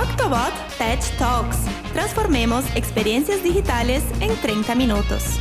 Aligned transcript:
Octobot 0.00 0.54
Tech 0.78 0.98
Talks. 1.18 1.58
Transformemos 1.92 2.64
experiencias 2.74 3.42
digitales 3.42 4.02
en 4.22 4.34
30 4.40 4.74
minutos. 4.74 5.38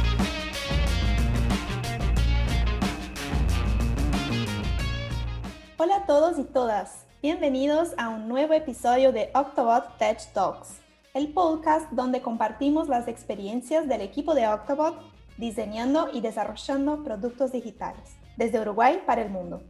Hola 5.78 5.96
a 5.96 6.06
todos 6.06 6.38
y 6.38 6.44
todas. 6.44 7.06
Bienvenidos 7.22 7.94
a 7.98 8.10
un 8.10 8.28
nuevo 8.28 8.52
episodio 8.52 9.14
de 9.14 9.30
Octobot 9.34 9.98
Tech 9.98 10.20
Talks, 10.34 10.82
el 11.14 11.32
podcast 11.32 11.90
donde 11.92 12.22
compartimos 12.22 12.90
las 12.90 13.08
experiencias 13.08 13.88
del 13.88 14.02
equipo 14.02 14.36
de 14.36 14.46
Octobot 14.46 15.00
diseñando 15.38 16.10
y 16.12 16.20
desarrollando 16.20 17.02
productos 17.06 17.54
digitales 17.54 18.18
desde 18.36 18.60
Uruguay 18.60 19.02
para 19.06 19.22
el 19.22 19.30
mundo. 19.30 19.62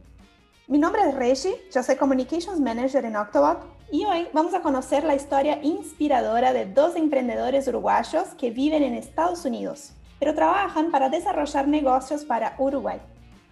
Mi 0.66 0.78
nombre 0.78 1.02
es 1.08 1.14
Reshi, 1.14 1.54
yo 1.72 1.84
soy 1.84 1.94
Communications 1.94 2.58
Manager 2.58 3.04
en 3.04 3.14
Octobot 3.14 3.79
y 3.92 4.04
hoy 4.04 4.28
vamos 4.32 4.54
a 4.54 4.62
conocer 4.62 5.02
la 5.02 5.16
historia 5.16 5.58
inspiradora 5.62 6.52
de 6.52 6.64
dos 6.64 6.94
emprendedores 6.94 7.66
uruguayos 7.66 8.28
que 8.38 8.50
viven 8.50 8.84
en 8.84 8.94
Estados 8.94 9.44
Unidos, 9.44 9.92
pero 10.20 10.34
trabajan 10.34 10.92
para 10.92 11.08
desarrollar 11.08 11.66
negocios 11.66 12.24
para 12.24 12.54
Uruguay. 12.58 13.00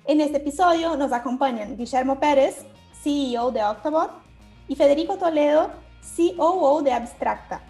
En 0.05 0.21
este 0.21 0.37
episodio 0.37 0.97
nos 0.97 1.13
acompañan 1.13 1.77
Guillermo 1.77 2.21
Pérez, 2.21 2.65
CEO 3.03 3.51
de 3.51 3.65
Octobot, 3.65 4.13
y 4.69 4.77
Federico 4.77 5.17
Toledo, 5.17 5.71
COO 6.17 6.83
de 6.83 6.93
Abstracta. 6.93 7.61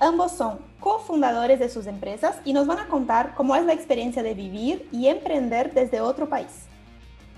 Ambos 0.00 0.32
son 0.32 0.58
cofundadores 0.80 1.60
de 1.60 1.68
sus 1.68 1.86
empresas 1.86 2.40
y 2.44 2.52
nos 2.52 2.66
van 2.66 2.78
a 2.78 2.88
contar 2.88 3.34
cómo 3.36 3.54
es 3.54 3.64
la 3.64 3.74
experiencia 3.74 4.22
de 4.24 4.34
vivir 4.34 4.88
y 4.90 5.06
emprender 5.06 5.72
desde 5.72 6.00
otro 6.00 6.28
país. 6.28 6.66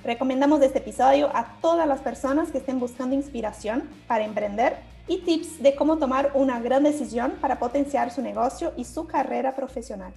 Recomendamos 0.04 0.62
este 0.62 0.78
episodio 0.78 1.28
a 1.34 1.58
todas 1.60 1.86
las 1.86 2.00
personas 2.00 2.50
que 2.50 2.58
estén 2.58 2.80
buscando 2.80 3.14
inspiración 3.14 3.88
para 4.06 4.24
emprender 4.24 4.78
y 5.06 5.18
tips 5.18 5.62
de 5.62 5.74
cómo 5.74 5.98
tomar 5.98 6.30
una 6.34 6.58
gran 6.60 6.84
decisión 6.84 7.32
para 7.40 7.58
potenciar 7.58 8.10
su 8.10 8.22
negocio 8.22 8.72
y 8.76 8.84
su 8.84 9.06
carrera 9.06 9.54
profesional. 9.54 10.14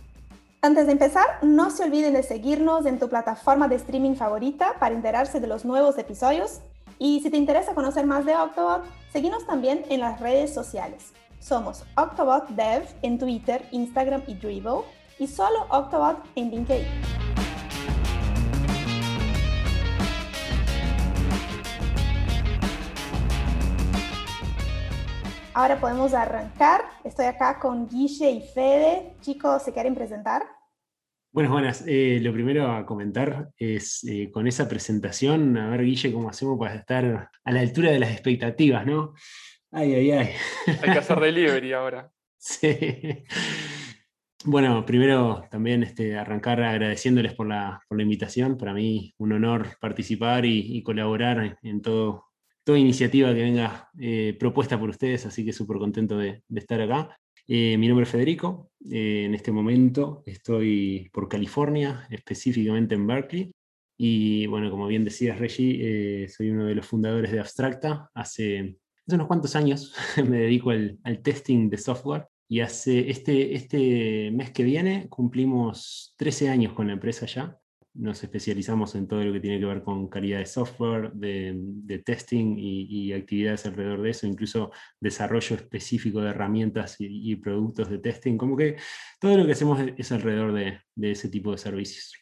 Antes 0.61 0.85
de 0.85 0.93
empezar, 0.93 1.25
no 1.41 1.69
se 1.69 1.83
olviden 1.83 2.13
de 2.13 2.23
seguirnos 2.23 2.85
en 2.85 2.97
tu 2.97 3.09
plataforma 3.09 3.67
de 3.67 3.75
streaming 3.75 4.15
favorita 4.15 4.75
para 4.79 4.95
enterarse 4.95 5.41
de 5.41 5.47
los 5.47 5.65
nuevos 5.65 5.97
episodios. 5.97 6.61
Y 6.97 7.19
si 7.19 7.29
te 7.29 7.35
interesa 7.35 7.75
conocer 7.75 8.05
más 8.05 8.23
de 8.23 8.35
Octobot, 8.35 8.85
seguimos 9.11 9.45
también 9.45 9.83
en 9.89 9.99
las 9.99 10.21
redes 10.21 10.53
sociales. 10.53 11.11
Somos 11.41 11.83
Octobot 11.97 12.47
Dev 12.49 12.87
en 13.01 13.19
Twitter, 13.19 13.67
Instagram 13.71 14.21
y 14.27 14.35
Dribbble 14.35 14.83
y 15.19 15.27
solo 15.27 15.65
Octobot 15.69 16.23
en 16.35 16.51
LinkedIn. 16.51 16.87
Ahora 25.55 25.79
podemos 25.79 26.15
arrancar. 26.15 26.81
Estoy 27.03 27.25
acá 27.25 27.59
con 27.59 27.87
Guille 27.87 28.31
y 28.31 28.41
Fede. 28.41 29.13
Chicos, 29.21 29.61
¿se 29.61 29.71
quieren 29.71 29.93
presentar? 29.93 30.43
Buenas, 31.31 31.51
buenas. 31.51 31.83
Eh, 31.85 32.19
lo 32.23 32.33
primero 32.33 32.71
a 32.71 32.83
comentar 32.87 33.51
es 33.55 34.03
eh, 34.05 34.31
con 34.31 34.47
esa 34.47 34.67
presentación, 34.67 35.55
a 35.57 35.69
ver, 35.69 35.83
Guille, 35.83 36.11
cómo 36.11 36.29
hacemos 36.29 36.57
para 36.57 36.73
estar 36.73 37.29
a 37.43 37.51
la 37.51 37.59
altura 37.59 37.91
de 37.91 37.99
las 37.99 38.11
expectativas, 38.11 38.83
¿no? 38.87 39.13
Ay, 39.71 39.93
ay, 39.93 40.11
ay. 40.11 40.29
Hay 40.81 40.91
que 40.91 40.99
hacer 40.99 41.19
delivery 41.19 41.73
ahora. 41.73 42.09
Sí. 42.45 43.23
Bueno, 44.43 44.85
primero 44.85 45.45
también 45.49 45.81
este, 45.83 46.17
arrancar 46.17 46.61
agradeciéndoles 46.61 47.33
por 47.35 47.47
la, 47.47 47.79
por 47.87 47.97
la 47.97 48.03
invitación. 48.03 48.57
Para 48.57 48.73
mí 48.73 49.13
un 49.17 49.31
honor 49.31 49.77
participar 49.79 50.45
y, 50.45 50.83
colaborar 50.83 51.57
en 51.61 51.81
todo 51.81 52.32
toda 52.63 52.79
iniciativa 52.79 53.33
que 53.33 53.41
venga 53.41 53.89
eh, 53.99 54.35
propuesta 54.39 54.79
por 54.79 54.89
ustedes, 54.89 55.25
así 55.25 55.45
que 55.45 55.53
súper 55.53 55.77
contento 55.77 56.17
de, 56.17 56.43
estar 56.55 56.81
acá. 56.81 57.17
Eh, 57.47 57.77
mi 57.77 57.87
nombre 57.87 58.03
es 58.03 58.09
Federico, 58.09 58.71
eh, 58.89 59.25
en 59.25 59.35
este 59.35 59.51
momento 59.51 60.23
estoy 60.25 61.09
por 61.11 61.27
California, 61.27 62.07
específicamente 62.09 62.95
en 62.95 63.05
Berkeley, 63.05 63.51
y 63.97 64.47
bueno, 64.47 64.71
como 64.71 64.87
bien 64.87 65.03
decías 65.03 65.39
Reggie, 65.39 66.27
soy 66.27 66.49
uno 66.49 66.65
de 66.65 66.75
los 66.75 66.85
fundadores 66.85 67.31
de 67.31 67.39
Abstracta. 67.39 68.09
Hace, 68.13 68.77
hace 69.05 69.15
unos 69.15 69.27
cuantos 69.27 69.55
años 69.55 69.93
me 70.27 70.39
dedico 70.39 70.71
al, 70.71 70.97
al, 71.03 71.21
testing 71.21 71.69
de 71.69 71.77
software 71.77 72.27
y 72.49 72.61
hace 72.61 73.09
este, 73.09 73.53
este 73.55 74.31
mes 74.31 74.51
que 74.51 74.63
viene 74.63 75.07
cumplimos 75.09 76.15
13 76.17 76.49
años 76.49 76.73
con 76.73 76.87
la 76.87 76.93
empresa 76.93 77.27
ya 77.27 77.57
nos 77.95 78.23
especializamos 78.23 78.95
en 78.95 79.07
todo 79.07 79.23
lo 79.23 79.33
que 79.33 79.39
tiene 79.39 79.59
que 79.59 79.65
ver 79.65 79.83
con 79.83 80.07
calidad 80.07 80.39
de 80.39 80.45
software, 80.45 81.11
de, 81.13 82.01
testing 82.05 82.55
y, 82.57 83.13
actividades 83.13 83.65
alrededor 83.65 84.01
de 84.01 84.09
eso, 84.09 84.25
incluso 84.25 84.71
desarrollo 84.99 85.55
específico 85.55 86.21
de 86.21 86.31
herramientas 86.31 86.95
y, 86.99 87.35
productos 87.35 87.89
de 87.89 87.99
testing, 87.99 88.37
como 88.37 88.57
que 88.57 88.77
todo 89.19 89.37
lo 89.37 89.45
que 89.45 89.51
hacemos 89.51 89.79
es 89.95 90.11
alrededor 90.11 90.53
de, 90.53 90.81
ese 91.11 91.29
tipo 91.29 91.51
de 91.51 91.57
servicios. 91.57 92.13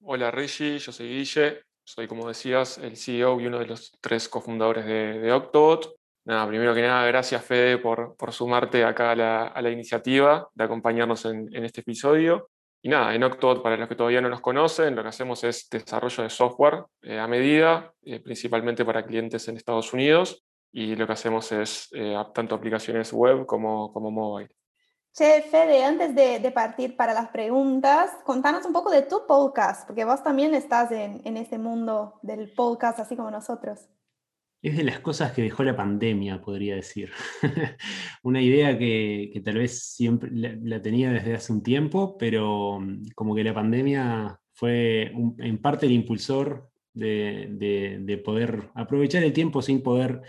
Hola 0.00 0.30
Richie, 0.30 0.78
yo 0.78 0.92
soy 0.92 1.08
Guille, 1.08 1.62
soy 1.84 2.06
como 2.06 2.28
decías 2.28 2.78
el 2.78 2.96
CEO 2.96 3.40
y 3.40 3.46
uno 3.46 3.58
de 3.58 3.66
los 3.66 3.92
tres 4.00 4.28
cofundadores 4.28 4.84
de, 4.84 5.32
Octobot. 5.32 5.96
Nada, 6.24 6.46
primero 6.46 6.74
que 6.74 6.82
nada, 6.82 7.06
gracias 7.06 7.42
Fede 7.42 7.78
por, 7.78 8.14
sumarte 8.30 8.84
acá 8.84 9.12
a 9.12 9.62
la, 9.62 9.70
iniciativa 9.70 10.48
de 10.54 10.64
acompañarnos 10.64 11.24
en 11.24 11.64
este 11.64 11.80
episodio. 11.80 12.50
Y 12.80 12.88
nada, 12.88 13.14
en 13.14 13.24
Octobot, 13.24 13.62
para 13.62 13.76
los 13.76 13.88
que 13.88 13.96
todavía 13.96 14.20
no 14.20 14.28
nos 14.28 14.40
conocen, 14.40 14.94
lo 14.94 15.02
que 15.02 15.08
hacemos 15.08 15.42
es 15.42 15.68
desarrollo 15.68 16.22
de 16.22 16.30
software 16.30 16.84
eh, 17.02 17.18
a 17.18 17.26
medida, 17.26 17.92
eh, 18.02 18.20
principalmente 18.20 18.84
para 18.84 19.04
clientes 19.04 19.48
en 19.48 19.56
Estados 19.56 19.92
Unidos, 19.92 20.44
y 20.70 20.94
lo 20.94 21.06
que 21.06 21.12
hacemos 21.12 21.50
es 21.50 21.88
eh, 21.92 22.14
tanto 22.32 22.54
aplicaciones 22.54 23.12
web 23.12 23.46
como, 23.46 23.92
como 23.92 24.10
mobile. 24.10 24.50
Che, 25.12 25.42
Fede, 25.42 25.82
antes 25.82 26.14
de, 26.14 26.38
de, 26.38 26.50
partir 26.52 26.96
para 26.96 27.12
las 27.12 27.30
preguntas, 27.30 28.12
contanos 28.24 28.64
un 28.64 28.72
poco 28.72 28.90
de 28.90 29.02
tu 29.02 29.26
podcast, 29.26 29.86
porque 29.86 30.04
vos 30.04 30.22
también 30.22 30.54
estás 30.54 30.92
en, 30.92 31.20
en 31.24 31.36
este 31.36 31.58
mundo 31.58 32.20
del 32.22 32.52
podcast, 32.54 33.00
así 33.00 33.16
como 33.16 33.30
nosotros. 33.30 33.88
Es 34.60 34.76
de 34.76 34.82
las 34.82 34.98
cosas 34.98 35.32
que 35.32 35.42
dejó 35.42 35.62
la 35.62 35.76
pandemia, 35.76 36.40
podría 36.40 36.74
decir. 36.74 37.10
Una 38.22 38.42
idea 38.42 38.76
que, 38.76 39.40
tal 39.44 39.58
vez 39.58 39.80
siempre 39.82 40.30
la, 40.32 40.82
tenía 40.82 41.12
desde 41.12 41.34
hace 41.34 41.52
un 41.52 41.62
tiempo, 41.62 42.16
pero 42.18 42.80
mm, 42.80 43.10
como 43.14 43.34
que 43.34 43.44
la 43.44 43.54
pandemia 43.54 44.40
fue 44.52 45.12
en 45.38 45.58
parte 45.58 45.86
el 45.86 45.92
impulsor 45.92 46.68
de, 46.92 48.22
poder 48.24 48.70
aprovechar 48.74 49.22
el 49.22 49.32
tiempo 49.32 49.62
sin 49.62 49.82
poder 49.82 50.22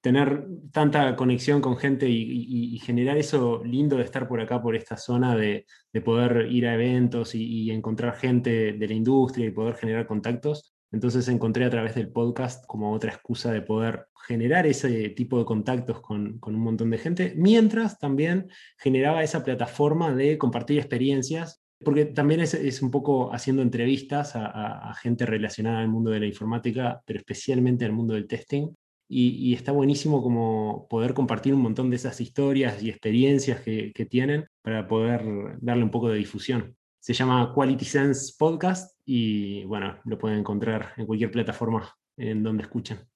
tener 0.00 0.46
tanta 0.72 1.16
conexión 1.16 1.60
con 1.60 1.76
gente 1.76 2.08
y, 2.08 2.78
generar 2.80 3.16
eso 3.16 3.62
lindo 3.64 3.96
de 3.96 4.04
estar 4.04 4.28
por 4.28 4.40
acá, 4.40 4.62
por 4.62 4.76
esta 4.76 4.96
zona, 4.96 5.36
de, 5.36 5.66
poder 6.04 6.50
ir 6.50 6.66
a 6.66 6.74
eventos 6.74 7.34
y, 7.34 7.70
encontrar 7.70 8.16
gente 8.16 8.72
de 8.72 8.88
la 8.88 8.94
industria 8.94 9.46
y 9.46 9.50
poder 9.50 9.76
generar 9.76 10.06
contactos. 10.06 10.75
Entonces 10.96 11.28
encontré 11.28 11.66
a 11.66 11.68
través 11.68 11.94
del 11.94 12.08
podcast 12.08 12.64
como 12.64 12.90
otra 12.90 13.12
excusa 13.12 13.52
de 13.52 13.60
poder 13.60 14.06
generar 14.26 14.66
ese 14.66 15.10
tipo 15.10 15.38
de 15.38 15.44
contactos 15.44 16.00
con, 16.00 16.40
un 16.42 16.58
montón 16.58 16.88
de 16.88 16.96
gente, 16.96 17.34
mientras 17.36 17.98
también 17.98 18.48
generaba 18.78 19.22
esa 19.22 19.44
plataforma 19.44 20.14
de 20.14 20.38
compartir 20.38 20.78
experiencias, 20.78 21.62
porque 21.84 22.06
también 22.06 22.40
es, 22.40 22.80
un 22.80 22.90
poco 22.90 23.30
haciendo 23.30 23.60
entrevistas 23.60 24.32
a, 24.36 24.94
gente 25.02 25.26
relacionada 25.26 25.80
al 25.80 25.88
mundo 25.88 26.10
de 26.12 26.20
la 26.20 26.26
informática, 26.26 27.02
pero 27.04 27.18
especialmente 27.18 27.84
al 27.84 27.92
mundo 27.92 28.14
del 28.14 28.26
testing. 28.26 28.70
Y, 29.06 29.52
está 29.52 29.72
buenísimo 29.72 30.22
como 30.22 30.86
poder 30.88 31.12
compartir 31.12 31.52
un 31.52 31.60
montón 31.60 31.90
de 31.90 31.96
esas 31.96 32.22
historias 32.22 32.82
y 32.82 32.88
experiencias 32.88 33.60
que 33.60 34.06
tienen 34.08 34.46
para 34.62 34.88
poder 34.88 35.58
darle 35.60 35.84
un 35.84 35.90
poco 35.90 36.08
de 36.08 36.16
difusión. 36.16 36.74
Se 37.06 37.12
llama 37.12 37.52
Quality 37.54 37.84
Sense 37.84 38.34
Podcast 38.36 38.98
y 39.04 39.64
bueno, 39.66 39.96
lo 40.06 40.18
pueden 40.18 40.40
encontrar 40.40 40.92
en 40.96 41.06
cualquier 41.06 41.30
plataforma 41.30 41.96
en 42.16 42.42
donde 42.42 42.64
escuchen. 42.64 43.08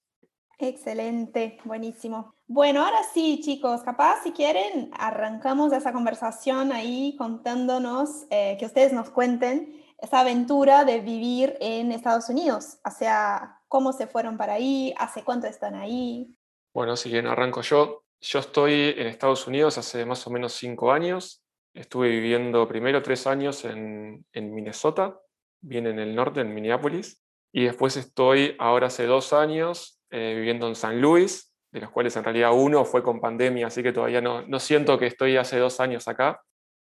Excelente, 0.60 1.58
buenísimo. 1.64 2.32
Bueno, 2.46 2.84
ahora 2.84 3.00
sí, 3.12 3.40
chicos, 3.42 3.82
capaz 3.82 4.22
si 4.22 4.30
quieren, 4.30 4.92
arrancamos 4.96 5.72
esa 5.72 5.92
conversación 5.92 6.70
ahí 6.70 7.16
contándonos, 7.18 8.26
eh, 8.30 8.56
que 8.60 8.66
ustedes 8.66 8.92
nos 8.92 9.10
cuenten 9.10 9.82
esa 9.98 10.20
aventura 10.20 10.84
de 10.84 11.00
vivir 11.00 11.56
en 11.60 11.90
Estados 11.90 12.28
Unidos, 12.28 12.78
o 12.84 12.92
sea, 12.92 13.60
cómo 13.66 13.92
se 13.92 14.06
fueron 14.06 14.36
para 14.36 14.52
ahí, 14.52 14.94
hace 14.98 15.24
cuánto 15.24 15.48
están 15.48 15.74
ahí. 15.74 16.32
Bueno, 16.72 16.96
si 16.96 17.10
bien 17.10 17.26
arranco 17.26 17.60
yo, 17.62 18.04
yo 18.20 18.38
estoy 18.38 18.94
en 18.96 19.08
Estados 19.08 19.48
Unidos 19.48 19.78
hace 19.78 20.06
más 20.06 20.24
o 20.28 20.30
menos 20.30 20.52
cinco 20.52 20.92
años. 20.92 21.39
Estuve 21.74 22.08
viviendo 22.08 22.66
primero 22.66 23.02
tres 23.02 23.26
años 23.26 23.64
en, 23.64 24.24
Minnesota, 24.34 25.20
bien 25.60 25.86
en 25.86 25.98
el 25.98 26.14
norte, 26.14 26.40
en 26.40 26.52
Minneapolis, 26.52 27.22
y 27.52 27.64
después 27.64 27.96
estoy 27.96 28.56
ahora 28.58 28.88
hace 28.88 29.06
dos 29.06 29.32
años 29.32 30.00
eh, 30.10 30.34
viviendo 30.36 30.66
en 30.66 30.74
San 30.74 31.00
Luis, 31.00 31.54
de 31.72 31.80
los 31.80 31.90
cuales 31.90 32.16
en 32.16 32.24
realidad 32.24 32.52
uno 32.52 32.84
fue 32.84 33.02
con 33.02 33.20
pandemia, 33.20 33.68
así 33.68 33.82
que 33.82 33.92
todavía 33.92 34.20
no, 34.20 34.42
no 34.42 34.58
siento 34.58 34.98
que 34.98 35.06
estoy 35.06 35.36
hace 35.36 35.58
dos 35.58 35.78
años 35.78 36.08
acá. 36.08 36.40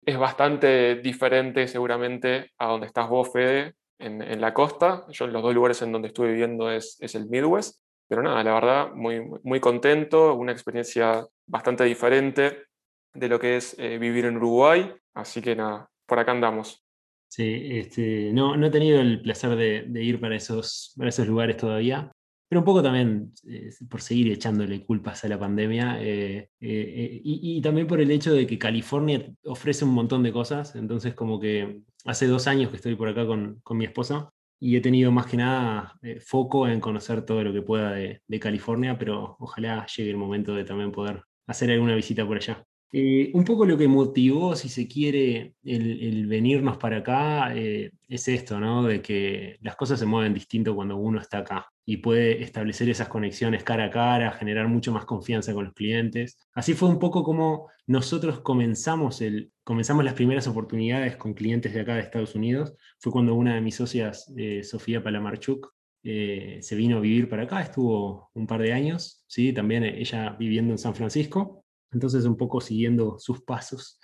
Es 0.05 0.19
bastante 0.19 0.95
diferente 0.95 1.67
seguramente 1.67 2.51
a 2.59 2.67
donde 2.67 2.85
estás 2.85 3.09
vos, 3.09 3.33
Fede, 3.33 3.73
en, 3.97 4.39
la 4.39 4.53
costa. 4.53 5.05
Yo 5.09 5.25
en 5.25 5.33
los 5.33 5.41
dos 5.41 5.55
lugares 5.55 5.81
en 5.81 5.91
donde 5.91 6.09
estuve 6.09 6.27
viviendo 6.27 6.69
es, 6.69 6.97
es 6.99 7.15
el 7.15 7.27
Midwest. 7.27 7.81
Pero 8.07 8.21
nada, 8.21 8.43
la 8.43 8.53
verdad, 8.53 8.91
muy, 8.93 9.19
muy 9.41 9.59
contento, 9.59 10.35
una 10.35 10.51
experiencia 10.51 11.25
bastante 11.47 11.85
diferente 11.85 12.65
de 13.15 13.29
lo 13.29 13.39
que 13.39 13.57
es 13.57 13.75
eh, 13.79 13.97
vivir 13.97 14.25
en 14.25 14.37
Uruguay. 14.37 14.93
Así 15.13 15.41
que 15.41 15.55
nada, 15.55 15.89
por 16.05 16.19
acá 16.19 16.31
andamos. 16.31 16.85
Sí, 17.27 17.61
este, 17.71 18.31
no, 18.33 18.55
no 18.55 18.67
he 18.67 18.71
tenido 18.71 18.99
el 19.01 19.21
placer 19.21 19.55
de, 19.55 20.03
ir 20.03 20.19
para 20.19 20.35
esos, 20.35 20.93
para 20.95 21.09
esos 21.09 21.27
lugares 21.27 21.57
todavía, 21.57 22.11
pero 22.47 22.61
un 22.61 22.65
poco 22.65 22.83
también 22.83 23.33
eh, 23.47 23.71
por 23.89 24.01
seguir 24.01 24.31
echándole 24.31 24.85
culpas 24.85 25.25
a 25.25 25.27
la 25.27 25.39
pandemia 25.39 25.97
eh, 25.99 26.49
y, 26.59 27.61
también 27.61 27.87
por 27.87 27.99
el 27.99 28.11
hecho 28.11 28.33
de 28.33 28.45
que 28.45 28.59
California 28.59 29.25
ofrece 29.43 29.83
un 29.83 29.91
montón 29.91 30.23
de 30.23 30.31
cosas, 30.31 30.75
entonces 30.75 31.13
como 31.13 31.39
que 31.39 31.81
hace 32.05 32.27
dos 32.27 32.47
años 32.47 32.69
que 32.69 32.77
estoy 32.77 32.95
por 32.95 33.09
acá 33.09 33.25
con, 33.25 33.59
con 33.63 33.77
mi 33.77 33.85
esposa 33.85 34.29
y 34.59 34.77
he 34.77 34.81
tenido 34.81 35.11
más 35.11 35.25
que 35.25 35.37
nada 35.37 35.99
foco 36.25 36.67
en 36.67 36.79
conocer 36.79 37.25
todo 37.25 37.43
lo 37.43 37.51
que 37.51 37.63
pueda 37.63 37.91
de, 37.91 38.21
de 38.25 38.39
California, 38.39 38.97
pero 38.97 39.35
ojalá 39.39 39.85
llegue 39.87 40.11
el 40.11 40.17
momento 40.17 40.55
de 40.55 40.63
también 40.63 40.91
poder 40.91 41.23
hacer 41.47 41.71
alguna 41.71 41.95
visita 41.95 42.25
por 42.25 42.37
allá. 42.37 42.63
Eh, 42.91 43.31
un 43.33 43.43
poco 43.43 43.65
lo 43.65 43.77
que 43.77 43.87
motivó, 43.87 44.55
si 44.55 44.69
se 44.69 44.87
quiere, 44.87 45.55
el, 45.63 46.27
venirnos 46.27 46.77
para 46.77 46.97
acá 46.97 47.53
eh, 47.55 47.91
es 48.07 48.27
esto, 48.29 48.59
¿no? 48.59 48.83
De 48.83 49.01
que 49.01 49.57
las 49.61 49.75
cosas 49.75 49.99
se 49.99 50.05
mueven 50.05 50.33
distinto 50.33 50.73
cuando 50.73 50.95
uno 50.95 51.19
está 51.19 51.39
acá 51.39 51.67
y 51.85 51.97
puede 51.97 52.41
establecer 52.41 52.89
esas 52.89 53.09
conexiones 53.09 53.63
cara 53.63 53.85
a 53.85 53.89
cara, 53.89 54.31
generar 54.31 54.69
mucho 54.69 54.93
más 54.93 55.03
confianza 55.05 55.53
con 55.53 55.65
los 55.65 55.73
clientes. 55.73 56.37
Así 56.53 56.73
fue 56.73 56.87
un 56.87 56.99
poco 56.99 57.23
como 57.23 57.67
nosotros 57.85 58.39
comenzamos, 58.39 59.21
el, 59.21 59.51
comenzamos 59.63 60.05
las 60.05 60.13
primeras 60.13 60.47
oportunidades 60.47 61.17
con 61.17 61.33
clientes 61.33 61.73
de 61.73 61.81
acá 61.81 61.95
de 61.95 62.01
Estados 62.01 62.33
Unidos. 62.33 62.75
Fue 62.99 63.11
cuando 63.11 63.35
una 63.35 63.55
de 63.55 63.61
mis 63.61 63.75
socias, 63.75 64.33
eh, 64.37 64.63
Sofía 64.63 65.03
Palamarchuk, 65.03 65.73
se 66.01 66.75
vino 66.75 66.97
a 66.97 67.01
vivir 67.01 67.27
para 67.27 67.43
acá, 67.43 67.61
estuvo 67.61 68.29
un 68.35 68.45
par 68.45 68.61
de 68.61 68.71
años, 68.71 69.23
¿sí? 69.25 69.51
también 69.53 69.83
ella 69.83 70.35
viviendo 70.37 70.71
en 70.71 70.77
San 70.77 70.93
Francisco 70.93 71.64
entonces, 71.91 72.25
un 72.25 72.37
poco 72.37 72.61
siguiendo 72.61 73.17
sus 73.19 73.41
pasos, 73.41 73.99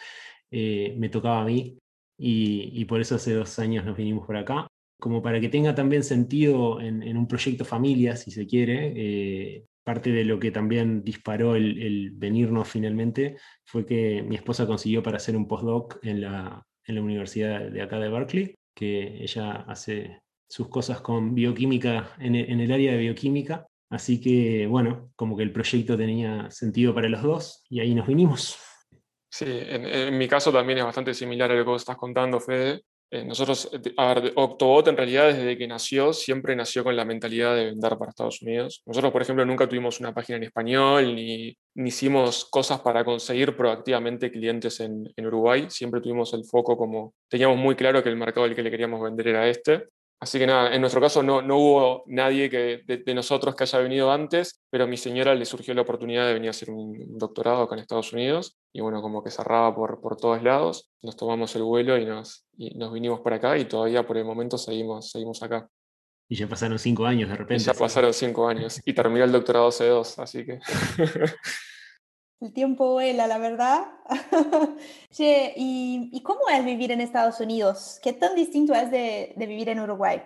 eh, 0.51 0.95
me 0.97 1.09
tocaba 1.09 1.41
a 1.41 1.45
mí 1.45 1.77
y, 2.17 2.85
por 2.85 3.01
eso 3.01 3.15
hace 3.15 3.33
dos 3.33 3.57
años 3.59 3.85
nos 3.85 3.97
vinimos 3.97 4.25
por 4.27 4.37
acá, 4.37 4.67
como 4.99 5.21
para 5.21 5.39
que 5.39 5.49
tenga 5.49 5.73
también 5.73 6.03
sentido 6.03 6.79
en, 6.79 7.17
un 7.17 7.27
proyecto 7.27 7.65
familia, 7.65 8.15
si 8.15 8.31
se 8.31 8.45
quiere. 8.45 8.93
Eh, 8.95 9.65
parte 9.83 10.11
de 10.11 10.23
lo 10.25 10.39
que 10.39 10.51
también 10.51 11.03
disparó 11.03 11.55
el, 11.55 12.11
venirnos 12.13 12.67
finalmente 12.67 13.37
fue 13.65 13.85
que 13.85 14.21
mi 14.21 14.35
esposa 14.35 14.67
consiguió 14.67 15.01
para 15.01 15.17
hacer 15.17 15.35
un 15.35 15.47
postdoc 15.47 15.97
en 16.03 16.21
la, 16.21 16.63
universidad 16.87 17.71
de 17.71 17.81
acá 17.81 17.99
de 17.99 18.09
Berkeley, 18.09 18.55
que 18.75 19.23
ella 19.23 19.63
hace 19.67 20.19
sus 20.49 20.67
cosas 20.67 20.99
con 20.99 21.33
bioquímica 21.33 22.11
en 22.19 22.35
el 22.35 22.71
área 22.73 22.91
de 22.91 22.97
bioquímica 22.97 23.65
Así 23.91 24.21
que, 24.21 24.67
bueno, 24.67 25.11
como 25.17 25.35
que 25.35 25.43
el 25.43 25.51
proyecto 25.51 25.97
tenía 25.97 26.49
sentido 26.49 26.95
para 26.95 27.09
los 27.09 27.21
dos 27.21 27.65
y 27.69 27.81
ahí 27.81 27.93
nos 27.93 28.07
vinimos. 28.07 28.57
Sí, 29.29 29.45
en, 29.47 30.17
mi 30.17 30.29
caso 30.29 30.51
también 30.51 30.79
es 30.79 30.85
bastante 30.85 31.13
similar 31.13 31.51
a 31.51 31.55
lo 31.55 31.63
que 31.63 31.69
vos 31.69 31.81
estás 31.81 31.97
contando, 31.97 32.39
Fede. 32.39 32.81
Eh, 33.13 33.25
nosotros, 33.25 33.69
a 33.97 34.13
ver, 34.13 34.31
Octobot 34.35 34.87
en 34.87 34.95
realidad 34.95 35.33
desde 35.33 35.57
que 35.57 35.67
nació, 35.67 36.13
siempre 36.13 36.55
nació 36.55 36.85
con 36.85 36.95
la 36.95 37.03
mentalidad 37.03 37.53
de 37.53 37.65
vender 37.65 37.97
para 37.97 38.11
Estados 38.11 38.41
Unidos. 38.41 38.81
Nosotros, 38.85 39.11
por 39.11 39.21
ejemplo, 39.21 39.45
nunca 39.45 39.67
tuvimos 39.67 39.99
una 39.99 40.13
página 40.13 40.37
en 40.37 40.43
español, 40.43 41.13
ni, 41.13 41.57
ni 41.75 41.89
hicimos 41.89 42.45
cosas 42.45 42.79
para 42.79 43.03
conseguir 43.03 43.57
proactivamente 43.57 44.31
clientes 44.31 44.79
en, 44.79 45.11
en, 45.13 45.25
Uruguay. 45.25 45.65
Siempre 45.69 45.99
tuvimos 45.99 46.33
el 46.33 46.45
foco 46.45 46.77
como, 46.77 47.13
teníamos 47.27 47.57
muy 47.57 47.75
claro 47.75 48.01
que 48.01 48.07
el 48.07 48.15
mercado 48.15 48.45
al 48.45 48.55
que 48.55 48.63
le 48.63 48.71
queríamos 48.71 49.01
vender 49.01 49.27
era 49.27 49.49
este. 49.49 49.89
Así 50.21 50.37
que 50.37 50.45
nada, 50.45 50.75
en 50.75 50.81
nuestro 50.81 51.01
caso 51.01 51.23
no, 51.23 51.41
no 51.41 51.57
hubo 51.57 52.03
nadie 52.05 52.47
que, 52.47 52.83
de, 52.85 53.13
nosotros 53.15 53.55
que 53.55 53.63
haya 53.63 53.79
venido 53.79 54.11
antes, 54.11 54.61
pero 54.69 54.83
a 54.83 54.87
mi 54.87 54.95
señora 54.95 55.33
le 55.33 55.45
surgió 55.45 55.73
la 55.73 55.81
oportunidad 55.81 56.27
de 56.27 56.33
venir 56.33 56.49
a 56.49 56.51
hacer 56.51 56.69
un 56.69 57.17
doctorado 57.17 57.63
acá 57.63 57.73
en 57.73 57.81
Estados 57.81 58.13
Unidos 58.13 58.55
y 58.71 58.81
bueno, 58.81 59.01
como 59.01 59.23
que 59.23 59.31
cerraba 59.31 59.75
por, 59.75 59.99
por 59.99 60.17
todos 60.17 60.43
lados, 60.43 60.91
nos 61.01 61.17
tomamos 61.17 61.55
el 61.55 61.63
vuelo 61.63 61.97
y 61.97 62.05
nos, 62.05 62.45
y 62.55 62.69
nos 62.77 62.93
vinimos 62.93 63.21
para 63.21 63.37
acá 63.37 63.57
y 63.57 63.65
todavía 63.65 64.05
por 64.05 64.15
el 64.15 64.25
momento 64.25 64.59
seguimos, 64.59 65.09
seguimos 65.09 65.41
acá. 65.41 65.67
Y 66.29 66.35
ya 66.35 66.47
pasaron 66.47 66.77
cinco 66.77 67.07
años 67.07 67.27
de 67.27 67.35
repente. 67.35 67.63
Y 67.63 67.65
ya 67.65 67.73
pasaron 67.73 68.13
cinco 68.13 68.47
años 68.47 68.79
y 68.85 68.93
terminé 68.93 69.23
el 69.23 69.31
doctorado 69.31 69.69
hace 69.69 69.87
dos, 69.87 70.19
así 70.19 70.45
que... 70.45 70.59
El 72.41 72.53
tiempo 72.53 72.93
vuela, 72.93 73.27
la 73.27 73.37
verdad. 73.37 73.85
¿y, 75.55 76.21
cómo 76.23 76.41
es 76.51 76.65
vivir 76.65 76.91
en 76.91 76.99
Estados 76.99 77.39
Unidos? 77.39 77.99
¿Qué 78.01 78.13
tan 78.13 78.35
distinto 78.35 78.73
es 78.73 78.89
de, 78.89 79.35
vivir 79.37 79.69
en 79.69 79.79
Uruguay? 79.79 80.23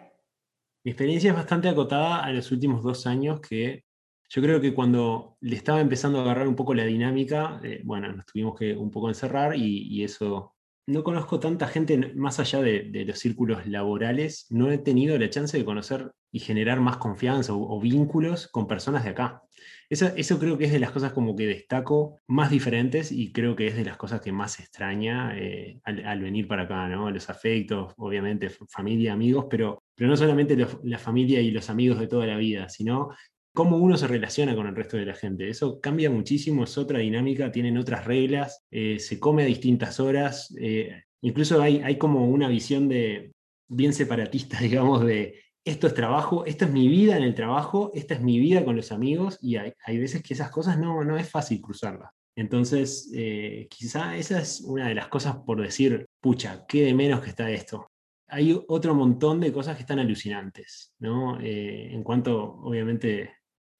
Mi 0.85 0.91
experiencia 0.91 1.31
es 1.31 1.35
bastante 1.35 1.67
acotada 1.67 2.23
a 2.23 2.31
los 2.31 2.49
últimos 2.53 2.83
dos 2.83 3.05
años 3.05 3.41
que 3.41 3.83
yo 4.29 4.41
creo 4.41 4.61
que 4.61 4.73
cuando 4.73 5.35
le 5.41 5.57
estaba 5.57 5.81
empezando 5.81 6.19
a 6.19 6.21
agarrar 6.21 6.47
un 6.47 6.55
poco 6.55 6.73
la 6.73 6.85
dinámica, 6.85 7.59
eh, 7.61 7.81
bueno, 7.83 8.11
nos 8.13 8.25
tuvimos 8.25 8.57
que 8.57 8.73
un 8.75 8.89
poco 8.89 9.09
encerrar 9.09 9.55
y, 9.55 10.01
eso... 10.01 10.54
No 10.87 11.03
conozco 11.03 11.39
tanta 11.39 11.67
gente 11.67 12.13
más 12.15 12.39
allá 12.39 12.61
de, 12.61 13.05
los 13.07 13.19
círculos 13.19 13.65
laborales, 13.65 14.45
no 14.49 14.71
he 14.71 14.77
tenido 14.77 15.17
la 15.17 15.29
chance 15.29 15.57
de 15.57 15.65
conocer 15.65 16.11
y 16.31 16.39
generar 16.39 16.79
más 16.79 16.97
confianza 16.97 17.53
o 17.53 17.79
vínculos 17.79 18.47
con 18.47 18.67
personas 18.67 19.03
de 19.03 19.09
acá. 19.11 19.41
Eso, 19.89 20.39
creo 20.39 20.57
que 20.57 20.65
es 20.65 20.71
de 20.71 20.79
las 20.79 20.91
cosas 20.91 21.13
como 21.13 21.35
que 21.35 21.45
destaco 21.45 22.19
más 22.27 22.49
diferentes 22.49 23.11
y 23.11 23.31
creo 23.31 23.55
que 23.55 23.67
es 23.67 23.75
de 23.75 23.85
las 23.85 23.97
cosas 23.97 24.19
que 24.19 24.31
más 24.31 24.59
extraña 24.59 25.37
eh, 25.37 25.79
al, 25.83 26.21
venir 26.21 26.47
para 26.47 26.63
acá, 26.63 26.87
¿no? 26.87 27.11
Los 27.11 27.29
afectos, 27.29 27.93
obviamente, 27.97 28.49
familia, 28.49 29.13
amigos, 29.13 29.45
pero, 29.49 29.83
pero 29.93 30.09
no 30.09 30.17
solamente 30.17 30.57
la 30.83 30.97
familia 30.97 31.39
y 31.39 31.51
los 31.51 31.69
amigos 31.69 31.99
de 31.99 32.07
toda 32.07 32.25
la 32.25 32.37
vida, 32.37 32.67
sino 32.67 33.09
cómo 33.55 33.77
uno 33.77 33.97
se 33.97 34.07
relaciona 34.07 34.55
con 34.55 34.67
el 34.67 34.75
resto 34.75 34.97
de 34.97 35.05
la 35.05 35.15
gente. 35.15 35.49
Eso 35.49 35.79
cambia 35.79 36.11
muchísimo, 36.11 36.65
es 36.65 36.77
otra 36.77 36.99
dinámica, 36.99 37.51
tienen 37.51 37.79
otras 37.79 38.05
reglas, 38.05 38.63
eh, 38.69 38.99
se 38.99 39.19
come 39.19 39.41
a 39.41 39.47
distintas 39.47 39.99
horas, 39.99 40.53
eh, 40.59 41.03
incluso 41.21 41.59
hay, 41.61 41.81
hay 41.81 41.97
como 41.97 42.27
una 42.27 42.47
visión 42.49 42.87
de 42.87 43.31
bien 43.67 43.93
separatista, 43.93 44.59
digamos, 44.61 45.03
de 45.03 45.39
esto 45.65 45.87
es 45.87 45.95
trabajo, 45.95 46.45
esta 46.45 46.65
es 46.65 46.71
mi 46.71 46.87
vida 46.87 47.17
en 47.17 47.23
el 47.23 47.33
trabajo, 47.33 47.91
esta 47.95 48.13
es 48.13 48.21
mi 48.21 48.37
vida 48.37 48.63
con 48.63 48.75
los 48.75 48.91
amigos 48.91 49.39
y 49.41 49.55
hay, 49.55 49.97
veces 49.97 50.21
que 50.21 50.35
esas 50.35 50.51
cosas 50.51 50.77
no, 50.77 51.03
no 51.03 51.17
es 51.17 51.27
fácil 51.27 51.59
cruzarlas. 51.59 52.11
Entonces, 52.35 53.09
eh, 53.15 53.67
quizá 53.69 54.15
esa 54.15 54.41
es 54.41 54.61
una 54.61 54.89
de 54.89 54.95
las 54.95 55.07
cosas 55.07 55.37
por 55.37 55.59
decir, 55.59 56.05
pucha, 56.21 56.65
qué 56.67 56.83
de 56.83 56.93
menos 56.93 57.21
que 57.21 57.29
está 57.29 57.49
esto. 57.49 57.87
Hay 58.27 58.59
otro 58.67 58.93
montón 58.93 59.39
de 59.39 59.53
cosas 59.53 59.75
que 59.75 59.81
están 59.81 59.99
alucinantes, 59.99 60.93
¿no? 60.99 61.39
Eh, 61.39 61.93
en 61.93 62.03
cuanto, 62.03 62.57
obviamente, 62.61 63.31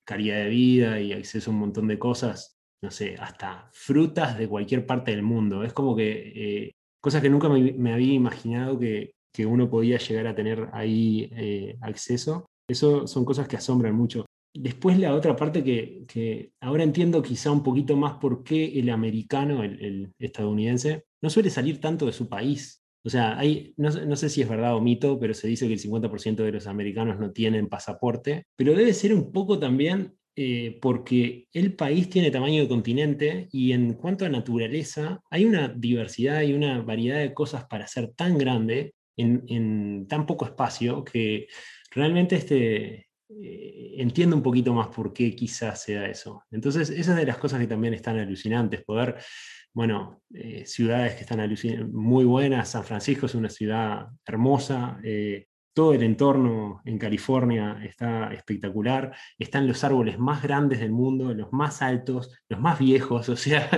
calidad 0.06 0.38
de 0.38 0.50
vida 0.50 1.02
y 1.02 1.14
acceso 1.14 1.52
a 1.52 1.54
un 1.54 1.60
montón 1.60 1.88
de 1.88 2.00
cosas, 2.00 2.58
no 2.82 2.92
sé, 2.92 3.16
hasta 3.20 3.70
frutas 3.74 4.38
de 4.38 4.48
cualquier 4.48 4.86
parte 4.86 5.12
del 5.12 5.24
mundo. 5.24 5.64
Es 5.64 5.74
como 5.74 5.96
que 5.96 6.34
eh, 6.36 6.72
cosas 7.02 7.22
que 7.22 7.30
nunca 7.30 7.50
me 7.50 7.94
había 7.94 8.14
imaginado 8.14 8.80
que, 8.80 9.16
que 9.36 9.46
uno 9.46 9.70
podía 9.70 9.98
llegar 9.98 10.28
a 10.28 10.36
tener 10.36 10.70
ahí 10.72 11.30
eh, 11.34 11.78
acceso. 11.82 12.46
Eso 12.70 13.06
son 13.06 13.26
cosas 13.26 13.50
que 13.50 13.58
asombran 13.58 13.94
mucho. 13.94 14.26
Después 14.54 14.98
la 14.98 15.14
otra 15.14 15.36
parte 15.36 15.62
que, 15.62 16.52
ahora 16.62 16.84
entiendo 16.84 17.22
quizá 17.22 17.52
un 17.52 17.62
poquito 17.62 17.98
más 17.98 18.14
por 18.14 18.46
qué 18.46 18.80
el 18.80 18.90
americano, 18.90 19.62
el, 19.62 20.14
estadounidense, 20.18 21.04
no 21.22 21.30
suele 21.30 21.50
salir 21.50 21.82
tanto 21.82 22.06
de 22.06 22.14
su 22.14 22.30
país. 22.30 22.82
O 23.06 23.10
sea, 23.10 23.38
hay, 23.38 23.72
no, 23.78 24.16
sé 24.16 24.30
si 24.30 24.42
es 24.42 24.50
verdad 24.50 24.76
o 24.76 24.82
mito, 24.82 25.20
pero 25.20 25.36
se 25.36 25.48
dice 25.48 25.68
que 25.68 25.74
el 25.74 25.80
50% 25.80 26.44
de 26.44 26.52
los 26.52 26.66
americanos 26.66 27.20
no 27.20 27.32
tienen 27.32 27.70
pasaporte, 27.70 28.48
pero 28.56 28.74
debe 28.74 28.94
ser 28.94 29.14
un 29.14 29.32
poco 29.32 29.60
también 29.60 30.16
eh, 30.36 30.80
porque 30.82 31.48
el 31.54 31.76
país 31.76 32.10
tiene 32.10 32.32
tamaño 32.32 32.64
de 32.64 32.68
continente 32.68 33.48
y 33.52 33.74
en 33.74 33.94
cuanto 33.94 34.26
a 34.26 34.30
naturaleza, 34.30 35.22
hay 35.30 35.46
una 35.46 35.68
diversidad 35.68 36.42
y 36.42 36.54
una 36.54 36.82
variedad 36.82 37.20
de 37.20 37.36
cosas 37.36 37.66
para 37.66 37.86
ser 37.86 38.12
tan 38.16 38.40
grande 38.40 38.96
en, 39.16 40.08
tan 40.08 40.26
poco 40.26 40.46
espacio 40.46 41.06
que 41.06 41.48
realmente 41.92 42.38
este, 42.38 43.08
eh, 43.30 43.94
entiendo 43.98 44.36
un 44.36 44.42
poquito 44.42 44.74
más 44.74 44.88
por 44.88 45.14
qué 45.14 45.36
quizás 45.36 45.84
sea 45.84 46.08
eso. 46.08 46.44
Entonces, 46.50 46.90
esa 46.90 47.12
es 47.12 47.18
de 47.18 47.26
las 47.28 47.38
cosas 47.38 47.60
que 47.60 47.68
también 47.68 47.94
están 47.94 48.18
alucinantes, 48.18 48.84
poder, 48.84 49.16
bueno, 49.76 50.22
eh, 50.34 50.66
ciudades 50.66 51.14
que 51.14 51.22
están 51.22 51.40
muy 51.92 52.26
buenas, 52.26 52.70
San 52.70 52.84
Francisco 52.84 53.28
es 53.28 53.36
una 53.36 53.50
ciudad 53.50 54.08
hermosa, 54.26 55.00
eh, 55.04 55.46
todo 55.74 55.94
el 55.94 56.02
entorno 56.02 56.82
en 56.86 56.98
California 56.98 57.80
está 57.84 58.34
espectacular, 58.34 59.14
están 59.38 59.68
los 59.68 59.84
árboles 59.84 60.18
más 60.18 60.42
grandes 60.42 60.80
del 60.80 60.92
mundo, 60.92 61.34
los 61.34 61.54
más 61.54 61.84
altos, 61.84 62.34
los 62.50 62.60
más 62.60 62.80
viejos, 62.80 63.30
o 63.30 63.36
sea, 63.36 63.70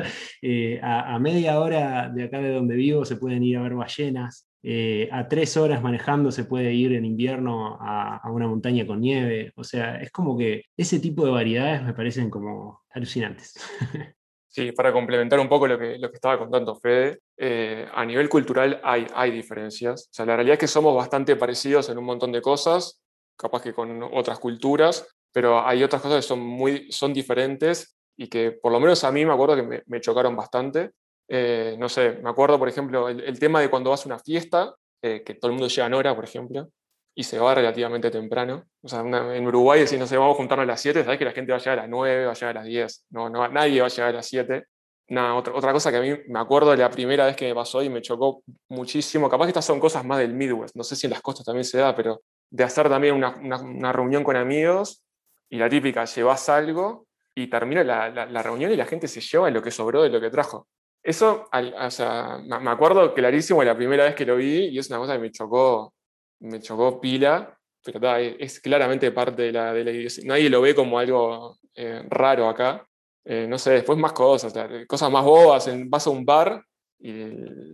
a, 0.82 1.20
media 1.20 1.60
hora 1.60 2.10
de 2.10 2.24
acá 2.24 2.40
de 2.40 2.54
donde 2.54 2.76
vivo 2.76 3.04
se 3.04 3.18
pueden 3.18 3.44
ir 3.44 3.58
a 3.58 3.64
ver 3.64 3.74
ballenas, 3.74 4.48
eh, 4.70 5.08
a 5.14 5.30
tres 5.30 5.56
horas 5.56 5.82
manejando 5.82 6.30
se 6.30 6.44
puede 6.44 6.74
ir 6.74 6.92
en 6.94 7.06
invierno 7.06 7.78
a, 7.80 8.22
una 8.32 8.48
montaña 8.48 8.86
con 8.86 9.00
nieve. 9.00 9.54
O 9.56 9.64
sea, 9.64 9.96
es 10.02 10.12
como 10.12 10.38
que 10.38 10.64
ese 10.76 11.00
tipo 11.00 11.26
de 11.26 11.32
variedades 11.32 11.84
me 11.84 11.94
parecen 11.94 12.30
como 12.30 12.82
alucinantes. 12.90 13.54
Sí, 14.58 14.72
para 14.72 14.92
complementar 14.92 15.40
un 15.40 15.48
poco 15.48 15.68
lo 15.68 15.78
que, 15.78 16.00
lo 16.00 16.10
que 16.10 16.16
estaba 16.16 16.40
contando 16.40 16.76
Fede, 16.76 17.20
eh, 17.38 17.88
a 17.94 18.04
nivel 18.04 18.28
cultural 18.28 18.82
hay, 18.84 19.06
hay 19.14 19.30
diferencias. 19.30 20.08
O 20.10 20.10
sea, 20.12 20.26
la 20.26 20.36
realidad 20.36 20.54
es 20.54 20.60
que 20.62 20.68
somos 20.68 20.96
bastante 20.96 21.36
parecidos 21.36 21.90
en 21.90 22.00
un 22.00 22.06
montón 22.06 22.32
de 22.32 22.42
cosas, 22.42 23.00
capaz 23.36 23.62
que 23.62 23.72
con 23.72 24.02
otras 24.02 24.40
culturas, 24.40 25.08
pero 25.32 25.64
hay 25.64 25.84
otras 25.84 26.02
cosas 26.02 26.24
que 26.24 26.28
son, 26.28 26.40
muy, 26.40 26.92
son 26.92 27.14
diferentes 27.14 27.96
y 28.18 28.30
que 28.30 28.52
por 28.52 28.72
lo 28.72 28.80
menos 28.80 29.04
a 29.04 29.12
mí 29.12 29.24
me 29.28 29.34
acuerdo 29.34 29.58
que 29.58 29.84
me, 29.86 30.02
chocaron 30.02 30.36
bastante. 30.36 30.90
Eh, 31.28 31.76
no 31.78 31.88
sé, 31.88 32.14
me 32.24 32.32
acuerdo, 32.32 32.58
por 32.58 32.68
ejemplo, 32.68 33.10
el, 33.10 33.38
tema 33.38 33.62
de 33.62 33.70
cuando 33.70 33.92
vas 33.92 34.08
a 34.08 34.10
una 34.10 34.18
fiesta, 34.18 34.74
eh, 35.04 35.22
que 35.24 35.36
todo 35.36 35.52
el 35.52 35.54
mundo 35.54 35.68
llega 35.68 35.86
en 35.86 35.94
hora, 35.94 36.16
por 36.16 36.24
ejemplo, 36.24 36.68
y 37.18 37.24
se 37.24 37.40
va 37.40 37.56
relativamente 37.56 38.12
temprano. 38.12 38.64
O 38.84 38.88
sea, 38.88 39.00
en 39.00 39.48
Uruguay, 39.48 39.88
si 39.88 39.98
no 39.98 40.06
se 40.06 40.16
vamos 40.16 40.36
a 40.36 40.38
juntarnos 40.38 40.66
a 40.66 40.68
las 40.68 40.82
7, 40.82 41.04
sabes 41.04 41.18
que 41.18 41.26
la 41.26 41.32
gente 41.32 41.52
va 41.52 41.58
a 41.58 41.60
llegar 41.60 41.80
a 41.80 41.82
las 41.82 41.90
9, 41.90 42.26
va 42.28 42.32
a 42.32 42.36
llegar 42.36 42.50
a 42.58 42.60
las 42.60 42.66
10. 42.66 43.06
No, 43.10 43.28
no, 43.28 43.48
nadie 43.48 43.82
va 43.82 43.88
a 43.88 43.90
llegar 43.90 44.10
a 44.10 44.18
las 44.18 44.28
7. 44.28 44.66
Nada, 45.08 45.34
otra, 45.34 45.56
otra 45.56 45.74
cosa 45.74 45.90
que 45.90 45.98
a 45.98 46.02
mí 46.02 46.16
me 46.28 46.40
acuerdo 46.40 46.70
de 46.70 46.78
la 46.78 46.92
primera 46.92 47.26
vez 47.26 47.36
que 47.36 47.48
me 47.48 47.56
pasó 47.56 47.82
y 47.82 47.90
me 47.90 48.04
chocó 48.04 48.44
muchísimo, 48.70 49.30
capaz 49.30 49.46
que 49.46 49.50
estas 49.50 49.66
son 49.66 49.80
cosas 49.80 50.06
más 50.06 50.20
del 50.20 50.36
Midwest, 50.36 50.76
no 50.76 50.84
sé 50.84 50.96
si 50.96 51.08
en 51.08 51.12
las 51.12 51.22
costas 51.22 51.44
también 51.46 51.64
se 51.64 51.80
da, 51.80 51.96
pero 51.96 52.22
de 52.52 52.64
hacer 52.64 52.88
también 52.88 53.16
una, 53.16 53.36
una, 53.38 53.92
reunión 53.94 54.24
con 54.24 54.36
amigos 54.36 55.02
y 55.50 55.58
la 55.58 55.70
típica, 55.70 56.06
llevas 56.06 56.50
algo 56.50 57.08
y 57.34 57.48
termina 57.48 57.84
la, 57.84 58.10
la, 58.10 58.44
reunión 58.44 58.72
y 58.72 58.76
la 58.76 58.86
gente 58.86 59.08
se 59.08 59.22
lleva 59.22 59.50
lo 59.50 59.64
que 59.64 59.72
sobró 59.72 60.04
de 60.04 60.10
lo 60.10 60.20
que 60.20 60.30
trajo. 60.30 60.68
Eso, 61.02 61.50
o 61.52 61.90
sea, 61.90 62.38
me 62.46 62.70
acuerdo 62.70 63.14
clarísimo 63.14 63.64
la 63.64 63.76
primera 63.76 64.04
vez 64.04 64.14
que 64.14 64.26
lo 64.26 64.36
vi 64.36 64.66
y 64.66 64.78
es 64.78 64.90
una 64.90 65.00
cosa 65.00 65.14
que 65.14 65.20
me 65.20 65.32
chocó, 65.32 65.94
me 66.40 66.60
chocó 66.60 67.00
pila, 67.00 67.58
pero 67.84 68.16
es 68.16 68.60
claramente 68.60 69.12
parte 69.12 69.44
de 69.44 69.52
la, 69.52 69.74
de 69.74 69.84
la 69.84 70.10
Nadie 70.26 70.50
lo 70.50 70.62
ve 70.62 70.76
como 70.76 71.00
algo 71.00 71.58
eh, 71.76 72.04
raro 72.10 72.50
acá. 72.50 72.86
Eh, 73.24 73.46
no 73.48 73.58
sé, 73.58 73.72
después 73.72 73.98
más 73.98 74.14
cosas, 74.14 74.54
cosas 74.88 75.12
más 75.12 75.24
bobas. 75.24 75.70
Vas 75.88 76.08
a 76.08 76.10
un 76.10 76.26
bar 76.26 76.64
y 77.00 77.14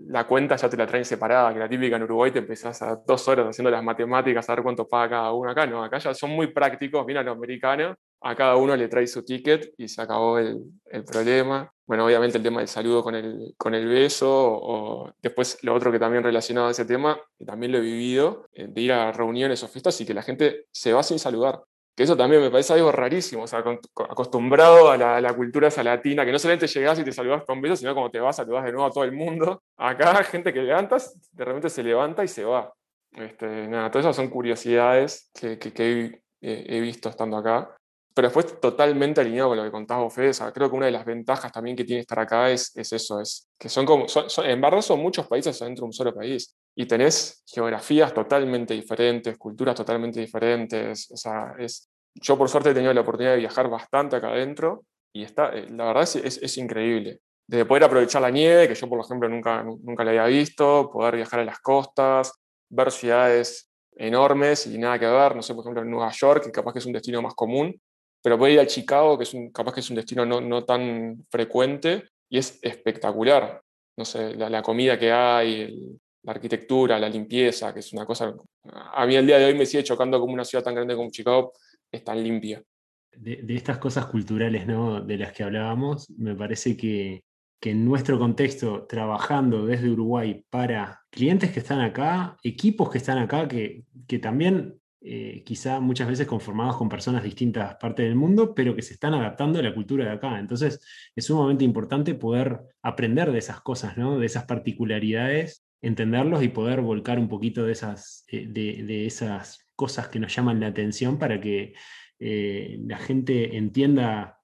la 0.07 0.27
cuenta 0.27 0.55
ya 0.55 0.69
te 0.69 0.77
la 0.77 0.85
traen 0.85 1.05
separada, 1.05 1.53
que 1.53 1.59
la 1.59 1.69
típica 1.69 1.95
en 1.95 2.03
Uruguay 2.03 2.31
te 2.31 2.39
empezás 2.39 2.81
a 2.81 2.95
dos 3.07 3.27
horas 3.27 3.47
haciendo 3.47 3.71
las 3.71 3.83
matemáticas 3.83 4.49
a 4.49 4.55
ver 4.55 4.63
cuánto 4.63 4.87
paga 4.87 5.09
cada 5.09 5.31
uno. 5.33 5.49
Acá 5.51 5.65
no, 5.65 5.83
acá 5.83 5.97
ya 5.99 6.13
son 6.13 6.31
muy 6.31 6.47
prácticos, 6.47 7.05
viene 7.05 7.21
a 7.21 7.23
los 7.23 7.37
americanos, 7.37 7.95
a 8.23 8.35
cada 8.35 8.55
uno 8.55 8.75
le 8.75 8.87
trae 8.87 9.05
su 9.07 9.23
ticket 9.23 9.73
y 9.77 9.87
se 9.87 10.01
acabó 10.01 10.39
el, 10.39 10.63
el 10.85 11.03
problema. 11.03 11.71
Bueno, 11.85 12.05
obviamente 12.05 12.37
el 12.37 12.43
tema 12.43 12.59
del 12.59 12.69
saludo 12.69 13.03
con 13.03 13.15
el, 13.15 13.53
con 13.57 13.75
el 13.75 13.87
beso, 13.87 14.29
o 14.31 15.11
después 15.21 15.59
lo 15.63 15.73
otro 15.73 15.91
que 15.91 15.99
también 15.99 16.23
relacionado 16.23 16.67
a 16.67 16.71
ese 16.71 16.85
tema, 16.85 17.19
que 17.37 17.45
también 17.45 17.73
lo 17.73 17.79
he 17.79 17.81
vivido, 17.81 18.47
eh, 18.53 18.67
de 18.69 18.81
ir 18.81 18.93
a 18.93 19.11
reuniones 19.11 19.61
o 19.63 19.67
fiestas 19.67 19.99
y 19.99 20.05
que 20.05 20.13
la 20.13 20.21
gente 20.21 20.67
se 20.71 20.93
va 20.93 21.03
sin 21.03 21.19
saludar. 21.19 21.61
Que 21.95 22.03
eso 22.03 22.17
también 22.17 22.41
me 22.41 22.49
parece 22.49 22.73
algo 22.73 22.91
rarísimo, 22.91 23.43
o 23.43 23.47
sea, 23.47 23.59
acostumbrado 23.59 24.89
a 24.89 24.97
la, 24.97 25.33
cultura 25.35 25.67
esa 25.67 25.83
latina, 25.83 26.25
que 26.25 26.31
no 26.31 26.39
solamente 26.39 26.65
llegás 26.65 26.97
y 26.97 27.03
te 27.03 27.11
saludas 27.11 27.43
con 27.45 27.61
besos, 27.61 27.79
sino 27.79 27.93
como 27.93 28.09
te 28.09 28.19
vas, 28.19 28.37
saludas 28.37 28.63
de 28.63 28.71
nuevo 28.71 28.87
a 28.87 28.91
todo 28.91 29.03
el 29.03 29.11
mundo. 29.11 29.61
Acá, 29.77 30.23
gente 30.23 30.53
que 30.53 30.63
levantas, 30.63 31.19
de 31.33 31.45
repente 31.45 31.69
se 31.69 31.83
levanta 31.83 32.23
y 32.23 32.27
se 32.27 32.45
va. 32.45 32.73
Este, 33.11 33.67
nada, 33.67 33.91
todas 33.91 34.05
esas 34.05 34.15
son 34.15 34.29
curiosidades 34.29 35.29
que, 35.39 35.59
que, 35.59 36.19
he, 36.41 36.81
visto 36.81 37.09
estando 37.09 37.37
acá. 37.37 37.75
Pero 38.13 38.27
después 38.27 38.59
totalmente 38.59 39.21
alineado 39.21 39.49
con 39.49 39.57
lo 39.57 39.63
que 39.63 39.93
vos, 39.95 40.13
Fede. 40.13 40.29
O 40.29 40.33
sea, 40.33 40.51
creo 40.51 40.69
que 40.69 40.75
una 40.75 40.85
de 40.85 40.91
las 40.91 41.05
ventajas 41.05 41.51
también 41.51 41.75
que 41.75 41.83
tiene 41.83 42.01
estar 42.01 42.19
acá 42.19 42.51
es, 42.51 42.71
es 42.75 42.93
eso, 42.93 43.19
es 43.19 43.49
que 43.57 43.69
son 43.69 43.85
como, 43.85 44.05
en 44.43 44.61
verdad 44.61 44.81
son 44.81 44.99
muchos 44.99 45.27
países 45.27 45.57
dentro 45.59 45.83
de 45.83 45.87
un 45.87 45.93
solo 45.93 46.13
país. 46.13 46.55
Y 46.75 46.85
tenés 46.85 47.43
geografías 47.47 48.13
totalmente 48.13 48.75
diferentes, 48.75 49.37
culturas 49.37 49.75
totalmente 49.75 50.19
diferentes. 50.19 51.09
O 51.11 51.17
sea, 51.17 51.55
es, 51.57 51.89
yo 52.13 52.37
por 52.37 52.49
suerte 52.49 52.69
he 52.69 52.73
tenido 52.73 52.93
la 52.93 53.01
oportunidad 53.01 53.33
de 53.33 53.39
viajar 53.39 53.67
bastante 53.67 54.15
acá 54.15 54.29
adentro 54.29 54.85
y 55.11 55.23
está, 55.23 55.49
eh, 55.49 55.67
la 55.69 55.85
verdad 55.85 56.03
es, 56.03 56.15
es, 56.15 56.37
es 56.41 56.57
increíble. 56.57 57.19
De 57.47 57.65
poder 57.65 57.83
aprovechar 57.83 58.21
la 58.21 58.29
nieve, 58.29 58.67
que 58.67 58.75
yo 58.75 58.87
por 58.87 58.99
ejemplo 58.99 59.27
nunca, 59.27 59.63
nunca 59.63 60.03
la 60.03 60.11
había 60.11 60.25
visto, 60.25 60.89
poder 60.91 61.15
viajar 61.15 61.39
a 61.39 61.45
las 61.45 61.59
costas, 61.59 62.31
ver 62.69 62.91
ciudades 62.91 63.71
enormes 63.95 64.67
y 64.67 64.77
nada 64.77 64.99
que 64.99 65.05
ver, 65.05 65.35
no 65.35 65.41
sé, 65.41 65.53
por 65.53 65.63
ejemplo 65.63 65.81
en 65.81 65.89
Nueva 65.89 66.11
York, 66.11 66.45
que 66.45 66.51
capaz 66.51 66.73
que 66.73 66.79
es 66.79 66.85
un 66.85 66.93
destino 66.93 67.21
más 67.21 67.33
común, 67.33 67.79
pero 68.23 68.47
ir 68.47 68.59
a 68.59 68.65
Chicago, 68.65 69.17
que 69.17 69.25
es 69.25 69.33
un, 69.33 69.51
capaz 69.51 69.73
que 69.73 69.81
es 69.81 69.89
un 69.89 69.97
destino 69.97 70.25
no, 70.25 70.39
no 70.39 70.63
tan 70.63 71.25
frecuente 71.29 72.05
y 72.29 72.37
es 72.37 72.57
espectacular. 72.61 73.61
No 73.97 74.05
sé, 74.05 74.33
la, 74.35 74.63
comida 74.63 74.97
que 74.97 75.11
hay, 75.11 75.97
la 76.23 76.31
arquitectura, 76.31 76.97
la 76.97 77.09
limpieza, 77.09 77.73
que 77.73 77.81
es 77.81 77.91
una 77.91 78.05
cosa... 78.05 78.33
A 78.63 79.05
mí 79.05 79.15
el 79.15 79.27
día 79.27 79.37
de 79.37 79.45
hoy 79.45 79.55
me 79.55 79.65
sigue 79.65 79.83
chocando 79.83 80.19
como 80.21 80.33
una 80.33 80.45
ciudad 80.45 80.63
tan 80.63 80.73
grande 80.73 80.95
como 80.95 81.11
Chicago 81.11 81.51
es 81.91 82.03
tan 82.03 82.23
limpia. 82.23 82.63
De, 83.11 83.43
estas 83.49 83.77
cosas 83.77 84.05
culturales 84.05 84.65
¿no? 84.65 85.01
de 85.01 85.17
las 85.17 85.33
que 85.33 85.43
hablábamos, 85.43 86.09
me 86.11 86.33
parece 86.33 86.77
que, 86.77 87.23
que 87.59 87.71
en 87.71 87.83
nuestro 87.83 88.17
contexto, 88.17 88.85
trabajando 88.87 89.65
desde 89.65 89.89
Uruguay 89.89 90.43
para 90.49 91.01
clientes 91.11 91.51
que 91.51 91.59
están 91.59 91.81
acá, 91.81 92.37
equipos 92.41 92.89
que 92.89 92.99
están 92.99 93.17
acá, 93.17 93.49
que, 93.49 93.83
que 94.07 94.17
también 94.17 94.79
eh, 95.05 95.43
quizá 95.45 95.81
muchas 95.81 96.07
veces 96.07 96.25
conformados 96.27 96.77
con 96.77 96.87
personas 96.87 97.23
de 97.23 97.27
distintas 97.27 97.75
partes 97.75 98.05
del 98.05 98.15
mundo, 98.15 98.55
pero 98.55 98.73
que 98.73 98.81
se 98.81 98.93
están 98.93 99.13
adaptando 99.13 99.59
a 99.59 99.61
la 99.61 99.73
cultura 99.73 100.05
de 100.05 100.11
acá. 100.11 100.39
Entonces 100.39 100.79
es 101.13 101.25
sumamente 101.25 101.65
importante 101.65 102.15
poder 102.15 102.61
aprender 102.81 103.31
de 103.33 103.39
esas 103.39 103.59
cosas, 103.59 103.97
¿no? 103.97 104.17
de 104.17 104.25
esas 104.25 104.45
particularidades, 104.45 105.65
entenderlos 105.81 106.41
y 106.41 106.47
poder 106.47 106.79
volcar 106.79 107.19
un 107.19 107.27
poquito 107.27 107.65
de 107.65 107.73
esas, 107.73 108.23
eh, 108.29 108.47
de, 108.47 109.05
esas 109.05 109.67
cosas 109.75 110.07
que 110.07 110.19
nos 110.19 110.33
llaman 110.33 110.61
la 110.61 110.67
atención 110.67 111.19
para 111.19 111.41
que 111.41 111.73
eh, 112.19 112.79
la 112.85 112.97
gente 112.97 113.57
entienda 113.57 114.39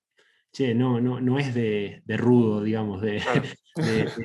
che, 0.51 0.73
no, 0.73 0.99
no, 0.99 1.19
no 1.21 1.39
es 1.39 1.53
de, 1.53 2.01
rudo, 2.17 2.63
digamos, 2.63 3.01
de, 3.01 3.21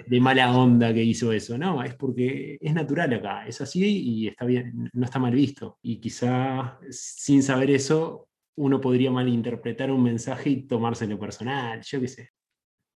de, 0.07 0.21
mala 0.21 0.57
onda 0.57 0.93
que 0.93 1.03
hizo 1.03 1.33
eso. 1.33 1.59
No, 1.59 1.83
es 1.83 1.95
porque 1.95 2.59
es 2.61 2.75
natural 2.75 3.13
acá, 3.15 3.47
es 3.47 3.61
así 3.61 3.85
y 3.85 4.29
está 4.29 4.45
bien, 4.45 4.91
no 4.93 5.05
está 5.05 5.19
mal 5.19 5.35
visto. 5.35 5.79
Y 5.83 6.01
quizá 6.01 6.79
sin 6.91 7.43
saber 7.43 7.71
eso, 7.71 8.29
uno 8.57 8.81
podría 8.81 9.11
malinterpretar 9.11 9.91
un 9.91 10.03
mensaje 10.03 10.51
y 10.51 10.67
tomárselo 10.67 11.19
personal, 11.19 11.83
yo 11.83 12.01
qué 12.01 12.09
sé. 12.09 12.31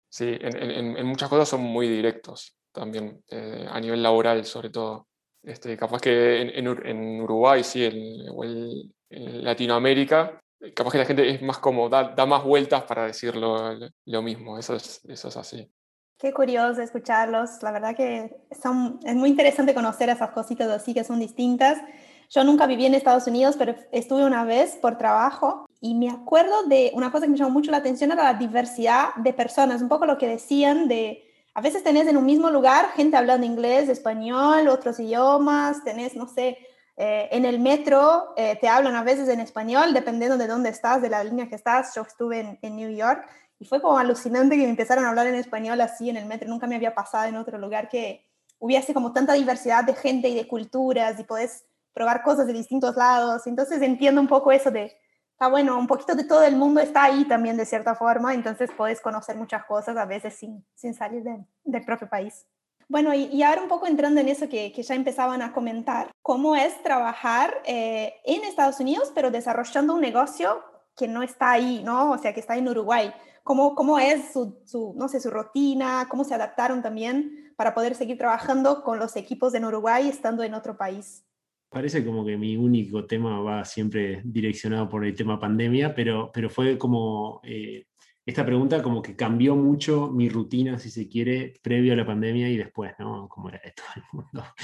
Sí, 0.09 0.37
en, 0.39 1.05
muchas 1.05 1.29
cosas 1.29 1.49
son 1.49 1.61
muy 1.61 1.89
directos 1.89 2.57
también, 2.71 3.21
eh, 3.29 3.65
a 3.69 3.79
nivel 3.79 4.01
laboral 4.03 4.45
sobre 4.45 4.69
todo. 4.69 5.07
Este, 5.43 5.77
capaz 5.77 6.01
que 6.01 6.41
en, 6.41 7.21
Uruguay, 7.21 7.63
sí, 7.63 7.85
o 8.31 8.43
en 8.43 9.43
Latinoamérica, 9.43 10.41
capaz 10.73 10.91
que 10.91 10.97
la 10.97 11.05
gente 11.05 11.29
es 11.29 11.41
más 11.41 11.57
como, 11.59 11.89
da, 11.89 12.13
más 12.25 12.43
vueltas 12.43 12.83
para 12.83 13.05
decirlo 13.05 13.77
lo, 14.05 14.21
mismo, 14.21 14.57
eso 14.57 14.75
es, 14.75 15.01
eso 15.05 15.27
es 15.27 15.37
así. 15.37 15.71
Qué 16.17 16.33
curioso 16.33 16.81
escucharlos, 16.81 17.61
la 17.61 17.71
verdad 17.71 17.95
que 17.95 18.35
son, 18.61 18.99
es 19.03 19.15
muy 19.15 19.29
interesante 19.29 19.73
conocer 19.73 20.09
esas 20.09 20.31
cositas 20.31 20.69
así 20.69 20.93
que 20.93 21.03
son 21.03 21.19
distintas. 21.19 21.77
Yo 22.29 22.43
nunca 22.43 22.65
viví 22.65 22.85
en 22.85 22.95
Estados 22.95 23.27
Unidos, 23.27 23.55
pero 23.57 23.75
estuve 23.91 24.25
una 24.25 24.45
vez 24.45 24.77
por 24.77 24.97
trabajo 24.97 25.65
y 25.81 25.93
me 25.93 26.09
acuerdo 26.09 26.63
de 26.63 26.91
una 26.95 27.11
cosa 27.11 27.25
que 27.25 27.31
me 27.31 27.37
llamó 27.37 27.51
mucho 27.51 27.69
la 27.69 27.77
atención, 27.77 28.11
era 28.11 28.23
la 28.23 28.33
diversidad 28.33 29.13
de 29.15 29.33
personas, 29.33 29.81
un 29.81 29.89
poco 29.89 30.05
lo 30.05 30.17
que 30.17 30.27
decían 30.27 30.87
de, 30.87 31.31
a 31.53 31.61
veces 31.61 31.83
tenés 31.83 32.07
en 32.07 32.17
un 32.17 32.25
mismo 32.25 32.49
lugar 32.49 32.89
gente 32.95 33.17
hablando 33.17 33.45
inglés, 33.45 33.89
español, 33.89 34.67
otros 34.67 34.99
idiomas, 34.99 35.83
tenés, 35.83 36.15
no 36.15 36.27
sé, 36.27 36.57
eh, 36.97 37.27
en 37.31 37.43
el 37.43 37.59
metro 37.59 38.33
eh, 38.37 38.57
te 38.59 38.69
hablan 38.69 38.95
a 38.95 39.03
veces 39.03 39.27
en 39.27 39.41
español, 39.41 39.93
dependiendo 39.93 40.37
de 40.37 40.47
dónde 40.47 40.69
estás, 40.69 41.01
de 41.01 41.09
la 41.09 41.23
línea 41.23 41.49
que 41.49 41.55
estás. 41.55 41.93
Yo 41.95 42.03
estuve 42.03 42.57
en, 42.61 42.75
New 42.75 42.89
York 42.89 43.27
y 43.59 43.65
fue 43.65 43.81
como 43.81 43.97
alucinante 43.97 44.55
que 44.55 44.63
me 44.63 44.69
empezaron 44.69 45.05
a 45.05 45.09
hablar 45.09 45.27
en 45.27 45.35
español 45.35 45.81
así 45.81 46.09
en 46.09 46.17
el 46.17 46.25
metro. 46.25 46.47
Nunca 46.47 46.67
me 46.67 46.75
había 46.75 46.95
pasado 46.95 47.25
en 47.25 47.35
otro 47.35 47.57
lugar 47.57 47.89
que 47.89 48.25
hubiese 48.59 48.93
como 48.93 49.11
tanta 49.11 49.33
diversidad 49.33 49.83
de 49.83 49.93
gente 49.93 50.29
y 50.29 50.35
de 50.35 50.47
culturas 50.47 51.19
y 51.19 51.23
podés 51.23 51.65
probar 51.93 52.23
cosas 52.23 52.47
de 52.47 52.53
distintos 52.53 52.95
lados. 52.95 53.45
Entonces 53.45 53.81
entiendo 53.81 54.21
un 54.21 54.27
poco 54.27 54.53
eso 54.53 54.71
de, 54.71 54.97
está 55.31 55.49
bueno, 55.49 55.77
un 55.77 55.87
poquito 55.87 56.15
de 56.15 56.23
todo 56.23 56.43
el 56.43 56.55
mundo 56.55 56.79
está 56.79 57.03
ahí 57.03 57.25
también 57.25 57.57
de 57.57 57.65
cierta 57.65 57.95
forma, 57.95 58.33
entonces 58.33 58.71
podés 58.71 59.01
conocer 59.01 59.35
muchas 59.35 59.65
cosas 59.65 59.97
a 59.97 60.05
veces 60.05 60.37
sin 60.75 60.93
salir 60.93 61.23
del 61.63 61.85
propio 61.85 62.07
país. 62.07 62.45
Bueno, 62.87 63.13
y, 63.13 63.41
ahora 63.41 63.61
un 63.61 63.67
poco 63.67 63.87
entrando 63.87 64.21
en 64.21 64.29
eso 64.29 64.47
que, 64.47 64.71
ya 64.71 64.95
empezaban 64.95 65.41
a 65.41 65.51
comentar, 65.53 66.11
¿cómo 66.21 66.55
es 66.55 66.81
trabajar 66.83 67.61
eh, 67.65 68.13
en 68.25 68.43
Estados 68.43 68.79
Unidos, 68.79 69.11
pero 69.15 69.31
desarrollando 69.31 69.95
un 69.95 70.01
negocio 70.01 70.63
que 70.95 71.07
no 71.07 71.23
está 71.23 71.51
ahí, 71.51 71.81
¿no? 71.83 72.11
O 72.11 72.17
sea, 72.17 72.33
que 72.33 72.39
está 72.39 72.57
en 72.57 72.67
Uruguay. 72.69 73.11
¿Cómo, 73.43 73.75
cómo 73.75 73.99
es 73.99 74.31
su, 74.33 74.93
no 74.95 75.07
sé, 75.07 75.19
su 75.19 75.29
rutina? 75.29 76.07
¿Cómo 76.09 76.23
se 76.23 76.33
adaptaron 76.33 76.81
también 76.81 77.53
para 77.55 77.73
poder 77.73 77.95
seguir 77.95 78.17
trabajando 78.17 78.83
con 78.83 78.99
los 78.99 79.15
equipos 79.15 79.53
en 79.55 79.65
Uruguay 79.65 80.07
estando 80.07 80.43
en 80.43 80.53
otro 80.53 80.77
país? 80.77 81.25
Parece 81.69 82.05
como 82.05 82.25
que 82.25 82.37
mi 82.37 82.55
único 82.55 83.05
tema 83.05 83.41
va 83.41 83.65
siempre 83.65 84.21
direccionado 84.23 84.87
por 84.87 85.05
el 85.05 85.13
tema 85.13 85.39
pandemia, 85.39 85.93
pero, 85.93 86.31
pero 86.33 86.49
fue 86.49 86.77
como 86.77 87.41
eh, 87.43 87.85
esta 88.25 88.45
pregunta 88.45 88.81
como 88.81 89.01
que 89.01 89.15
cambió 89.15 89.55
mucho 89.55 90.09
mi 90.09 90.29
rutina, 90.29 90.79
si 90.79 90.89
se 90.89 91.07
quiere, 91.07 91.53
previo 91.61 91.93
a 91.93 91.95
la 91.95 92.05
pandemia 92.05 92.49
y 92.49 92.57
después, 92.57 92.93
¿no? 92.97 93.29
Como 93.29 93.49
era 93.49 93.61
de 93.63 93.71
todo 93.71 93.87
el 93.95 94.03
mundo. 94.11 94.43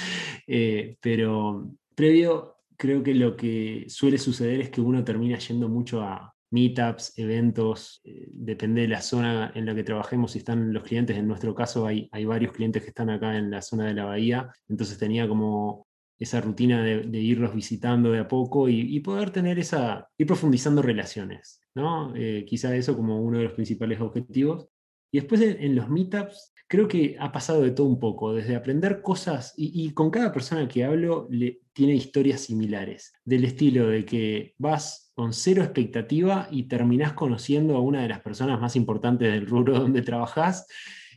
Eh, 0.48 0.98
pero 1.00 1.72
previo, 1.96 2.58
creo 2.76 3.04
que 3.04 3.14
lo 3.14 3.38
que 3.38 3.86
suele 3.88 4.18
suceder 4.18 4.60
es 4.60 4.70
que 4.70 4.82
uno 4.82 5.04
termina 5.04 5.38
yendo 5.38 5.70
mucho 5.70 6.02
a 6.02 6.34
meetups, 6.50 7.18
eventos, 7.18 8.02
eh, 8.04 8.28
depende 8.32 8.82
de 8.82 8.88
la 8.90 9.02
zona 9.02 9.52
en 9.56 9.66
la 9.66 9.76
que 9.76 9.84
trabajemos, 9.84 10.32
si 10.32 10.40
están 10.40 10.74
los 10.74 10.84
clientes, 10.84 11.16
en 11.16 11.28
nuestro 11.28 11.56
caso 11.56 11.86
hay, 11.86 12.10
hay 12.12 12.26
varios 12.26 12.52
clientes 12.52 12.82
que 12.82 12.90
están 12.90 13.10
acá 13.10 13.38
en 13.38 13.50
la 13.52 13.62
zona 13.62 13.86
de 13.86 13.94
la 13.94 14.06
bahía, 14.06 14.50
entonces 14.68 14.98
tenía 14.98 15.28
como 15.28 15.88
esa 16.22 16.40
rutina 16.40 16.84
de, 16.84 17.20
irlos 17.20 17.56
visitando 17.56 18.12
de 18.12 18.20
a 18.20 18.28
poco 18.28 18.70
y, 18.70 19.00
poder 19.00 19.32
tener 19.32 19.58
esa, 19.58 20.08
ir 20.20 20.28
profundizando 20.28 20.84
relaciones, 20.84 21.62
¿no? 21.74 22.14
Eh, 22.16 22.46
quizá 22.48 22.76
eso 22.76 22.96
como 22.96 23.20
uno 23.20 23.40
de 23.40 23.46
los 23.46 23.54
principales 23.54 24.00
objetivos. 24.00 24.68
Y 25.12 25.20
después 25.20 25.42
en, 25.42 25.76
los 25.76 25.90
meetups, 25.90 26.54
creo 26.68 26.88
que 26.88 27.18
ha 27.20 27.32
pasado 27.32 27.64
de 27.64 27.72
todo 27.72 27.88
un 27.88 28.00
poco, 28.00 28.36
desde 28.36 28.56
aprender 28.56 29.02
cosas, 29.02 29.56
y, 29.58 29.92
con 29.94 30.12
cada 30.12 30.32
persona 30.32 30.68
que 30.68 30.86
hablo 30.86 31.28
le, 31.32 31.62
tiene 31.74 31.96
historias 31.96 32.42
similares, 32.42 33.14
del 33.26 33.44
estilo 33.44 33.88
de 33.88 34.06
que 34.06 34.54
vas 34.60 35.12
con 35.16 35.34
cero 35.34 35.64
expectativa 35.64 36.48
y 36.52 36.68
terminás 36.68 37.14
conociendo 37.14 37.76
a 37.76 37.82
una 37.82 38.04
de 38.04 38.10
las 38.10 38.22
personas 38.22 38.62
más 38.62 38.76
importantes 38.76 39.34
del 39.34 39.48
rubro 39.48 39.80
donde 39.80 40.04
trabajás 40.04 40.68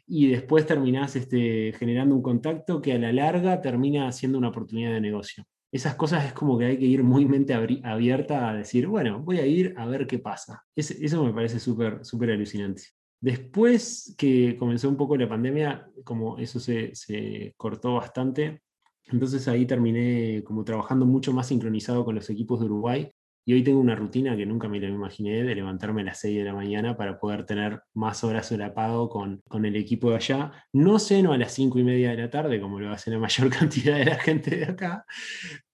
y 0.06 0.28
después 0.28 0.66
terminás 0.66 1.16
este, 1.16 1.72
generando 1.78 2.14
un 2.14 2.22
contacto 2.22 2.80
que 2.80 2.92
a 2.92 2.98
la 2.98 3.12
larga 3.12 3.60
termina 3.60 4.10
siendo 4.12 4.38
una 4.38 4.48
oportunidad 4.48 4.92
de 4.92 5.00
negocio. 5.00 5.44
Esas 5.72 5.96
cosas 5.96 6.24
es 6.26 6.32
como 6.32 6.56
que 6.58 6.66
hay 6.66 6.78
que 6.78 6.84
ir 6.84 7.02
muy 7.02 7.26
mente 7.26 7.52
abierta 7.54 8.48
a 8.48 8.54
decir, 8.54 8.86
bueno, 8.86 9.20
voy 9.20 9.38
a 9.38 9.46
ir 9.46 9.74
a 9.76 9.86
ver 9.86 10.06
qué 10.06 10.18
pasa. 10.18 10.62
eso 10.76 11.24
me 11.24 11.32
parece 11.32 11.58
súper 11.58 12.04
súper 12.04 12.30
alucinante. 12.30 12.82
Después 13.20 14.14
que 14.18 14.56
comenzó 14.56 14.88
un 14.88 14.96
poco 14.96 15.16
la 15.16 15.28
pandemia, 15.28 15.88
como 16.04 16.38
eso 16.38 16.60
se, 16.60 16.94
se 16.94 17.54
cortó 17.56 17.94
bastante, 17.94 18.62
entonces 19.06 19.48
ahí 19.48 19.66
terminé 19.66 20.44
como 20.44 20.64
trabajando 20.64 21.06
mucho 21.06 21.32
más 21.32 21.48
sincronizado 21.48 22.04
con 22.04 22.14
los 22.14 22.28
equipos 22.30 22.60
de 22.60 22.66
Uruguay 22.66 23.10
y 23.44 23.52
hoy 23.52 23.62
tengo 23.62 23.80
una 23.80 23.94
rutina 23.94 24.36
que 24.36 24.46
nunca 24.46 24.68
me 24.68 24.80
la 24.80 24.88
imaginé 24.88 25.42
de 25.42 25.54
levantarme 25.54 26.00
a 26.00 26.04
las 26.04 26.20
6 26.20 26.38
de 26.38 26.44
la 26.44 26.54
mañana 26.54 26.96
para 26.96 27.18
poder 27.18 27.44
tener 27.44 27.82
más 27.92 28.24
horas 28.24 28.46
solapado 28.46 29.08
con, 29.08 29.42
con 29.48 29.64
el 29.64 29.76
equipo 29.76 30.10
de 30.10 30.16
allá. 30.16 30.52
No 30.72 30.98
ceno 30.98 31.32
a 31.32 31.38
las 31.38 31.52
5 31.52 31.78
y 31.78 31.84
media 31.84 32.10
de 32.10 32.16
la 32.16 32.30
tarde, 32.30 32.60
como 32.60 32.80
lo 32.80 32.90
hace 32.90 33.10
la 33.10 33.18
mayor 33.18 33.50
cantidad 33.58 33.98
de 33.98 34.06
la 34.06 34.16
gente 34.16 34.56
de 34.56 34.64
acá, 34.64 35.04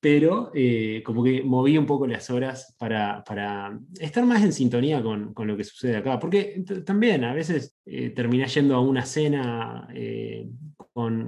pero 0.01 0.51
eh, 0.55 1.03
como 1.05 1.23
que 1.23 1.43
moví 1.43 1.77
un 1.77 1.87
poco 1.87 2.07
las 2.07 2.31
horas 2.31 2.75
para, 2.79 3.23
para 3.23 3.79
estar 3.99 4.25
más 4.25 4.43
en 4.43 4.53
sintonía 4.53 5.03
con, 5.03 5.35
con, 5.35 5.47
lo 5.47 5.57
que 5.57 5.65
sucede 5.65 5.97
acá. 5.97 6.19
Porque 6.19 6.65
también 6.85 7.23
a 7.25 7.35
veces 7.35 7.77
eh, 7.85 8.11
terminé 8.11 8.47
yendo 8.47 8.75
a 8.75 8.81
una 8.81 9.05
cena 9.05 9.87
eh, 9.95 10.49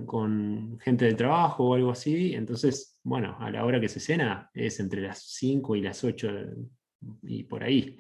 con, 0.06 0.78
gente 0.80 1.04
del 1.04 1.16
trabajo 1.16 1.64
o 1.64 1.74
algo 1.74 1.90
así, 1.90 2.34
entonces, 2.34 2.98
bueno, 3.02 3.36
a 3.38 3.50
la 3.50 3.64
hora 3.64 3.80
que 3.80 3.88
se 3.88 4.00
cena 4.00 4.50
es 4.54 4.80
entre 4.80 5.02
las 5.02 5.22
5 5.36 5.76
y 5.76 5.82
las 5.82 6.02
8 6.04 6.28
y 7.22 7.44
por 7.44 7.64
ahí. 7.64 7.98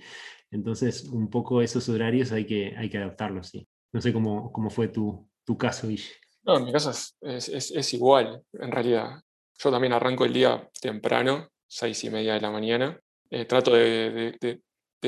Entonces, 0.50 1.04
un 1.04 1.30
poco 1.30 1.62
esos 1.62 1.88
horarios 1.88 2.32
hay 2.32 2.44
que, 2.44 2.74
hay 2.76 2.88
que 2.88 2.98
adaptarlos, 2.98 3.48
sí. 3.48 3.66
No 3.92 4.00
sé 4.00 4.12
cómo, 4.12 4.52
cómo 4.52 4.70
fue 4.70 4.88
tu, 4.88 5.28
tu 5.44 5.56
caso, 5.56 5.88
Guille. 5.88 6.10
No, 6.44 6.58
en 6.58 6.64
mi 6.64 6.72
caso 6.72 6.90
es, 6.90 7.48
es, 7.48 7.70
es 7.70 7.94
igual, 7.94 8.42
en 8.52 8.72
realidad. 8.72 9.20
Yo 9.58 9.70
también 9.70 9.92
arranco 9.92 10.24
el 10.24 10.32
día 10.32 10.68
temprano, 10.80 11.48
seis 11.66 12.02
y 12.04 12.10
media 12.10 12.34
de 12.34 12.40
la 12.40 12.50
mañana. 12.50 13.00
Eh, 13.30 13.46
trato 13.46 13.72
de, 13.72 14.60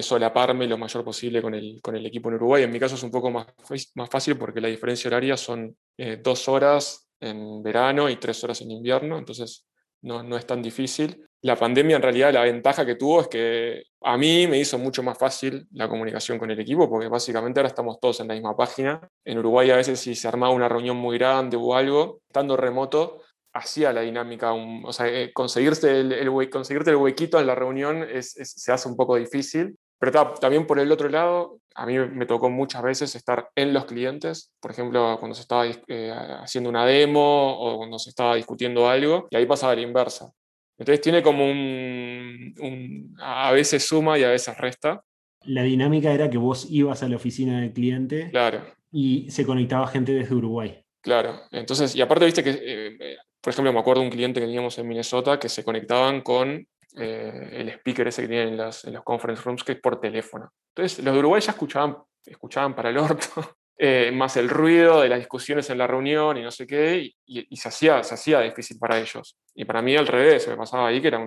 solaparme 0.02 0.66
lo 0.66 0.78
mayor 0.78 1.04
posible 1.04 1.40
con 1.40 1.54
el, 1.54 1.80
con 1.82 1.96
el 1.96 2.04
equipo 2.06 2.28
en 2.28 2.36
Uruguay. 2.36 2.62
En 2.64 2.72
mi 2.72 2.80
caso 2.80 2.96
es 2.96 3.02
un 3.02 3.10
poco 3.10 3.30
más, 3.30 3.46
más 3.94 4.10
fácil 4.10 4.36
porque 4.36 4.60
la 4.60 4.68
diferencia 4.68 5.08
horaria 5.08 5.36
son 5.36 5.76
eh, 5.96 6.20
dos 6.22 6.48
horas 6.48 7.08
en 7.20 7.62
verano 7.62 8.10
y 8.10 8.16
tres 8.16 8.42
horas 8.44 8.60
en 8.60 8.70
invierno, 8.70 9.18
entonces 9.18 9.66
no, 10.02 10.22
no 10.22 10.36
es 10.36 10.46
tan 10.46 10.60
difícil. 10.60 11.26
La 11.42 11.56
pandemia 11.56 11.96
en 11.96 12.02
realidad 12.02 12.32
la 12.32 12.42
ventaja 12.42 12.84
que 12.84 12.96
tuvo 12.96 13.20
es 13.20 13.28
que 13.28 13.82
a 14.02 14.16
mí 14.16 14.46
me 14.46 14.58
hizo 14.58 14.78
mucho 14.78 15.02
más 15.02 15.16
fácil 15.16 15.66
la 15.72 15.88
comunicación 15.88 16.38
con 16.38 16.50
el 16.50 16.58
equipo, 16.58 16.88
porque 16.88 17.08
básicamente 17.08 17.60
ahora 17.60 17.68
estamos 17.68 18.00
todos 18.00 18.20
en 18.20 18.28
la 18.28 18.34
misma 18.34 18.56
página. 18.56 19.08
En 19.24 19.38
Uruguay 19.38 19.70
a 19.70 19.76
veces 19.76 20.00
si 20.00 20.14
se 20.14 20.26
armaba 20.26 20.52
una 20.52 20.68
reunión 20.68 20.96
muy 20.96 21.18
grande 21.18 21.56
o 21.56 21.74
algo, 21.74 22.20
estando 22.28 22.56
remoto, 22.56 23.22
hacía 23.54 23.92
la 23.92 24.00
dinámica, 24.00 24.52
o 24.52 24.92
sea, 24.92 25.06
eh, 25.06 25.32
conseguirse 25.32 26.00
el, 26.00 26.50
conseguirte 26.50 26.90
el 26.90 26.96
huequito 26.96 27.38
en 27.38 27.46
la 27.46 27.54
reunión 27.54 28.04
se 28.20 28.72
hace 28.72 28.88
un 28.88 28.96
poco 28.96 29.16
difícil, 29.16 29.78
pero 29.98 30.32
también 30.34 30.66
por 30.66 30.78
el 30.78 30.90
otro 30.92 31.08
lado, 31.08 31.60
a 31.74 31.86
mí 31.86 31.98
me 31.98 32.26
tocó 32.26 32.50
muchas 32.50 32.82
veces 32.82 33.14
estar 33.14 33.48
en 33.54 33.72
los 33.72 33.84
clientes, 33.84 34.52
por 34.60 34.70
ejemplo, 34.70 35.16
cuando 35.18 35.34
se 35.34 35.42
estaba 35.42 35.66
eh, 35.66 36.12
haciendo 36.40 36.70
una 36.70 36.84
demo 36.84 37.58
o 37.58 37.78
cuando 37.78 37.98
se 37.98 38.10
estaba 38.10 38.36
discutiendo 38.36 38.88
algo, 38.88 39.26
y 39.30 39.36
ahí 39.36 39.46
pasaba 39.46 39.74
la 39.74 39.82
inversa. 39.82 40.30
Entonces 40.78 41.00
tiene 41.00 41.22
como 41.22 41.44
un, 41.44 43.16
a 43.20 43.52
veces 43.52 43.86
suma 43.86 44.18
y 44.18 44.24
a 44.24 44.30
veces 44.30 44.58
resta. 44.58 45.04
La 45.42 45.62
dinámica 45.62 46.12
era 46.12 46.28
que 46.28 46.38
vos 46.38 46.66
ibas 46.70 47.02
a 47.02 47.08
la 47.08 47.16
oficina 47.16 47.60
del 47.60 47.72
cliente 47.72 48.30
claro. 48.30 48.64
y 48.90 49.30
se 49.30 49.46
conectaba 49.46 49.86
gente 49.86 50.12
desde 50.12 50.34
Uruguay. 50.34 50.80
Claro, 51.00 51.42
entonces, 51.50 51.94
y 51.94 52.00
aparte 52.00 52.24
viste 52.24 52.42
que 52.42 52.58
eh, 52.62 53.16
por 53.44 53.52
ejemplo, 53.52 53.74
me 53.74 53.78
acuerdo 53.78 54.00
de 54.00 54.06
un 54.06 54.10
cliente 54.10 54.40
que 54.40 54.46
teníamos 54.46 54.78
en 54.78 54.88
Minnesota 54.88 55.38
que 55.38 55.50
se 55.50 55.62
conectaban 55.62 56.22
con 56.22 56.66
eh, 56.96 57.48
el 57.52 57.68
speaker 57.70 58.08
ese 58.08 58.22
que 58.22 58.28
tienen 58.28 58.48
en, 58.48 58.56
las, 58.56 58.84
en 58.84 58.94
los 58.94 59.02
conference 59.02 59.42
rooms, 59.42 59.64
que 59.64 59.72
es 59.72 59.80
por 59.80 60.00
teléfono. 60.00 60.50
Entonces, 60.74 61.04
los 61.04 61.14
de 61.14 61.20
Uruguay 61.20 61.40
ya 61.40 61.52
escuchaban, 61.52 61.96
escuchaban 62.24 62.74
para 62.74 62.90
el 62.90 62.98
orto, 62.98 63.56
eh, 63.78 64.10
más 64.12 64.36
el 64.36 64.48
ruido 64.48 65.00
de 65.00 65.08
las 65.08 65.18
discusiones 65.18 65.68
en 65.70 65.78
la 65.78 65.86
reunión 65.86 66.36
y 66.36 66.42
no 66.42 66.50
sé 66.50 66.66
qué, 66.66 67.12
y, 67.26 67.56
se, 67.56 67.68
hacía, 67.68 68.02
se 68.02 68.14
hacía 68.14 68.40
difícil 68.40 68.78
para 68.78 68.98
ellos. 68.98 69.36
Y 69.54 69.64
para 69.64 69.82
mí 69.82 69.96
al 69.96 70.06
revés, 70.06 70.46
me 70.48 70.56
pasaba 70.56 70.88
ahí 70.88 71.00
que 71.00 71.08
era 71.08 71.20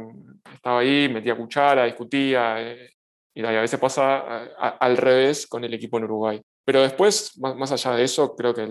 estaba 0.53 0.79
ahí, 0.79 1.09
metía 1.09 1.35
cuchara, 1.35 1.85
discutía, 1.85 2.61
eh, 2.61 2.91
y 3.33 3.45
a 3.45 3.61
veces 3.61 3.79
pasa 3.79 4.45
al 4.79 4.97
revés 4.97 5.45
con 5.45 5.63
el 5.63 5.71
equipo 5.71 5.97
en 5.97 6.05
Uruguay. 6.05 6.41
Pero 6.65 6.81
después, 6.81 7.37
más, 7.37 7.71
allá 7.71 7.91
de 7.91 8.03
eso, 8.03 8.35
creo 8.35 8.53
que 8.53 8.67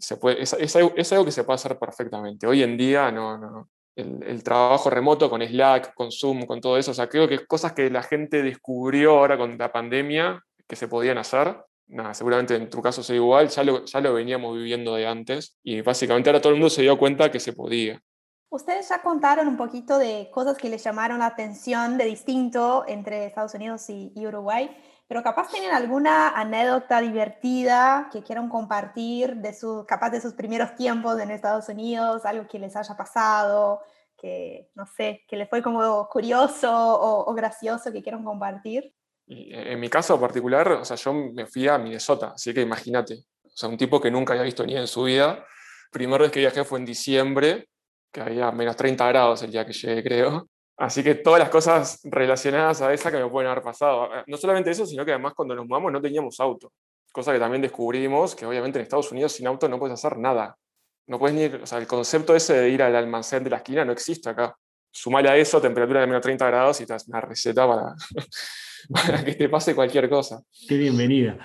se 0.00 0.16
puede, 0.16 0.42
es, 0.42 0.74
algo, 0.74 0.94
que 0.94 1.30
se 1.30 1.44
puede 1.44 1.54
hacer 1.54 1.78
perfectamente. 1.78 2.46
Hoy 2.46 2.62
en 2.62 2.76
día, 2.76 3.12
no, 3.12 3.38
no, 3.38 3.68
el, 3.96 4.42
trabajo 4.44 4.90
remoto 4.90 5.28
con 5.30 5.42
Slack, 5.42 5.94
con 5.94 6.12
Zoom, 6.12 6.44
con 6.46 6.60
todo 6.60 6.76
eso, 6.76 6.90
o 6.90 6.94
sea, 6.94 7.08
creo 7.08 7.26
que 7.26 7.46
cosas 7.46 7.72
que 7.72 7.90
la 7.90 8.02
gente 8.02 8.42
descubrió 8.42 9.18
ahora 9.18 9.38
con 9.38 9.56
la 9.56 9.72
pandemia 9.72 10.42
que 10.68 10.76
se 10.76 10.88
podían 10.88 11.18
hacer. 11.18 11.56
Nada, 11.88 12.14
seguramente 12.14 12.56
en 12.56 12.68
tu 12.68 12.82
caso 12.82 13.02
sea 13.02 13.16
igual, 13.16 13.48
ya 13.48 13.62
lo, 13.62 13.84
ya 13.84 14.00
lo 14.00 14.12
veníamos 14.12 14.56
viviendo 14.56 14.94
de 14.96 15.06
antes 15.06 15.56
y 15.62 15.80
básicamente 15.80 16.28
ahora 16.28 16.40
todo 16.40 16.52
el 16.52 16.58
mundo 16.58 16.70
se 16.70 16.82
dio 16.82 16.98
cuenta 16.98 17.30
que 17.30 17.40
se 17.40 17.52
podía. 17.52 18.00
Ustedes 18.48 18.88
ya 18.88 19.02
contaron 19.02 19.48
un 19.48 19.56
poquito 19.56 19.98
de 19.98 20.28
cosas 20.32 20.56
que 20.56 20.68
les 20.68 20.82
llamaron 20.82 21.20
la 21.20 21.26
atención 21.26 21.96
de 21.96 22.04
distinto 22.04 22.84
entre 22.86 23.26
Estados 23.26 23.54
Unidos 23.54 23.88
y 23.88 24.12
Uruguay 24.26 24.70
pero 25.08 25.22
capaz 25.22 25.48
tienen 25.48 25.70
alguna 25.70 26.30
anécdota 26.30 27.00
divertida 27.00 28.08
que 28.12 28.22
quieran 28.22 28.48
compartir 28.48 29.36
de 29.36 29.54
su, 29.54 29.84
capaz 29.86 30.10
de 30.10 30.20
sus 30.20 30.32
primeros 30.34 30.74
tiempos 30.74 31.20
en 31.20 31.30
Estados 31.30 31.68
Unidos, 31.68 32.24
algo 32.24 32.48
que 32.48 32.58
les 32.58 32.74
haya 32.74 32.96
pasado, 32.96 33.82
que 34.16 34.70
no 34.74 34.84
sé, 34.86 35.24
que 35.28 35.36
les 35.36 35.48
fue 35.48 35.62
como 35.62 36.08
curioso 36.08 36.70
o, 36.72 37.32
gracioso 37.34 37.92
que 37.92 38.02
quieran 38.02 38.24
compartir. 38.24 38.92
En 39.28 39.78
mi 39.78 39.88
caso 39.88 40.20
particular, 40.20 40.70
o 40.72 40.84
sea, 40.84 40.96
yo 40.96 41.12
me 41.12 41.46
fui 41.46 41.68
a 41.68 41.78
Minnesota, 41.78 42.32
así 42.34 42.52
que 42.52 42.62
imagínate, 42.62 43.14
o 43.44 43.48
sea, 43.48 43.68
un 43.68 43.76
tipo 43.76 44.00
que 44.00 44.10
nunca 44.10 44.32
había 44.32 44.44
visto 44.44 44.64
ni 44.64 44.76
en 44.76 44.86
su 44.86 45.04
vida. 45.04 45.44
Primera 45.90 46.22
vez 46.22 46.32
que 46.32 46.40
viajé 46.40 46.64
fue 46.64 46.78
en 46.78 46.84
diciembre, 46.84 47.68
que 48.12 48.20
había 48.20 48.50
menos 48.50 48.76
30 48.76 49.06
grados 49.08 49.42
el 49.42 49.50
día 49.50 49.66
que 49.66 49.72
llegué, 49.72 50.02
creo. 50.02 50.48
Así 50.78 51.02
que 51.02 51.14
todas 51.14 51.40
las 51.40 51.48
cosas 51.48 52.00
relacionadas 52.04 52.82
a 52.82 52.92
esa 52.92 53.10
que 53.10 53.18
me 53.18 53.28
pueden 53.28 53.50
haber 53.50 53.62
pasado. 53.62 54.14
Eh, 54.14 54.24
no 54.26 54.36
solamente 54.36 54.70
eso, 54.70 54.84
sino 54.84 55.04
que 55.04 55.12
además 55.12 55.32
cuando 55.34 55.54
nos 55.54 55.66
mudamos 55.66 55.90
no 55.90 56.00
teníamos 56.00 56.38
auto. 56.38 56.72
Cosa 57.12 57.32
que 57.32 57.38
también 57.38 57.62
descubrimos 57.62 58.34
que 58.34 58.44
obviamente 58.44 58.78
en 58.78 58.82
Estados 58.82 59.10
Unidos 59.10 59.32
sin 59.32 59.46
auto 59.46 59.68
no 59.68 59.78
puedes 59.78 59.94
hacer 59.94 60.18
nada. 60.18 60.56
No 61.06 61.18
puedes 61.18 61.34
ni, 61.34 61.62
o 61.62 61.66
sea, 61.66 61.78
el 61.78 61.86
concepto 61.86 62.36
ese 62.36 62.54
de 62.54 62.68
ir 62.68 62.82
al 62.82 62.94
almacén 62.94 63.42
de 63.42 63.50
la 63.50 63.56
esquina 63.56 63.84
no 63.84 63.92
existe 63.92 64.28
acá. 64.28 64.54
Sumale 64.90 65.30
a 65.30 65.36
eso 65.36 65.60
temperatura 65.60 66.00
de 66.00 66.06
menos 66.06 66.22
30 66.22 66.46
grados 66.46 66.80
y 66.80 66.86
te 66.86 66.92
das 66.92 67.08
una 67.08 67.20
receta 67.20 67.66
para, 67.66 67.94
para, 68.90 69.24
que 69.24 69.34
te 69.34 69.48
pase 69.48 69.74
cualquier 69.74 70.10
cosa. 70.10 70.42
Qué 70.68 70.76
bienvenida. 70.76 71.38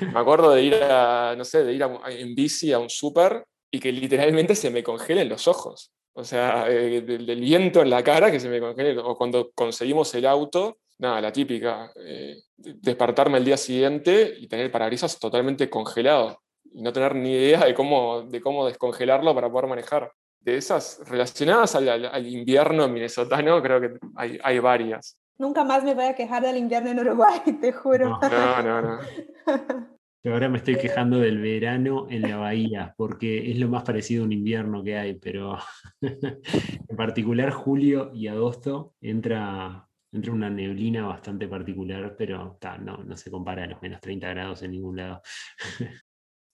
Me 0.00 0.18
acuerdo 0.18 0.52
de 0.52 0.62
ir 0.62 0.74
a, 0.74 1.34
no 1.36 1.44
sé, 1.44 1.62
de 1.62 1.74
ir 1.74 1.82
en 1.82 2.34
bici 2.34 2.72
a 2.72 2.78
un 2.80 2.90
súper 2.90 3.44
y 3.70 3.78
que 3.78 3.92
literalmente 3.92 4.56
se 4.56 4.70
me 4.70 4.82
congelen 4.82 5.28
los 5.28 5.46
ojos. 5.46 5.92
O 6.18 6.24
sea, 6.24 6.68
eh, 6.68 7.00
del, 7.00 7.40
viento 7.40 7.80
en 7.80 7.90
la 7.90 8.02
cara 8.02 8.28
que 8.28 8.40
se 8.40 8.48
me 8.48 8.58
congela. 8.58 9.04
O 9.04 9.16
cuando 9.16 9.52
conseguimos 9.54 10.12
el 10.16 10.26
auto, 10.26 10.78
nada, 10.98 11.20
la 11.20 11.30
típica, 11.30 11.92
eh, 11.94 12.38
despertarme 12.56 13.38
el 13.38 13.44
día 13.44 13.56
siguiente 13.56 14.34
y 14.36 14.48
tener 14.48 14.64
el 14.66 14.72
parabrisas 14.72 15.16
totalmente 15.20 15.70
congelado 15.70 16.42
y 16.72 16.82
no 16.82 16.92
tener 16.92 17.14
ni 17.14 17.30
idea 17.30 17.64
de 17.64 17.72
cómo, 17.72 18.22
de 18.22 18.40
cómo 18.40 18.66
descongelarlo 18.66 19.32
para 19.32 19.48
poder 19.48 19.68
manejar. 19.68 20.10
De 20.40 20.56
esas 20.56 21.00
relacionadas 21.08 21.76
al, 21.76 21.88
al, 21.88 22.26
invierno 22.26 22.88
minnesotano, 22.88 23.62
creo 23.62 23.80
que 23.80 23.90
hay, 24.16 24.40
hay, 24.42 24.58
varias. 24.58 25.16
Nunca 25.38 25.62
más 25.62 25.84
me 25.84 25.94
voy 25.94 26.06
a 26.06 26.16
quejar 26.16 26.42
del 26.42 26.56
invierno 26.56 26.90
en 26.90 26.98
Uruguay, 26.98 27.40
te 27.60 27.70
juro. 27.72 28.18
no, 28.20 28.62
no. 28.62 28.82
no. 28.82 28.98
ahora 30.24 30.48
me 30.48 30.58
estoy 30.58 30.76
quejando 30.76 31.18
del 31.18 31.38
verano 31.38 32.06
en 32.10 32.22
la 32.22 32.36
bahía, 32.36 32.94
porque 32.96 33.50
es 33.50 33.58
lo 33.58 33.68
más 33.68 33.82
parecido 33.82 34.22
a 34.22 34.26
un 34.26 34.32
invierno 34.32 34.82
que 34.82 34.96
hay, 34.96 35.14
pero 35.14 35.58
en 36.00 36.96
particular 36.96 37.50
julio 37.50 38.10
y 38.14 38.26
agosto 38.26 38.94
entra, 39.00 39.88
entra 40.12 40.32
una 40.32 40.50
neblina 40.50 41.06
bastante 41.06 41.48
particular, 41.48 42.14
pero 42.18 42.58
no, 42.80 42.96
no 42.98 43.16
se 43.16 43.30
compara 43.30 43.64
a 43.64 43.66
los 43.66 43.80
menos 43.80 44.00
30 44.00 44.28
grados 44.28 44.62
en 44.62 44.72
ningún 44.72 44.96
lado. 44.96 45.22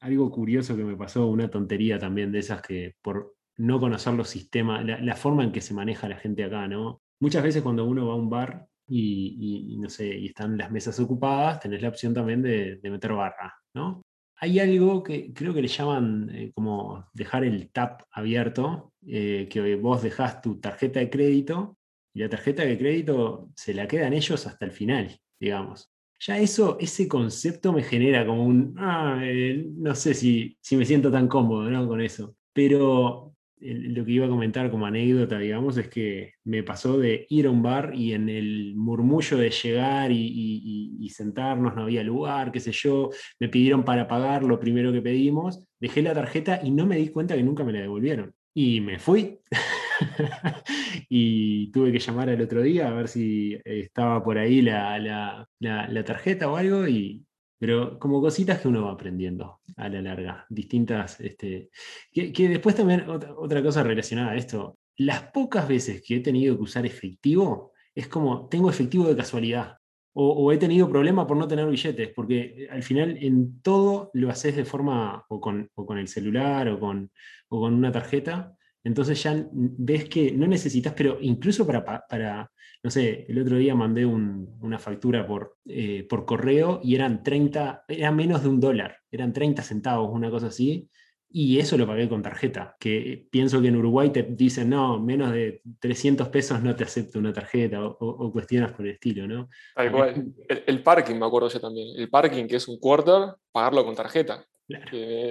Algo 0.01 0.31
curioso 0.31 0.77
que 0.77 0.85
me 0.85 0.97
pasó, 0.97 1.27
una 1.27 1.49
tontería 1.49 1.99
también 1.99 2.31
de 2.31 2.41
esas 2.41 2.61
que 2.61 2.95
por, 3.01 3.35
no 3.57 3.81
conocer 3.81 4.15
los 4.15 4.29
sistemas, 4.29 4.85
la, 4.85 5.17
forma 5.17 5.45
en 5.45 5.53
que 5.53 5.61
se 5.61 5.75
maneja 5.75 6.09
la 6.09 6.17
gente 6.17 6.45
acá, 6.45 6.67
¿no? 6.67 7.03
Muchas 7.21 7.43
veces 7.43 7.63
cuando 7.63 7.85
uno 7.85 8.07
va 8.07 8.15
a 8.15 8.17
un 8.17 8.29
bar 8.29 8.67
y, 8.87 9.77
no 9.79 9.89
sé, 9.89 10.07
y 10.07 10.27
están 10.27 10.57
las 10.59 10.71
mesas 10.71 10.99
ocupadas, 11.01 11.61
tenés 11.61 11.83
la 11.83 11.89
opción 11.89 12.15
también 12.15 12.43
de, 12.43 12.79
meter 12.83 13.13
barra, 13.13 13.55
¿no? 13.75 14.03
Hay 14.37 14.59
algo 14.59 15.03
que 15.03 15.33
creo 15.33 15.55
que 15.55 15.63
le 15.63 15.69
llaman 15.69 16.31
eh, 16.35 16.53
como 16.55 17.09
dejar 17.15 17.45
el 17.45 17.71
tap 17.71 18.03
abierto, 18.11 18.93
eh, 19.07 19.49
que 19.51 19.77
vos 19.77 20.03
dejás 20.03 20.43
tu 20.43 20.61
tarjeta 20.61 21.01
de 21.01 21.09
crédito 21.09 21.79
y 22.13 22.21
la 22.21 22.29
tarjeta 22.29 22.65
de 22.65 22.77
crédito 22.77 23.51
se 23.57 23.75
la 23.75 23.87
quedan 23.89 24.13
ellos 24.13 24.47
hasta 24.47 24.65
el 24.65 24.73
final, 24.73 25.19
digamos. 25.41 25.91
Ya 26.21 26.39
eso, 26.39 26.79
ese 26.81 27.07
concepto 27.09 27.73
me 27.73 27.83
genera 27.83 28.27
como 28.27 28.45
un, 28.45 28.75
ah, 28.79 29.21
eh, 29.23 29.67
no 29.77 29.95
sé 29.95 30.15
si, 30.15 30.57
si 30.61 30.77
me 30.77 30.85
siento 30.85 31.11
tan 31.11 31.29
cómodo 31.29 31.89
con 31.89 32.01
eso. 32.01 32.37
Pero 32.53 33.34
lo 33.65 34.05
que 34.05 34.13
iba 34.13 34.27
a 34.27 34.29
comentar 34.29 34.71
como 34.71 34.87
anécdota, 34.87 35.39
digamos, 35.39 35.77
es 35.79 35.89
que 35.89 36.35
me 36.45 36.63
pasó 36.63 36.99
de 36.99 37.27
ir 37.31 37.47
a 37.47 37.51
un 37.51 37.63
bar 37.63 37.93
y 37.95 38.13
en 38.13 38.29
el 38.29 38.75
murmullo 38.77 39.39
de 39.39 39.51
llegar 39.51 40.11
y, 40.13 41.09
sentarnos, 41.15 41.77
no 41.77 41.83
había 41.83 42.03
lugar, 42.03 42.51
qué 42.51 42.59
sé 42.59 42.73
yo, 42.73 43.11
me 43.39 43.49
pidieron 43.49 43.85
para 43.85 44.09
pagar 44.09 44.43
lo 44.43 44.59
primero 44.59 44.93
que 44.93 45.01
pedimos, 45.01 45.63
dejé 45.79 46.03
la 46.03 46.13
tarjeta 46.13 46.61
y 46.63 46.73
no 46.73 46.87
me 46.87 46.97
di 46.97 47.09
cuenta 47.09 47.37
que 47.37 47.43
nunca 47.43 47.63
me 47.65 47.73
la 47.73 47.81
devolvieron. 47.81 48.35
Y 48.53 48.81
me 48.81 48.99
fui. 48.99 49.39
y 51.09 51.71
tuve 51.71 51.93
que 51.93 52.01
llamar 52.01 52.31
al 52.31 52.41
otro 52.41 52.63
día 52.63 52.89
a 52.89 52.95
ver 52.95 53.09
si 53.09 53.57
estaba 53.65 54.23
por 54.23 54.39
ahí 54.39 54.61
la, 54.61 55.47
la 55.61 56.05
tarjeta 56.05 56.51
o 56.51 56.57
algo 56.57 56.89
y, 56.89 57.25
pero 57.65 57.99
como 57.99 58.21
cositas 58.21 58.61
que 58.61 58.69
uno 58.69 58.85
va 58.85 58.93
aprendiendo 58.93 59.61
a 59.79 59.89
la 59.89 60.03
larga, 60.03 60.45
distintas, 60.51 61.19
este, 61.19 61.71
que, 62.13 62.47
después 62.47 62.75
también 62.75 63.07
otra, 63.09 63.63
cosa 63.63 63.83
relacionada 63.83 64.33
a 64.33 64.37
esto, 64.37 64.77
las 64.99 65.23
pocas 65.31 65.67
veces 65.67 66.03
que 66.07 66.17
he 66.17 66.21
tenido 66.21 66.55
que 66.57 66.63
usar 66.63 66.85
efectivo, 66.85 67.73
es 67.95 68.07
como, 68.07 68.51
tengo 68.51 68.69
efectivo 68.69 69.09
de 69.09 69.17
casualidad, 69.17 69.79
o, 70.13 70.53
he 70.53 70.59
tenido 70.59 70.91
problema 70.91 71.27
por 71.27 71.39
no 71.39 71.49
tener 71.49 71.67
billetes, 71.67 72.11
porque 72.15 72.69
al 72.71 72.83
final 72.83 73.17
en 73.19 73.63
todo 73.63 74.11
lo 74.13 74.29
haces 74.29 74.57
de 74.57 74.67
forma, 74.67 75.25
o 75.31 75.41
con, 75.41 75.71
o 75.75 75.87
con 75.87 75.97
el 75.97 76.07
celular, 76.07 76.69
o 76.69 76.79
con, 76.79 77.11
o 77.49 77.61
con 77.61 77.73
una 77.73 77.91
tarjeta, 77.91 78.55
entonces 78.85 79.23
ya 79.23 79.49
ves 79.53 80.09
que 80.09 80.31
no 80.33 80.47
necesitas, 80.47 80.93
pero 80.93 81.19
incluso 81.21 81.67
para, 81.67 82.07
para 82.07 82.51
no 82.85 82.91
sé, 82.91 83.25
el 83.29 83.41
otro 83.41 83.57
día 83.57 83.75
mandé 83.75 84.05
una 84.05 84.79
factura 84.79 85.27
por, 85.27 85.57
eh, 85.65 86.07
por 86.07 86.27
correo 86.27 86.81
y 86.85 86.95
eran 86.95 87.23
30, 87.23 87.87
era 87.89 88.13
menos 88.13 88.43
de 88.43 88.51
un 88.51 88.61
dólar, 88.61 88.99
eran 89.11 89.33
30 89.33 89.63
centavos, 89.63 90.11
una 90.13 90.31
cosa 90.31 90.49
así, 90.49 90.91
y 91.31 91.59
eso 91.59 91.79
lo 91.79 91.87
pagué 91.87 92.11
con 92.11 92.23
tarjeta, 92.23 92.77
que 92.79 93.27
pienso 93.31 93.63
que 93.63 93.69
en 93.69 93.77
Uruguay 93.77 94.11
te 94.11 94.23
dicen, 94.23 94.69
no, 94.69 95.01
menos 95.01 95.33
de 95.33 95.63
300 95.81 96.29
pesos 96.29 96.63
no 96.63 96.77
te 96.77 96.85
acepto 96.85 97.19
una 97.19 97.33
tarjeta 97.33 97.83
o, 97.83 98.31
cuestiones 98.31 98.71
por 98.73 98.87
el 98.87 98.93
estilo, 98.93 99.27
¿no? 99.27 99.49
El, 99.75 100.83
parking, 100.83 101.17
me 101.17 101.27
acuerdo 101.27 101.49
yo 101.49 101.61
también, 101.61 101.89
el 101.99 102.11
parking 102.11 102.47
que 102.47 102.57
es 102.57 102.69
un 102.69 102.79
quarter, 102.79 103.35
pagarlo 103.51 103.83
con 103.85 103.97
tarjeta. 103.97 104.45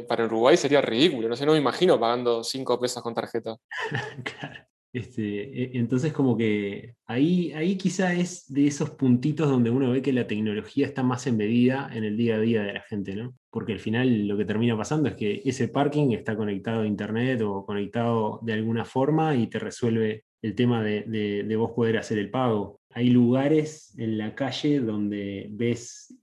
Para 0.07 0.25
Uruguay 0.25 0.57
sería 0.57 0.81
ridículo, 0.81 1.27
no 1.27 1.35
sé, 1.35 1.45
no 1.45 1.53
me 1.53 1.57
imagino 1.57 1.99
pagando 1.99 2.43
5 2.43 2.79
pesos 2.79 3.01
con 3.01 3.13
tarjeta. 3.13 3.57
claro. 4.23 4.65
Este, 4.93 5.63
e, 5.63 5.79
entonces, 5.79 6.13
como 6.13 6.37
que 6.37 6.95
ahí, 7.07 7.51
ahí 7.53 7.77
quizá 7.77 8.13
es 8.13 8.45
de 8.53 8.67
esos 8.67 8.91
puntitos 8.91 9.49
donde 9.49 9.71
uno 9.71 9.89
ve 9.91 10.03
que 10.03 10.13
la 10.13 10.27
tecnología 10.27 10.85
está 10.85 11.01
más 11.01 11.25
embedida 11.25 11.89
en 11.91 12.03
el 12.03 12.15
día 12.15 12.35
a 12.35 12.39
día 12.39 12.61
de 12.61 12.73
la 12.73 12.81
gente, 12.81 13.15
¿no? 13.15 13.35
Porque 13.49 13.73
al 13.73 13.79
final 13.79 14.27
lo 14.27 14.37
que 14.37 14.45
termina 14.45 14.77
pasando 14.77 15.09
es 15.09 15.15
que 15.15 15.41
ese 15.45 15.67
parking 15.67 16.11
está 16.11 16.35
conectado 16.35 16.81
a 16.81 16.87
internet 16.87 17.41
o 17.41 17.65
conectado 17.65 18.39
de 18.43 18.53
alguna 18.53 18.85
forma 18.85 19.35
y 19.35 19.47
te 19.47 19.57
resuelve 19.57 20.25
el 20.43 20.53
tema 20.53 20.83
de, 20.83 21.03
de 21.47 21.55
vos 21.55 21.71
poder 21.71 21.97
hacer 21.97 22.19
el 22.19 22.29
pago. 22.29 22.79
Hay 22.91 23.09
lugares 23.09 23.95
en 23.97 24.19
la 24.19 24.35
calle 24.35 24.79
donde 24.79 25.47
ves 25.49 26.15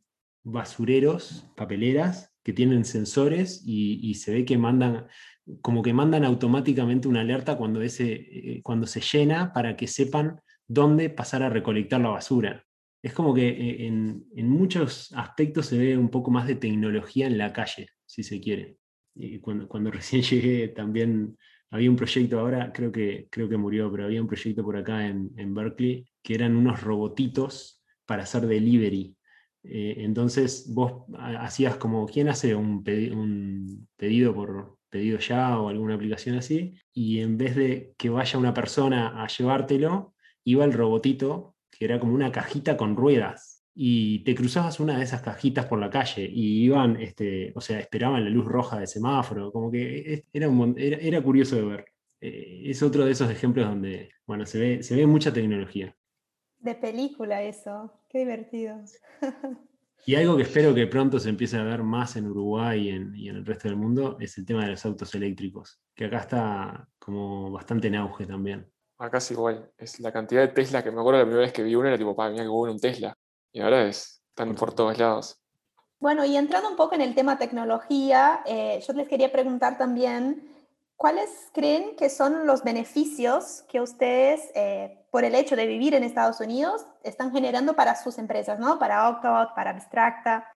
basureros, 0.45 1.47
papeleras, 1.57 2.30
que 2.43 2.53
tienen 2.53 2.85
sensores 2.85 3.63
y, 3.65 4.15
se 4.15 4.33
ve 4.33 4.45
que 4.45 4.59
mandan, 4.59 5.07
como 5.61 5.83
que 5.83 5.93
mandan 5.93 6.25
automáticamente 6.25 7.09
una 7.09 7.21
alerta 7.21 7.57
cuando, 7.57 7.83
ese, 7.83 8.13
eh, 8.13 8.61
cuando 8.63 8.87
se 8.87 9.01
llena 9.01 9.53
para 9.53 9.77
que 9.77 9.87
sepan 9.87 10.41
dónde 10.67 11.11
pasar 11.11 11.43
a 11.43 11.51
recolectar 11.51 12.01
la 12.01 12.11
basura. 12.11 12.65
Es 13.03 13.13
como 13.13 13.35
que 13.35 13.49
eh, 13.49 13.87
en, 13.87 14.49
muchos 14.49 15.13
aspectos 15.13 15.67
se 15.67 15.79
ve 15.79 15.99
un 15.99 16.11
poco 16.11 16.31
más 16.31 16.47
de 16.47 16.55
tecnología 16.55 17.27
en 17.27 17.39
la 17.39 17.53
calle, 17.53 17.89
si 18.07 18.23
se 18.23 18.41
quiere. 18.41 18.77
Y 19.15 19.39
cuando, 19.41 19.69
cuando 19.69 19.91
recién 19.91 20.23
llegué 20.23 20.69
también 20.69 21.37
había 21.73 21.91
un 21.91 21.97
proyecto, 21.97 22.41
ahora 22.41 22.73
creo 22.73 22.91
que, 22.91 23.29
creo 23.31 23.49
que 23.49 23.57
murió, 23.57 23.91
pero 23.93 24.05
había 24.05 24.21
un 24.21 24.27
proyecto 24.27 24.65
por 24.65 24.77
acá 24.77 25.07
en, 25.07 25.31
en 25.37 25.55
Berkeley 25.55 26.05
que 26.23 26.35
eran 26.35 26.57
unos 26.57 26.83
robotitos 26.83 27.81
para 28.07 28.25
hacer 28.25 28.47
delivery. 28.47 29.17
Eh, 29.63 29.97
entonces 29.99 30.73
vos 30.73 31.05
hacías 31.17 31.77
como, 31.77 32.07
¿quién 32.07 32.29
hace 32.29 32.55
un, 32.55 32.83
pedido 33.97 34.35
por, 34.35 34.79
pedido 34.89 35.19
ya 35.19 35.59
o 35.59 35.69
alguna 35.69 35.95
aplicación 35.95 36.37
así, 36.37 36.75
y 36.93 37.21
en 37.21 37.39
vez 37.39 37.57
de 37.57 37.95
que 37.97 38.11
vaya 38.11 38.39
una 38.39 38.55
persona 38.55 39.23
a 39.23 39.29
llevártelo, 39.29 40.15
iba 40.45 40.65
el 40.65 40.73
robotito, 40.73 41.57
que 41.71 41.85
era 41.85 42.01
como 42.01 42.15
una 42.15 42.33
cajita 42.33 42.77
con 42.77 42.97
ruedas, 42.97 43.61
y 43.75 44.25
te 44.25 44.35
cruzabas 44.35 44.81
una 44.81 44.99
de 44.99 45.05
esas 45.05 45.23
cajitas 45.23 45.67
por 45.67 45.79
la 45.79 45.91
calle 45.91 46.29
y 46.31 46.65
iban, 46.65 47.01
este, 47.01 47.53
o 47.55 47.61
sea, 47.61 47.79
esperaban 47.79 48.25
la 48.25 48.31
luz 48.31 48.45
roja 48.45 48.79
de 48.79 48.87
semáforo, 48.87 49.53
como 49.53 49.71
que 49.71 50.25
era, 50.33 50.49
era, 50.77 51.23
curioso 51.23 51.57
de 51.57 51.63
ver. 51.63 51.87
Eh, 52.21 52.63
es 52.67 52.83
otro 52.83 53.05
de 53.05 53.13
esos 53.13 53.31
ejemplos 53.31 53.67
donde, 53.67 54.11
bueno, 54.27 54.45
se 54.45 54.59
ve, 54.59 54.83
se 54.83 54.97
ve 54.97 55.07
mucha 55.07 55.33
tecnología. 55.33 55.97
De 56.61 56.75
película 56.75 57.43
eso, 57.43 57.93
qué 58.09 58.21
divertido. 58.21 58.77
Y 60.07 60.15
algo 60.15 60.37
que 60.37 60.45
espero 60.45 60.75
que 60.75 60.87
pronto 60.87 61.19
se 61.19 61.29
empiece 61.29 61.59
a 61.59 61.63
ver 61.63 61.83
más 61.83 62.17
en 62.17 62.27
Uruguay 62.27 62.89
y 62.89 63.29
en, 63.29 63.37
el 63.37 63.45
resto 63.45 63.69
del 63.69 63.77
mundo 63.77 64.17
es 64.19 64.39
el 64.39 64.47
tema 64.47 64.65
de 64.65 64.71
los 64.71 64.85
autos 64.87 65.15
eléctricos, 65.15 65.79
que 65.95 66.07
acá 66.07 66.19
está 66.21 66.89
como 66.99 67.51
bastante 67.51 67.89
en 67.89 67.97
auge 67.97 68.27
también. 68.27 68.67
Acá 68.99 69.19
es 69.19 69.31
igual, 69.31 69.71
es 69.77 70.01
la 70.01 70.11
cantidad 70.11 70.41
de 70.41 70.49
Tesla 70.49 70.83
que 70.83 70.91
me 70.91 71.01
acuerdo 71.01 71.19
la 71.19 71.27
primera 71.27 71.45
vez 71.45 71.53
que 71.53 71.63
vi 71.63 71.75
uno 71.75 71.89
era 71.89 71.99
tipo, 71.99 72.15
mira 72.31 72.43
que 72.43 72.49
bueno 72.49 72.73
un 72.73 72.81
Tesla. 72.81 73.15
Y 73.53 73.61
ahora 73.61 73.87
es, 73.87 74.23
están 74.29 74.55
por 74.55 74.75
todos 74.75 74.97
lados. 74.99 75.39
Bueno, 75.99 76.25
y 76.25 76.37
entrando 76.37 76.71
un 76.71 76.77
poco 76.77 76.95
en 76.95 77.03
el 77.03 77.15
tema 77.15 77.39
tecnología, 77.39 78.41
eh, 78.47 78.83
yo 78.87 78.95
les 78.95 79.07
quería 79.07 79.31
preguntar 79.31 79.77
también, 79.77 80.49
¿cuáles 80.97 81.51
creen 81.53 81.95
que 81.97 82.09
son 82.09 82.47
los 82.47 82.65
beneficios 82.65 83.65
que 83.69 83.83
ustedes 83.83 84.51
eh, 84.55 85.00
por 85.11 85.25
el 85.25 85.35
hecho 85.35 85.57
de 85.57 85.67
vivir 85.67 85.95
en 85.95 86.05
Estados 86.05 86.41
Unidos, 86.41 86.87
están 87.03 87.33
generando 87.33 87.75
para 87.75 87.97
sus 87.97 88.19
empresas, 88.19 88.59
¿no? 88.59 88.79
Para 88.79 89.09
Octobot, 89.09 89.55
para 89.55 89.71
Abstracta. 89.71 90.53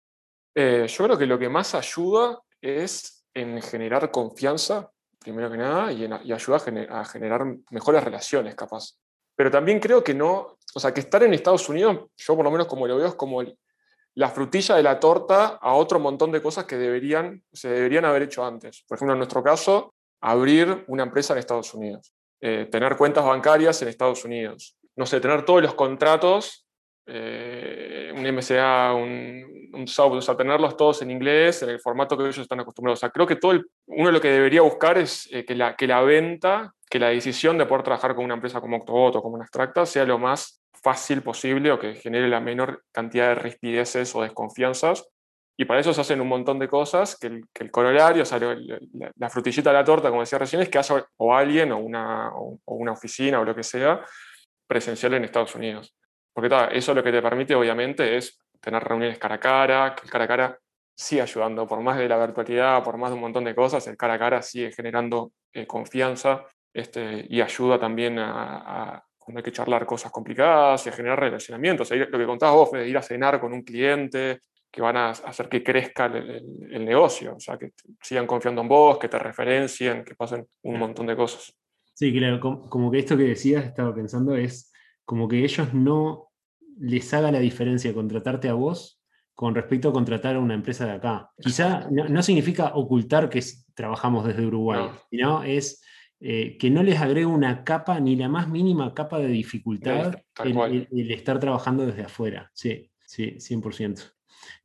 Eh, 0.54 0.86
yo 0.88 1.04
creo 1.04 1.18
que 1.18 1.26
lo 1.26 1.38
que 1.38 1.48
más 1.48 1.74
ayuda 1.74 2.40
es 2.60 3.26
en 3.34 3.60
generar 3.60 4.10
confianza, 4.12 4.90
primero 5.18 5.50
que 5.50 5.56
nada, 5.56 5.92
y, 5.92 6.04
ayuda 6.32 6.58
a, 6.90 7.04
generar 7.04 7.44
mejores 7.70 8.04
relaciones, 8.04 8.54
capaz. 8.54 8.92
Pero 9.34 9.50
también 9.50 9.80
creo 9.80 10.04
que 10.04 10.14
no, 10.14 10.56
o 10.74 10.80
sea, 10.80 10.94
que 10.94 11.00
estar 11.00 11.22
en 11.24 11.34
Estados 11.34 11.68
Unidos, 11.68 12.06
yo 12.16 12.36
por 12.36 12.44
lo 12.44 12.50
menos 12.52 12.68
como 12.68 12.86
lo 12.86 12.96
veo, 12.96 13.08
es 13.08 13.14
como 13.16 13.42
la 14.14 14.30
frutilla 14.30 14.76
de 14.76 14.84
la 14.84 15.00
torta 15.00 15.58
a 15.60 15.74
otro 15.74 15.98
montón 15.98 16.30
de 16.30 16.40
cosas 16.40 16.64
que 16.66 16.76
deberían, 16.76 17.42
se 17.52 17.68
deberían 17.68 18.04
haber 18.04 18.22
hecho 18.22 18.44
antes. 18.44 18.84
Por 18.86 18.96
ejemplo, 18.96 19.14
en 19.14 19.18
nuestro 19.18 19.42
caso, 19.42 19.94
abrir 20.20 20.84
una 20.86 21.02
empresa 21.02 21.32
en 21.32 21.40
Estados 21.40 21.74
Unidos. 21.74 22.14
Eh, 22.46 22.68
tener 22.70 22.94
cuentas 22.98 23.24
bancarias 23.24 23.80
en 23.80 23.88
Estados 23.88 24.22
Unidos, 24.26 24.76
no 24.96 25.07
sé, 25.07 25.18
tener 25.18 25.46
todos 25.46 25.62
los 25.62 25.72
contratos, 25.72 26.66
eh, 27.07 28.12
un 28.14 28.26
MCA, 28.26 28.92
un, 28.92 29.70
un 29.72 29.88
software, 29.88 30.18
o 30.18 30.20
sea, 30.20 30.37
tenerlos 30.37 30.76
todos 30.76 31.00
en 31.00 31.11
inglés, 31.11 31.62
en 31.62 31.70
el 31.70 31.80
formato 31.80 32.18
que 32.18 32.24
ellos 32.24 32.37
están 32.37 32.61
acostumbrados. 32.61 32.98
O 32.98 33.00
sea, 33.00 33.09
creo 33.09 33.26
que 33.26 33.37
todo 33.37 33.59
uno 33.87 34.11
lo 34.11 34.20
que 34.20 34.28
debería 34.28 34.61
buscar 34.61 34.98
es 34.98 35.26
eh, 35.33 35.46
que, 35.46 35.54
la, 35.54 35.74
que 35.74 35.87
la 35.87 36.02
venta, 36.02 36.74
que 36.90 36.98
la 36.98 37.09
decisión 37.09 37.57
de 37.57 37.64
poder 37.64 37.83
trabajar 37.83 38.14
con 38.14 38.26
una 38.26 38.35
empresa 38.35 38.61
como 38.61 38.76
Octobot 38.76 39.16
o 39.16 39.22
como 39.22 39.37
una 39.37 39.87
sea 39.87 40.04
lo 40.04 40.18
más 40.18 40.62
fácil 40.83 41.22
posible 41.22 41.72
o 41.72 41.78
que 41.78 41.94
genere 41.94 42.28
la 42.28 42.40
menor 42.40 42.85
cantidad 42.92 43.28
de 43.28 43.37
rispideces 43.37 44.14
o 44.14 44.20
desconfianzas 44.20 45.09
y 45.56 45.64
para 45.64 45.80
eso 45.80 45.94
se 45.94 46.00
hacen 46.00 46.20
un 46.20 46.28
montón 46.28 46.58
de 46.58 46.68
cosas 46.68 47.16
que 47.16 47.28
el, 47.28 47.70
corolario, 47.70 48.22
o 48.22 48.26
sea, 48.26 48.40
la, 48.40 49.30
frutillita 49.30 49.70
de 49.70 49.74
la 49.74 49.84
torta, 49.84 50.08
como 50.08 50.22
decía 50.22 50.38
recién, 50.38 50.62
es 50.62 50.68
que 50.68 50.78
haya 50.78 51.06
o 51.16 51.34
alguien 51.34 51.70
o 51.72 51.78
una, 51.78 52.30
o, 52.34 52.58
una 52.66 52.92
oficina 52.92 53.38
o 53.38 53.44
lo 53.44 53.54
que 53.54 53.62
sea 53.62 54.04
presencial 54.66 55.14
en 55.14 55.24
Estados 55.24 55.54
Unidos. 55.54 55.94
Porque 56.32 56.50
eso 56.72 56.92
lo 56.92 57.04
que 57.04 57.12
te 57.12 57.22
permite, 57.22 57.54
obviamente, 57.54 58.16
es 58.16 58.36
tener 58.60 58.82
reuniones 58.82 59.18
cara 59.18 59.36
a 59.36 59.40
cara, 59.40 59.94
que 59.94 60.04
el 60.04 60.10
cara 60.10 60.24
a 60.24 60.28
cara 60.28 60.58
sigue 60.96 61.22
ayudando, 61.22 61.66
por 61.68 61.80
más 61.80 61.98
de 61.98 62.08
la 62.08 62.18
virtualidad, 62.18 62.82
por 62.82 62.96
más 62.96 63.10
de 63.10 63.14
un 63.14 63.20
montón 63.20 63.44
de 63.44 63.54
cosas, 63.54 63.86
el 63.86 63.96
cara 63.96 64.14
a 64.14 64.18
cara 64.18 64.42
sigue 64.42 64.72
generando 64.72 65.32
eh, 65.52 65.66
confianza 65.66 66.46
este, 66.72 67.26
y 67.28 67.40
ayuda 67.40 67.78
también 67.78 68.18
a, 68.18 69.04
cuando 69.18 69.38
hay 69.38 69.44
que 69.44 69.52
charlar 69.52 69.86
cosas 69.86 70.10
complicadas 70.10 70.84
y 70.86 70.88
a 70.88 70.92
generar 70.92 71.20
relacionamientos. 71.20 71.90
lo 71.90 72.18
que 72.18 72.26
contabas 72.26 72.56
vos, 72.56 72.72
de 72.72 72.88
ir 72.88 72.98
a 72.98 73.02
cenar 73.02 73.40
con 73.40 73.52
un 73.52 73.62
cliente, 73.62 74.40
que 74.74 74.82
van 74.82 74.96
a 74.96 75.10
hacer 75.10 75.48
que 75.48 75.62
crezca 75.62 76.06
el, 76.06 76.84
negocio, 76.84 77.37
o 77.37 77.40
sea, 77.40 77.56
que 77.56 77.74
sigan 78.02 78.26
confiando 78.26 78.60
en 78.60 78.66
vos, 78.66 78.98
que 78.98 79.08
te 79.08 79.20
referencien, 79.20 80.02
que 80.02 80.16
pasen 80.16 80.48
un 80.62 80.80
montón 80.80 81.06
de 81.06 81.14
cosas. 81.14 81.56
Sí, 81.92 82.12
claro, 82.12 82.40
como 82.40 82.90
que 82.90 82.98
esto 82.98 83.16
que 83.16 83.22
decías, 83.22 83.64
estaba 83.64 83.94
pensando, 83.94 84.34
es 84.34 84.72
como 85.04 85.28
que 85.28 85.44
ellos 85.44 85.72
no 85.74 86.32
les 86.80 87.14
haga 87.14 87.30
la 87.30 87.38
diferencia 87.38 87.94
contratarte 87.94 88.48
a 88.48 88.54
vos 88.54 89.00
con 89.32 89.54
respecto 89.54 89.90
a 89.90 89.92
contratar 89.92 90.34
a 90.34 90.40
una 90.40 90.54
empresa 90.54 90.87
de 90.87 90.92
acá. 90.92 91.30
Quizá 91.40 91.87
no, 91.90 92.22
significa 92.24 92.72
ocultar 92.74 93.28
que 93.28 93.44
trabajamos 93.74 94.26
desde 94.26 94.44
Uruguay, 94.44 94.90
sino 95.08 95.44
es 95.44 95.84
eh, 96.18 96.56
que 96.58 96.68
no 96.68 96.82
les 96.82 97.00
agregue 97.00 97.26
una 97.26 97.62
capa, 97.62 98.00
ni 98.00 98.16
la 98.16 98.28
más 98.28 98.48
mínima 98.48 98.92
capa 98.92 99.20
de 99.20 99.28
dificultad 99.28 100.16
el, 100.42 101.10
estar 101.12 101.38
trabajando 101.38 101.87
desde 101.87 102.02
afuera. 102.02 102.50
Sí, 102.54 102.90
sí, 103.06 103.37
100%. 103.38 104.14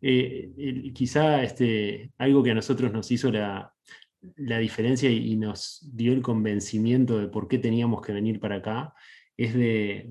Eh, 0.01 0.91
quizá 0.93 1.43
este, 1.43 2.11
algo 2.17 2.43
que 2.43 2.51
a 2.51 2.55
nosotros 2.55 2.91
nos 2.91 3.11
hizo 3.11 3.31
la, 3.31 3.73
diferencia 4.21 5.09
y, 5.09 5.35
nos 5.35 5.89
dio 5.93 6.13
el 6.13 6.21
convencimiento 6.21 7.19
de 7.19 7.27
por 7.27 7.47
qué 7.47 7.57
teníamos 7.57 8.01
que 8.01 8.11
venir 8.11 8.39
para 8.39 8.57
acá 8.57 8.93
es 9.37 9.53
de, 9.53 10.09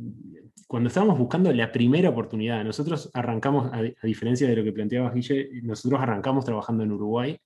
cuando 0.66 0.88
estábamos 0.88 1.18
buscando 1.18 1.52
la 1.52 1.70
primera 1.70 2.10
oportunidad, 2.10 2.64
nosotros 2.64 3.10
arrancamos, 3.12 3.70
a, 3.72 4.06
diferencia 4.06 4.48
de 4.48 4.56
lo 4.56 4.64
que 4.64 4.72
planteaba 4.72 5.10
Guille, 5.10 5.50
nosotros 5.62 6.00
arrancamos 6.00 6.44
trabajando 6.44 6.84
en 6.84 6.92
Uruguay 6.92 7.38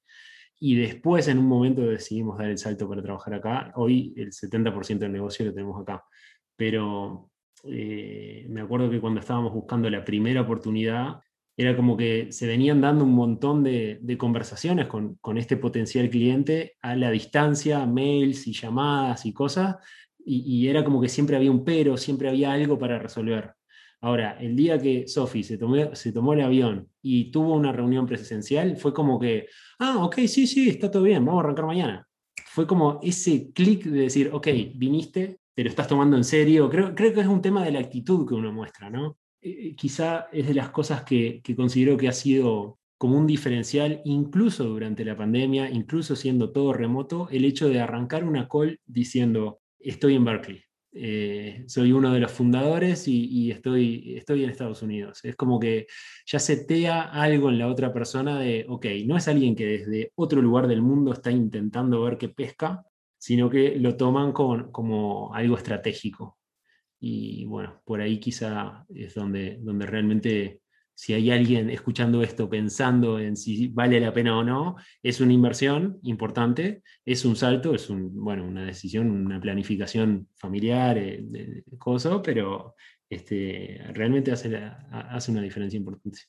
y 0.65 0.77
después 0.77 1.27
en 1.27 1.39
un 1.39 1.47
momento 1.47 1.83
decidimos 1.83 2.39
dar 2.39 2.49
el 2.49 2.59
salto 2.59 2.89
para 2.89 3.03
trabajar 3.03 3.35
acá. 3.35 3.73
Hoy 3.75 4.15
el 4.17 4.31
70% 4.31 4.99
del 4.99 5.13
negocio 5.13 5.45
lo 5.45 5.53
tenemos 5.53 5.81
acá. 5.81 6.05
Pero 6.55 7.31
eh, 7.65 8.47
me 8.49 8.61
acuerdo 8.61 8.89
que 8.89 9.01
cuando 9.01 9.19
estábamos 9.19 9.53
buscando 9.53 9.91
la 9.91 10.05
primera 10.05 10.41
oportunidad, 10.41 11.21
era 11.57 11.77
como 11.77 11.97
que 11.97 12.33
se 12.33 12.47
venían 12.47 12.81
dando 12.81 13.05
un 13.05 13.15
montón 13.15 13.62
de, 13.62 14.17
conversaciones 14.19 14.87
con, 14.87 15.19
este 15.37 15.57
potencial 15.57 16.09
cliente 16.09 16.77
a 16.81 16.97
la 16.97 17.11
distancia, 17.11 17.85
mails 17.87 18.47
y 18.47 18.53
llamadas 18.53 19.27
y 19.27 19.33
cosas, 19.33 19.77
y, 20.25 20.69
era 20.69 20.85
como 20.85 21.01
que 21.01 21.09
siempre 21.09 21.37
había 21.37 21.51
un 21.51 21.65
pero, 21.65 21.97
siempre 21.97 22.29
había 22.29 22.53
algo 22.53 22.79
para 22.79 22.99
resolver. 22.99 23.55
Ahora, 24.01 24.37
el 24.41 24.57
día 24.57 24.79
que 24.79 25.07
Sofi 25.07 25.43
se 25.43 25.59
tomó, 25.59 25.95
se 25.95 26.12
tomó 26.12 26.33
el 26.33 26.41
avión 26.41 26.88
y 27.03 27.31
tuvo 27.31 27.55
una 27.55 27.73
reunión 27.73 28.07
presencial, 28.07 28.77
fue 28.77 28.93
como 28.93 29.19
que, 29.19 29.47
ah, 29.79 30.05
ok, 30.05 30.17
sí, 30.27 30.47
sí, 30.47 30.69
está 30.69 30.91
todo 30.91 31.05
bien, 31.05 31.25
vamos 31.25 31.43
a 31.43 31.45
arrancar 31.45 31.67
mañana. 31.67 32.09
Fue 32.47 32.67
como 32.67 33.01
ese 33.03 33.53
clic 33.53 33.85
de 33.85 34.03
decir, 34.03 34.31
ok, 34.33 34.49
viniste, 34.75 35.38
te 35.55 35.65
lo 35.65 35.71
estás 35.71 35.88
tomando 35.88 36.17
en 36.17 36.25
serio. 36.25 36.69
Creo, 36.69 36.95
creo 36.95 37.12
que 37.12 37.21
es 37.21 37.27
un 37.27 37.43
tema 37.43 37.65
de 37.65 37.73
la 37.73 37.81
actitud 37.81 38.27
que 38.27 38.35
uno 38.35 38.53
muestra, 38.53 38.91
¿no? 38.91 39.19
Eh, 39.43 39.75
quizá 39.77 40.29
es 40.33 40.47
de 40.47 40.55
las 40.55 40.71
cosas 40.71 41.03
que, 41.03 41.43
considero 41.57 41.97
que 41.97 42.09
ha 42.09 42.13
sido 42.13 42.79
como 42.97 43.19
un 43.19 43.27
diferencial, 43.27 44.01
incluso 44.05 44.65
durante 44.65 45.05
la 45.05 45.17
pandemia, 45.17 45.69
incluso 45.69 46.15
siendo 46.15 46.53
todo 46.53 46.73
remoto, 46.73 47.29
el 47.31 47.45
hecho 47.45 47.69
de 47.69 47.81
arrancar 47.81 48.23
una 48.25 48.49
call 48.49 48.79
diciendo, 48.87 49.61
estoy 49.81 50.15
en 50.15 50.25
Berkeley, 50.25 50.63
eh, 50.93 51.65
soy 51.67 51.91
uno 51.91 52.13
de 52.13 52.21
los 52.21 52.31
fundadores 52.31 53.09
y, 53.09 53.51
estoy, 53.51 54.15
estoy 54.17 54.45
en 54.45 54.51
Estados 54.51 54.83
Unidos. 54.83 55.25
Es 55.25 55.35
como 55.35 55.59
que 55.59 55.87
ya 56.27 56.39
setea 56.39 57.03
algo 57.03 57.49
en 57.49 57.59
la 57.59 57.67
otra 57.67 57.93
persona 57.93 58.39
de, 58.39 58.65
ok, 58.69 58.87
no 59.07 59.17
es 59.17 59.27
alguien 59.27 59.57
que 59.57 59.67
desde 59.67 60.13
otro 60.15 60.41
lugar 60.41 60.69
del 60.69 60.83
mundo 60.83 61.13
está 61.13 61.33
intentando 61.33 62.03
ver 62.03 62.19
qué 62.19 62.29
pesca, 62.29 62.85
sino 63.19 63.51
que 63.51 63.77
lo 63.77 63.97
toman 63.97 64.33
como 64.33 65.35
algo 65.35 65.57
estratégico. 65.57 66.39
Y 67.05 67.47
bueno, 67.47 67.83
por 67.85 68.01
ahí 68.01 68.21
quizá 68.21 68.87
es 68.95 69.15
donde, 69.15 69.59
donde 69.61 69.87
realmente 69.87 70.61
si 70.95 71.15
hay 71.15 71.33
alguien 71.33 71.69
escuchando 71.69 72.23
esto 72.23 72.49
pensando 72.49 73.19
en 73.19 73.37
si 73.37 73.67
vale 73.67 73.99
la 73.99 74.12
pena 74.12 74.38
o 74.38 74.45
no, 74.45 74.77
es 75.03 75.21
una 75.21 75.33
inversión 75.33 75.99
importante, 76.05 76.85
es 77.05 77.25
un 77.25 77.35
salto, 77.35 77.75
es 77.75 77.91
un, 77.91 78.15
bueno, 78.15 78.45
una 78.45 78.65
decisión, 78.65 79.11
una 79.11 79.41
planificación 79.41 80.29
familiar, 80.37 80.97
eh, 80.97 81.19
de, 81.25 81.65
pero 82.23 82.77
este, 83.11 83.81
realmente 83.93 84.31
hace, 84.31 84.57
hace 84.93 85.33
una 85.33 85.43
diferencia 85.43 85.77
importante. 85.77 86.21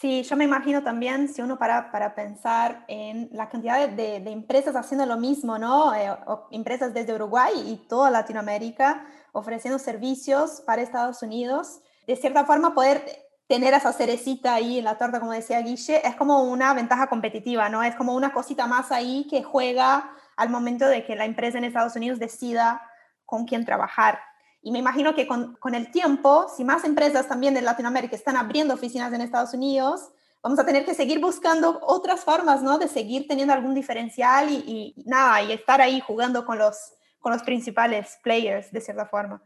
Sí, 0.00 0.22
yo 0.22 0.36
me 0.36 0.44
imagino 0.44 0.80
también, 0.84 1.26
si 1.26 1.42
uno 1.42 1.58
para, 1.58 1.90
para 1.90 2.14
pensar 2.14 2.84
en 2.86 3.30
la 3.32 3.48
cantidad 3.48 3.88
de, 3.88 4.20
de 4.20 4.30
empresas 4.30 4.76
haciendo 4.76 5.04
lo 5.06 5.16
mismo, 5.16 5.58
¿no? 5.58 5.92
Eh, 5.92 6.08
empresas 6.52 6.94
desde 6.94 7.16
Uruguay 7.16 7.52
y 7.66 7.88
toda 7.88 8.08
Latinoamérica 8.08 9.04
ofreciendo 9.38 9.78
servicios 9.78 10.62
para 10.66 10.82
Estados 10.82 11.22
Unidos, 11.22 11.80
de 12.06 12.16
cierta 12.16 12.44
forma 12.44 12.74
poder 12.74 13.04
tener 13.48 13.72
esa 13.72 13.92
cerecita 13.92 14.54
ahí 14.54 14.78
en 14.78 14.84
la 14.84 14.98
torta, 14.98 15.20
como 15.20 15.32
decía 15.32 15.60
Guille, 15.60 16.06
es 16.06 16.14
como 16.16 16.42
una 16.44 16.74
ventaja 16.74 17.08
competitiva, 17.08 17.68
¿no? 17.70 17.82
Es 17.82 17.94
como 17.96 18.14
una 18.14 18.32
cosita 18.32 18.66
más 18.66 18.92
ahí 18.92 19.26
que 19.28 19.42
juega 19.42 20.10
al 20.36 20.50
momento 20.50 20.86
de 20.86 21.04
que 21.04 21.16
la 21.16 21.24
empresa 21.24 21.56
en 21.56 21.64
Estados 21.64 21.96
Unidos 21.96 22.18
decida 22.18 22.82
con 23.24 23.46
quién 23.46 23.64
trabajar. 23.64 24.20
Y 24.60 24.70
me 24.70 24.78
imagino 24.78 25.14
que 25.14 25.26
con, 25.26 25.54
con, 25.56 25.74
el 25.74 25.90
tiempo, 25.90 26.46
si 26.54 26.62
más 26.62 26.84
empresas 26.84 27.26
también 27.26 27.54
de 27.54 27.62
Latinoamérica 27.62 28.14
están 28.14 28.36
abriendo 28.36 28.74
oficinas 28.74 29.12
en 29.12 29.22
Estados 29.22 29.54
Unidos, 29.54 30.10
vamos 30.42 30.58
a 30.58 30.66
tener 30.66 30.84
que 30.84 30.94
seguir 30.94 31.20
buscando 31.20 31.78
otras 31.82 32.24
formas, 32.24 32.62
¿no? 32.62 32.78
De 32.78 32.88
seguir 32.88 33.26
teniendo 33.26 33.54
algún 33.54 33.74
diferencial 33.74 34.50
y, 34.50 34.94
y, 34.96 35.02
nada, 35.06 35.42
y 35.42 35.52
estar 35.52 35.80
ahí 35.80 36.00
jugando 36.00 36.44
con 36.44 36.58
los, 36.58 36.92
con 37.18 37.32
los 37.32 37.42
principales 37.42 38.18
players, 38.22 38.70
de 38.72 38.80
cierta 38.80 39.06
forma. 39.06 39.42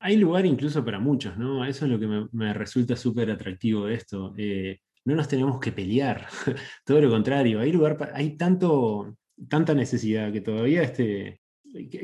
Hay 0.00 0.16
lugar 0.16 0.46
incluso 0.46 0.84
para 0.84 0.98
muchos, 0.98 1.36
¿no? 1.36 1.64
Eso 1.64 1.84
es 1.84 1.90
lo 1.90 1.98
que 1.98 2.28
me, 2.30 2.54
resulta 2.54 2.94
súper 2.96 3.30
atractivo 3.30 3.86
de 3.86 3.94
esto. 3.94 4.32
Eh, 4.36 4.78
no 5.04 5.14
nos 5.14 5.28
tenemos 5.28 5.58
que 5.58 5.72
pelear, 5.72 6.26
todo 6.84 7.00
lo 7.00 7.10
contrario, 7.10 7.60
hay 7.60 7.72
lugar, 7.72 7.96
para, 7.96 8.16
hay 8.16 8.36
tanto, 8.36 9.16
tanta 9.48 9.74
necesidad 9.74 10.32
que 10.32 10.40
todavía 10.40 10.82
este, 10.82 11.40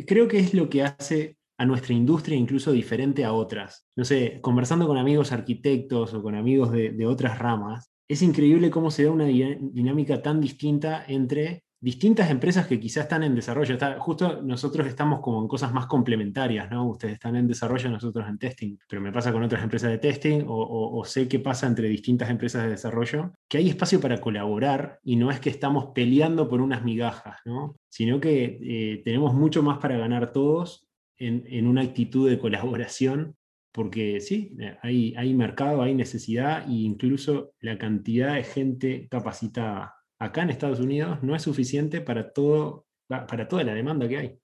creo 0.07 0.27
que 0.29 0.39
es 0.39 0.55
lo 0.55 0.69
que 0.69 0.83
hace 0.83 1.37
a 1.57 1.65
nuestra 1.67 1.95
industria 1.95 2.37
incluso 2.37 2.73
diferente 2.73 3.25
a 3.25 3.33
otras. 3.33 3.87
No 3.97 4.05
sé, 4.05 4.41
conversando 4.41 4.87
con 4.87 4.99
amigos 4.99 5.33
arquitectos 5.33 6.15
o 6.15 6.23
con 6.23 6.35
amigos 6.35 6.73
de, 6.73 7.07
otras 7.07 7.39
ramas, 7.39 7.93
es 8.09 8.23
increíble 8.23 8.71
cómo 8.71 8.91
se 8.91 9.05
da 9.05 9.11
una 9.11 9.27
dinámica 9.27 10.21
tan 10.21 10.41
distinta 10.41 11.05
entre 11.07 11.65
distintas 11.85 12.31
empresas 12.31 12.67
que 12.67 12.81
quizás 12.81 13.05
están 13.05 13.25
en 13.25 13.35
desarrollo. 13.35 13.77
Justo 13.99 14.41
nosotros 14.41 14.87
estamos 14.87 15.21
como 15.21 15.43
en 15.43 15.49
cosas 15.49 15.71
más 15.71 15.85
complementarias, 15.85 16.71
¿no? 16.71 16.89
Ustedes 16.89 17.13
están 17.13 17.37
en 17.37 17.47
desarrollo, 17.47 17.91
nosotros 17.91 18.27
en 18.27 18.39
testing, 18.39 18.79
pero 18.89 19.03
me 19.03 19.13
pasa 19.13 19.31
con 19.31 19.43
otras 19.43 19.63
empresas 19.63 19.91
de 19.91 19.99
testing 19.99 20.45
o, 20.49 21.05
sé 21.05 21.29
qué 21.29 21.41
pasa 21.41 21.67
entre 21.67 21.91
distintas 21.91 22.31
empresas 22.31 22.63
de 22.63 22.71
desarrollo, 22.71 23.35
que 23.47 23.59
hay 23.59 23.69
espacio 23.69 24.01
para 24.01 24.19
colaborar 24.19 24.99
y 25.03 25.17
no 25.17 25.31
es 25.31 25.41
que 25.41 25.51
estamos 25.51 25.89
peleando 25.95 26.49
por 26.49 26.63
unas 26.63 26.83
migajas, 26.85 27.41
¿no? 27.45 27.77
Sino 27.91 28.19
que 28.19 28.59
eh, 28.63 29.03
tenemos 29.05 29.35
mucho 29.35 29.63
más 29.63 29.77
para 29.77 29.99
ganar 29.99 30.33
todos 30.33 30.89
en, 31.19 31.67
una 31.67 31.83
actitud 31.83 32.31
de 32.31 32.39
colaboración, 32.39 33.37
porque 33.73 34.23
sí, 34.23 34.57
hay, 34.81 35.15
hay 35.19 35.35
mercado, 35.35 35.83
hay 35.83 35.95
necesidad 35.95 36.67
e 36.67 36.73
incluso 36.73 37.53
la 37.61 37.77
cantidad 37.77 38.37
de 38.37 38.45
gente 38.45 39.07
capacitada 39.11 39.94
acá 40.19 40.43
en 40.43 40.51
Estados 40.51 40.81
Unidos 40.81 41.23
no 41.23 41.35
es 41.35 41.43
suficiente 41.43 42.01
para, 42.01 42.33
todo, 42.33 42.87
para 43.09 43.49
toda 43.49 43.65
la 43.65 43.75
demanda 43.75 44.09
que 44.09 44.19
hay. 44.19 44.39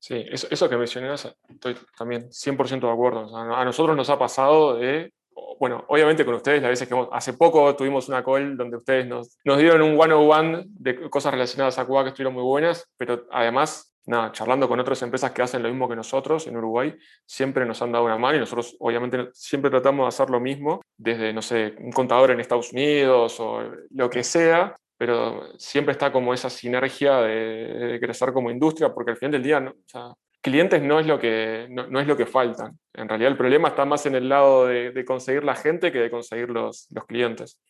Sí, 0.00 0.24
eso, 0.30 0.46
eso 0.50 0.68
que 0.68 0.76
mencionas, 0.76 1.34
estoy 1.48 1.76
también 1.96 2.28
100% 2.30 2.80
de 2.80 2.92
acuerdo. 2.92 3.36
a 3.36 3.64
nosotros 3.64 3.96
nos 3.96 4.08
ha 4.10 4.18
pasado 4.18 4.76
de 4.76 5.12
bueno, 5.58 5.84
obviamente 5.88 6.24
con 6.24 6.34
ustedes, 6.34 6.62
las 6.62 6.70
veces 6.70 6.88
que 6.88 7.08
hace 7.12 7.32
poco 7.32 7.74
tuvimos 7.74 8.08
una 8.08 8.24
call 8.24 8.56
donde 8.56 8.76
ustedes 8.76 9.06
nos, 9.06 9.36
nos 9.44 9.58
dieron 9.58 9.82
un 9.82 10.00
one-on-one 10.00 10.64
de 10.68 11.10
cosas 11.10 11.32
relacionadas 11.32 11.78
a 11.78 11.86
Cuba 11.86 12.04
que 12.04 12.10
estuvieron 12.10 12.34
muy 12.34 12.42
buenas, 12.42 12.88
pero 12.96 13.26
además 13.30 13.94
nada, 14.06 14.32
charlando 14.32 14.68
con 14.68 14.80
otras 14.80 15.02
empresas 15.02 15.32
que 15.32 15.42
hacen 15.42 15.62
lo 15.62 15.68
mismo 15.68 15.88
que 15.88 15.94
nosotros 15.94 16.46
en 16.46 16.56
Uruguay, 16.56 16.96
siempre 17.26 17.66
nos 17.66 17.82
han 17.82 17.92
dado 17.92 18.06
una 18.06 18.16
mano 18.16 18.36
y 18.36 18.40
nosotros 18.40 18.74
obviamente 18.80 19.28
siempre 19.34 19.70
tratamos 19.70 20.04
de 20.04 20.08
hacer 20.08 20.30
lo 20.30 20.40
mismo, 20.40 20.80
desde, 20.96 21.32
no 21.32 21.42
sé, 21.42 21.74
un 21.78 21.92
contador 21.92 22.30
en 22.30 22.40
Estados 22.40 22.72
Unidos 22.72 23.38
o 23.38 23.62
lo 23.90 24.08
que 24.08 24.24
sea, 24.24 24.74
pero 24.98 25.56
siempre 25.58 25.92
está 25.92 26.12
como 26.12 26.34
esa 26.34 26.50
sinergia 26.50 27.20
de, 27.20 27.98
crecer 28.00 28.32
como 28.32 28.50
industria, 28.50 28.92
porque 28.92 29.12
al 29.12 29.16
final 29.16 29.32
del 29.32 29.42
día, 29.42 29.74
clientes 30.42 30.82
no 30.82 30.98
es, 30.98 31.06
lo 31.06 31.18
que, 31.18 31.68
no, 31.70 32.00
es 32.00 32.06
lo 32.06 32.16
que 32.16 32.26
faltan. 32.26 32.78
En 32.92 33.08
realidad 33.08 33.30
el 33.30 33.38
problema 33.38 33.68
está 33.68 33.84
más 33.84 34.04
en 34.06 34.16
el 34.16 34.28
lado 34.28 34.66
de, 34.66 35.04
conseguir 35.06 35.44
la 35.44 35.54
gente 35.54 35.92
que 35.92 36.00
de 36.00 36.10
conseguir 36.10 36.50
los, 36.50 36.88
los 36.90 37.06
clientes. 37.06 37.60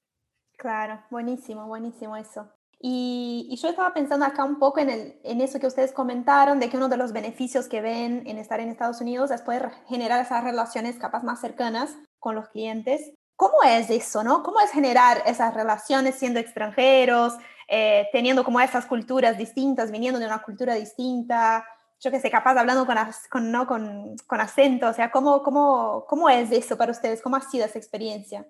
Claro, 0.56 1.04
buenísimo, 1.10 1.66
buenísimo 1.68 2.16
eso. 2.16 2.50
Y, 2.80 3.56
yo 3.60 3.68
estaba 3.68 3.92
pensando 3.92 4.24
acá 4.24 4.44
un 4.44 4.58
poco 4.58 4.80
en, 4.80 4.88
el, 4.88 5.20
en, 5.24 5.40
eso 5.40 5.58
que 5.58 5.66
ustedes 5.66 5.92
comentaron, 5.92 6.60
de 6.60 6.70
que 6.70 6.76
uno 6.76 6.88
de 6.88 6.96
los 6.96 7.12
beneficios 7.12 7.68
que 7.68 7.80
ven 7.80 8.22
en 8.26 8.38
estar 8.38 8.60
en 8.60 8.68
Estados 8.68 9.00
Unidos 9.00 9.30
es 9.30 9.42
poder 9.42 9.70
generar 9.88 10.22
esas 10.22 10.44
relaciones 10.44 10.96
capaz 10.96 11.24
más 11.24 11.40
cercanas 11.40 11.96
con 12.18 12.36
los 12.36 12.48
clientes. 12.48 13.12
¿Cómo 13.38 13.62
es 13.62 13.88
eso, 13.88 14.24
no? 14.24 14.42
¿Cómo 14.42 14.60
es 14.60 14.72
generar 14.72 15.22
esas 15.24 15.54
relaciones 15.54 16.16
siendo 16.16 16.40
extranjeros, 16.40 17.34
eh, 17.68 18.08
teniendo 18.10 18.42
como 18.42 18.58
esas 18.58 18.84
culturas 18.84 19.38
distintas, 19.38 19.92
viniendo 19.92 20.18
de 20.18 20.26
una 20.26 20.42
cultura 20.42 20.74
distinta? 20.74 21.64
Yo 22.00 22.10
que 22.10 22.18
sé, 22.18 22.32
capaz 22.32 22.58
hablando 22.58 22.84
con, 22.84 22.96
con, 23.30 23.52
¿no? 23.52 23.66
con, 23.68 24.16
con 24.26 24.40
acento, 24.40 24.88
o 24.88 24.92
sea, 24.92 25.12
¿cómo, 25.12 25.42
cómo, 25.44 26.04
¿cómo 26.08 26.28
es 26.28 26.50
eso 26.50 26.76
para 26.76 26.90
ustedes? 26.90 27.22
¿Cómo 27.22 27.36
ha 27.36 27.40
sido 27.40 27.64
esa 27.64 27.78
experiencia? 27.78 28.44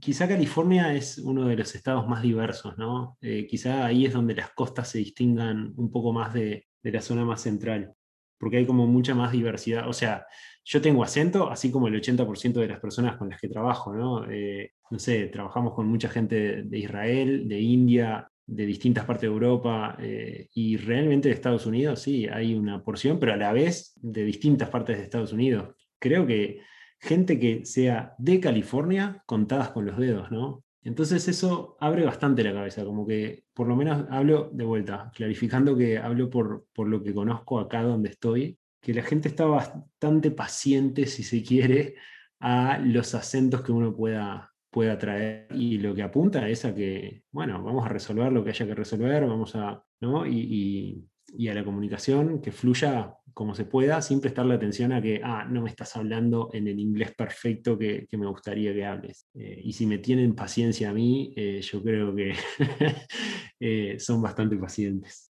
quizá 0.00 0.26
California 0.26 0.94
es 0.94 1.18
uno 1.18 1.46
de 1.46 1.56
los 1.56 1.74
estados 1.74 2.06
más 2.08 2.22
diversos, 2.22 2.78
¿no? 2.78 3.18
Eh, 3.20 3.46
quizá 3.46 3.84
ahí 3.84 4.06
es 4.06 4.12
donde 4.12 4.34
las 4.34 4.50
costas 4.50 4.88
se 4.88 4.98
distingan 4.98 5.74
un 5.76 5.90
poco 5.90 6.12
más 6.12 6.32
de, 6.32 6.66
la 6.82 7.00
zona 7.00 7.24
más 7.24 7.40
central, 7.40 7.94
porque 8.38 8.58
hay 8.58 8.66
como 8.66 8.86
mucha 8.86 9.14
más 9.14 9.32
diversidad. 9.32 9.88
O 9.88 9.92
sea, 9.92 10.26
yo 10.64 10.80
tengo 10.80 11.02
acento, 11.04 11.50
así 11.50 11.70
como 11.70 11.88
el 11.88 11.94
80% 11.94 12.54
de 12.54 12.68
las 12.68 12.80
personas 12.80 13.16
con 13.16 13.28
las 13.28 13.40
que 13.40 13.48
trabajo, 13.48 13.92
¿no? 13.94 14.30
Eh, 14.30 14.72
no 14.90 14.98
sé, 14.98 15.26
trabajamos 15.26 15.74
con 15.74 15.86
mucha 15.86 16.08
gente 16.08 16.62
de 16.62 16.78
Israel, 16.78 17.46
de 17.48 17.60
India, 17.60 18.30
de 18.46 18.66
distintas 18.66 19.04
partes 19.04 19.22
de 19.22 19.34
Europa 19.34 19.96
eh, 20.00 20.48
y 20.54 20.76
realmente 20.76 21.28
de 21.28 21.34
Estados 21.34 21.66
Unidos, 21.66 22.00
sí, 22.00 22.26
hay 22.26 22.54
una 22.54 22.82
porción, 22.82 23.18
pero 23.18 23.32
a 23.32 23.36
la 23.36 23.52
vez 23.52 23.92
de 23.96 24.24
distintas 24.24 24.68
partes 24.68 24.96
de 24.96 25.04
Estados 25.04 25.32
Unidos. 25.32 25.74
Creo 25.98 26.26
que 26.26 26.60
gente 26.98 27.38
que 27.38 27.64
sea 27.64 28.14
de 28.18 28.40
California 28.40 29.22
contadas 29.26 29.70
con 29.70 29.86
los 29.86 29.98
dedos, 29.98 30.30
¿no? 30.30 30.64
Entonces 30.82 31.26
eso 31.28 31.76
abre 31.80 32.04
bastante 32.04 32.44
la 32.44 32.52
cabeza, 32.52 32.84
como 32.84 33.06
que 33.06 33.44
por 33.54 33.66
lo 33.66 33.76
menos 33.76 34.06
hablo 34.10 34.50
de 34.52 34.64
vuelta, 34.64 35.10
clarificando 35.14 35.76
que 35.76 35.98
hablo 35.98 36.28
por, 36.28 36.66
por 36.74 36.88
lo 36.88 37.02
que 37.02 37.14
conozco 37.14 37.58
acá 37.58 37.82
donde 37.82 38.10
estoy, 38.10 38.58
que 38.84 38.92
la 38.92 39.02
gente 39.02 39.28
está 39.28 39.46
bastante 39.46 40.30
paciente, 40.30 41.06
si 41.06 41.22
se 41.22 41.42
quiere, 41.42 41.94
a 42.38 42.78
los 42.78 43.14
acentos 43.14 43.62
que 43.62 43.72
uno 43.72 43.96
pueda, 43.96 44.52
pueda 44.70 44.98
traer 44.98 45.46
y 45.52 45.78
lo 45.78 45.94
que 45.94 46.02
apunta 46.02 46.46
es 46.50 46.66
a 46.66 46.74
que, 46.74 47.22
bueno, 47.32 47.62
vamos 47.62 47.86
a 47.86 47.88
resolver 47.88 48.30
lo 48.30 48.44
que 48.44 48.50
haya 48.50 48.66
que 48.66 48.74
resolver, 48.74 49.26
vamos 49.26 49.56
a, 49.56 49.82
¿no? 50.02 50.26
Y, 50.26 51.08
y, 51.32 51.48
a 51.48 51.54
la 51.54 51.64
comunicación 51.64 52.40
que 52.40 52.52
fluya 52.52 53.14
como 53.32 53.54
se 53.54 53.64
pueda, 53.64 54.02
sin 54.02 54.20
prestarle 54.20 54.54
atención 54.54 54.92
a 54.92 55.00
que, 55.00 55.20
ah, 55.24 55.46
no 55.50 55.62
me 55.62 55.70
estás 55.70 55.96
hablando 55.96 56.50
en 56.52 56.68
el 56.68 56.78
inglés 56.78 57.12
perfecto 57.16 57.78
que, 57.78 58.06
que 58.08 58.18
me 58.18 58.26
gustaría 58.26 58.72
que 58.72 58.84
hables. 58.84 59.26
Eh, 59.34 59.60
y 59.64 59.72
si 59.72 59.86
me 59.86 59.98
tienen 59.98 60.34
paciencia 60.34 60.90
a 60.90 60.92
mí, 60.92 61.32
eh, 61.36 61.60
yo 61.62 61.82
creo 61.82 62.14
que 62.14 62.34
eh, 63.60 63.96
son 63.98 64.22
bastante 64.22 64.56
pacientes. 64.56 65.33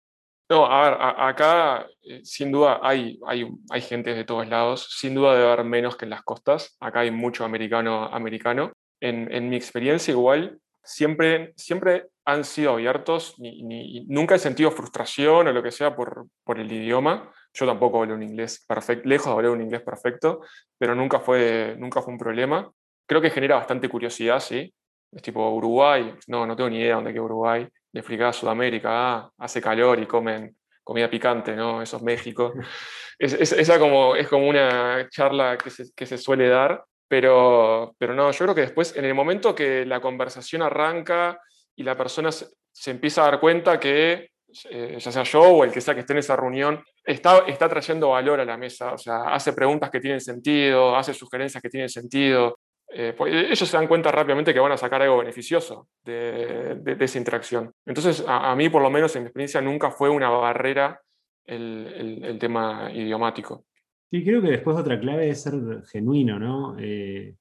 No, 0.55 0.67
a 0.67 0.89
ver, 0.89 0.99
acá 1.01 1.89
sin 2.23 2.53
duda 2.53 2.79
hay, 2.81 3.19
hay, 3.27 3.45
hay 3.71 3.81
gente 3.81 4.15
de 4.15 4.23
todos 4.23 4.47
lados, 4.47 4.87
sin 4.89 5.13
duda 5.13 5.35
debe 5.35 5.51
haber 5.51 5.65
menos 5.65 5.97
que 5.97 6.05
en 6.05 6.11
las 6.11 6.23
costas, 6.23 6.77
acá 6.79 7.01
hay 7.01 7.11
mucho 7.11 7.45
americano 7.45 8.05
americano, 8.05 8.71
en, 9.01 9.49
mi 9.49 9.57
experiencia 9.57 10.13
igual, 10.13 10.61
siempre, 10.85 11.55
siempre 11.57 12.07
han 12.25 12.45
sido 12.45 12.75
abiertos, 12.75 13.35
ni, 13.41 14.07
nunca 14.07 14.37
he 14.37 14.39
sentido 14.39 14.71
frustración 14.71 15.49
o 15.49 15.53
lo 15.53 15.61
que 15.61 15.73
sea 15.73 15.97
por, 15.97 16.29
por 16.45 16.61
el 16.61 16.71
idioma. 16.71 17.33
Yo 17.53 17.67
tampoco 17.67 18.01
hablo 18.01 18.15
un 18.15 18.23
inglés 18.23 18.65
perfecto, 18.65 19.09
lejos 19.09 19.27
de 19.27 19.33
hablar 19.33 19.51
un 19.51 19.63
inglés 19.63 19.83
perfecto, 19.83 20.41
pero 20.79 20.95
nunca 20.95 21.19
fue, 21.19 21.75
nunca 21.81 22.01
fue 22.01 22.13
un 22.13 22.19
problema. 22.21 22.71
Creo 23.09 23.21
que 23.21 23.31
genera 23.31 23.57
bastante 23.57 23.89
curiosidad, 23.89 24.39
sí. 24.39 24.73
Es 25.11 25.21
tipo 25.21 25.51
Uruguay, 25.51 26.15
no, 26.29 26.47
no 26.47 26.55
tengo 26.55 26.71
ni 26.71 26.77
idea 26.77 26.91
de 26.91 26.95
dónde 26.95 27.13
queda 27.13 27.23
Uruguay. 27.23 27.69
Le 27.95 28.01
explicaba 28.01 28.33
Sudamérica, 28.33 28.91
ah, 28.91 29.31
hace 29.39 29.63
calor 29.63 30.01
y 30.01 30.07
comen 30.07 30.57
comida 30.83 31.09
picante, 31.09 31.55
¿no? 31.55 31.81
Eso 31.81 31.97
es 31.97 32.03
México. 32.03 32.53
Es, 33.17 33.53
esa 33.53 33.79
como, 33.79 34.17
es 34.17 34.27
como 34.27 34.49
una 34.49 35.09
charla 35.09 35.57
que 35.57 35.71
se, 35.71 35.85
que 35.95 36.05
se 36.05 36.19
suele 36.19 36.49
dar, 36.49 36.85
pero, 37.07 37.95
pero 37.97 38.13
no, 38.13 38.33
yo 38.33 38.39
creo 38.45 38.55
que 38.57 38.63
después, 38.63 38.97
en 38.97 39.05
el 39.05 39.15
momento 39.15 39.55
que 39.55 39.87
la 39.87 40.01
conversación 40.01 40.63
arranca 40.63 41.41
y 41.77 41.85
la 41.85 41.97
persona 41.97 42.33
se, 42.33 42.51
empieza 42.91 43.23
a 43.23 43.27
dar 43.27 43.39
cuenta 43.39 43.79
que, 43.79 44.31
eh, 44.69 44.97
ya 44.99 45.13
sea 45.13 45.23
yo 45.23 45.43
o 45.43 45.63
el 45.63 45.71
que 45.71 45.81
sea 45.81 45.95
que 45.95 46.01
esté 46.01 46.15
en 46.15 46.19
esa 46.19 46.35
reunión, 46.35 46.83
está, 47.05 47.45
está 47.47 47.69
trayendo 47.69 48.11
valor 48.11 48.41
a 48.41 48.45
la 48.45 48.57
mesa, 48.57 48.93
o 48.93 48.99
sea, 48.99 49.23
hace 49.33 49.53
preguntas 49.53 49.91
que 49.91 50.01
tienen 50.01 50.21
sentido, 50.21 50.97
hace 50.97 51.15
sugerencias 51.15 51.63
que 51.63 51.71
tienen 51.71 51.89
sentido, 51.89 52.59
eh, 52.97 53.13
pues 53.17 53.35
ellos 53.35 53.69
se 53.69 53.77
dan 53.77 53.89
cuenta 53.89 54.13
rápidamente 54.13 54.55
que 54.55 54.61
van 54.61 54.71
a 54.71 54.77
sacar 54.77 55.03
algo 55.03 55.19
beneficioso 55.19 55.89
de, 56.05 56.77
de, 56.81 57.05
esa 57.05 57.19
interacción. 57.19 57.73
Entonces, 57.85 58.25
a, 58.25 58.55
mí, 58.55 58.69
por 58.69 58.83
lo 58.83 58.91
menos 58.91 59.17
en 59.17 59.23
mi 59.23 59.27
experiencia, 59.27 59.61
nunca 59.61 59.91
fue 59.91 60.09
una 60.09 60.29
barrera 60.29 61.01
el, 61.45 62.37
tema 62.39 62.91
idiomático. 62.95 63.65
Sí, 64.13 64.23
creo 64.23 64.41
que 64.41 64.51
después 64.51 64.77
otra 64.77 65.01
clave 65.01 65.29
es 65.29 65.43
ser 65.43 65.55
genuino, 65.91 66.39
¿no? 66.39 66.77
Eh, 66.79 67.35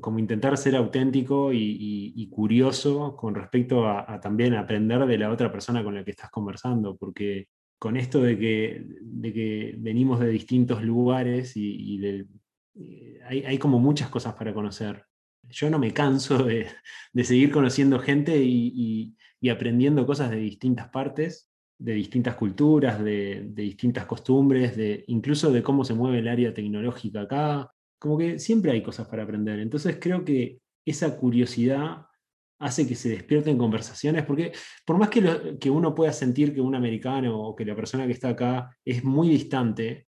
como 0.00 0.18
intentar 0.18 0.56
ser 0.56 0.74
auténtico 0.74 1.52
y, 1.52 2.28
curioso 2.32 3.14
con 3.16 3.36
respecto 3.36 3.86
a, 3.86 4.18
también 4.20 4.54
aprender 4.54 5.06
de 5.06 5.18
la 5.18 5.30
otra 5.30 5.52
persona 5.52 5.84
con 5.84 5.94
la 5.94 6.04
que 6.04 6.10
estás 6.10 6.30
conversando, 6.30 6.96
porque 6.96 7.46
con 7.78 7.96
esto 7.96 8.20
de 8.20 8.36
que, 8.36 8.84
de 9.02 9.32
que 9.32 9.74
venimos 9.78 10.18
de 10.18 10.30
distintos 10.30 10.82
lugares 10.82 11.56
y, 11.56 11.96
eh, 12.74 13.20
hay, 13.24 13.58
como 13.58 13.78
muchas 13.78 14.08
cosas 14.08 14.34
para 14.34 14.52
conocer. 14.52 15.04
Yo 15.42 15.70
no 15.70 15.78
me 15.78 15.92
canso 15.92 16.44
de, 16.44 16.68
seguir 17.24 17.50
conociendo 17.50 17.98
gente 17.98 18.36
y, 18.36 19.16
aprendiendo 19.50 20.06
cosas 20.06 20.30
de 20.30 20.36
distintas 20.36 20.88
partes 20.88 21.50
de 21.76 21.92
distintas 21.92 22.36
culturas, 22.36 23.02
de, 23.02 23.50
distintas 23.52 24.06
costumbres, 24.06 24.76
de, 24.76 25.04
incluso 25.08 25.50
de 25.52 25.62
cómo 25.62 25.84
se 25.84 25.92
mueve 25.92 26.20
el 26.20 26.28
área 26.28 26.54
tecnológica 26.54 27.22
acá. 27.22 27.70
Como 27.98 28.16
que 28.16 28.38
siempre 28.38 28.72
hay 28.72 28.82
cosas 28.82 29.08
para 29.08 29.24
aprender. 29.24 29.58
Entonces 29.58 29.98
creo 30.00 30.24
que 30.24 30.60
esa 30.86 31.16
curiosidad 31.16 32.06
hace 32.58 32.86
que 32.86 32.94
se 32.94 33.10
despierten 33.10 33.58
conversaciones, 33.58 34.24
porque 34.24 34.52
por 34.86 34.96
más 34.96 35.10
que, 35.10 35.58
que 35.60 35.70
uno 35.70 35.94
pueda 35.94 36.12
sentir 36.12 36.54
que 36.54 36.60
un 36.60 36.74
americano 36.74 37.38
o 37.38 37.54
que 37.54 37.64
la 37.64 37.74
persona 37.74 38.06
que 38.06 38.12
está 38.12 38.30
acá 38.30 38.76
es 38.84 39.04
muy 39.04 39.28
distante, 39.28 40.06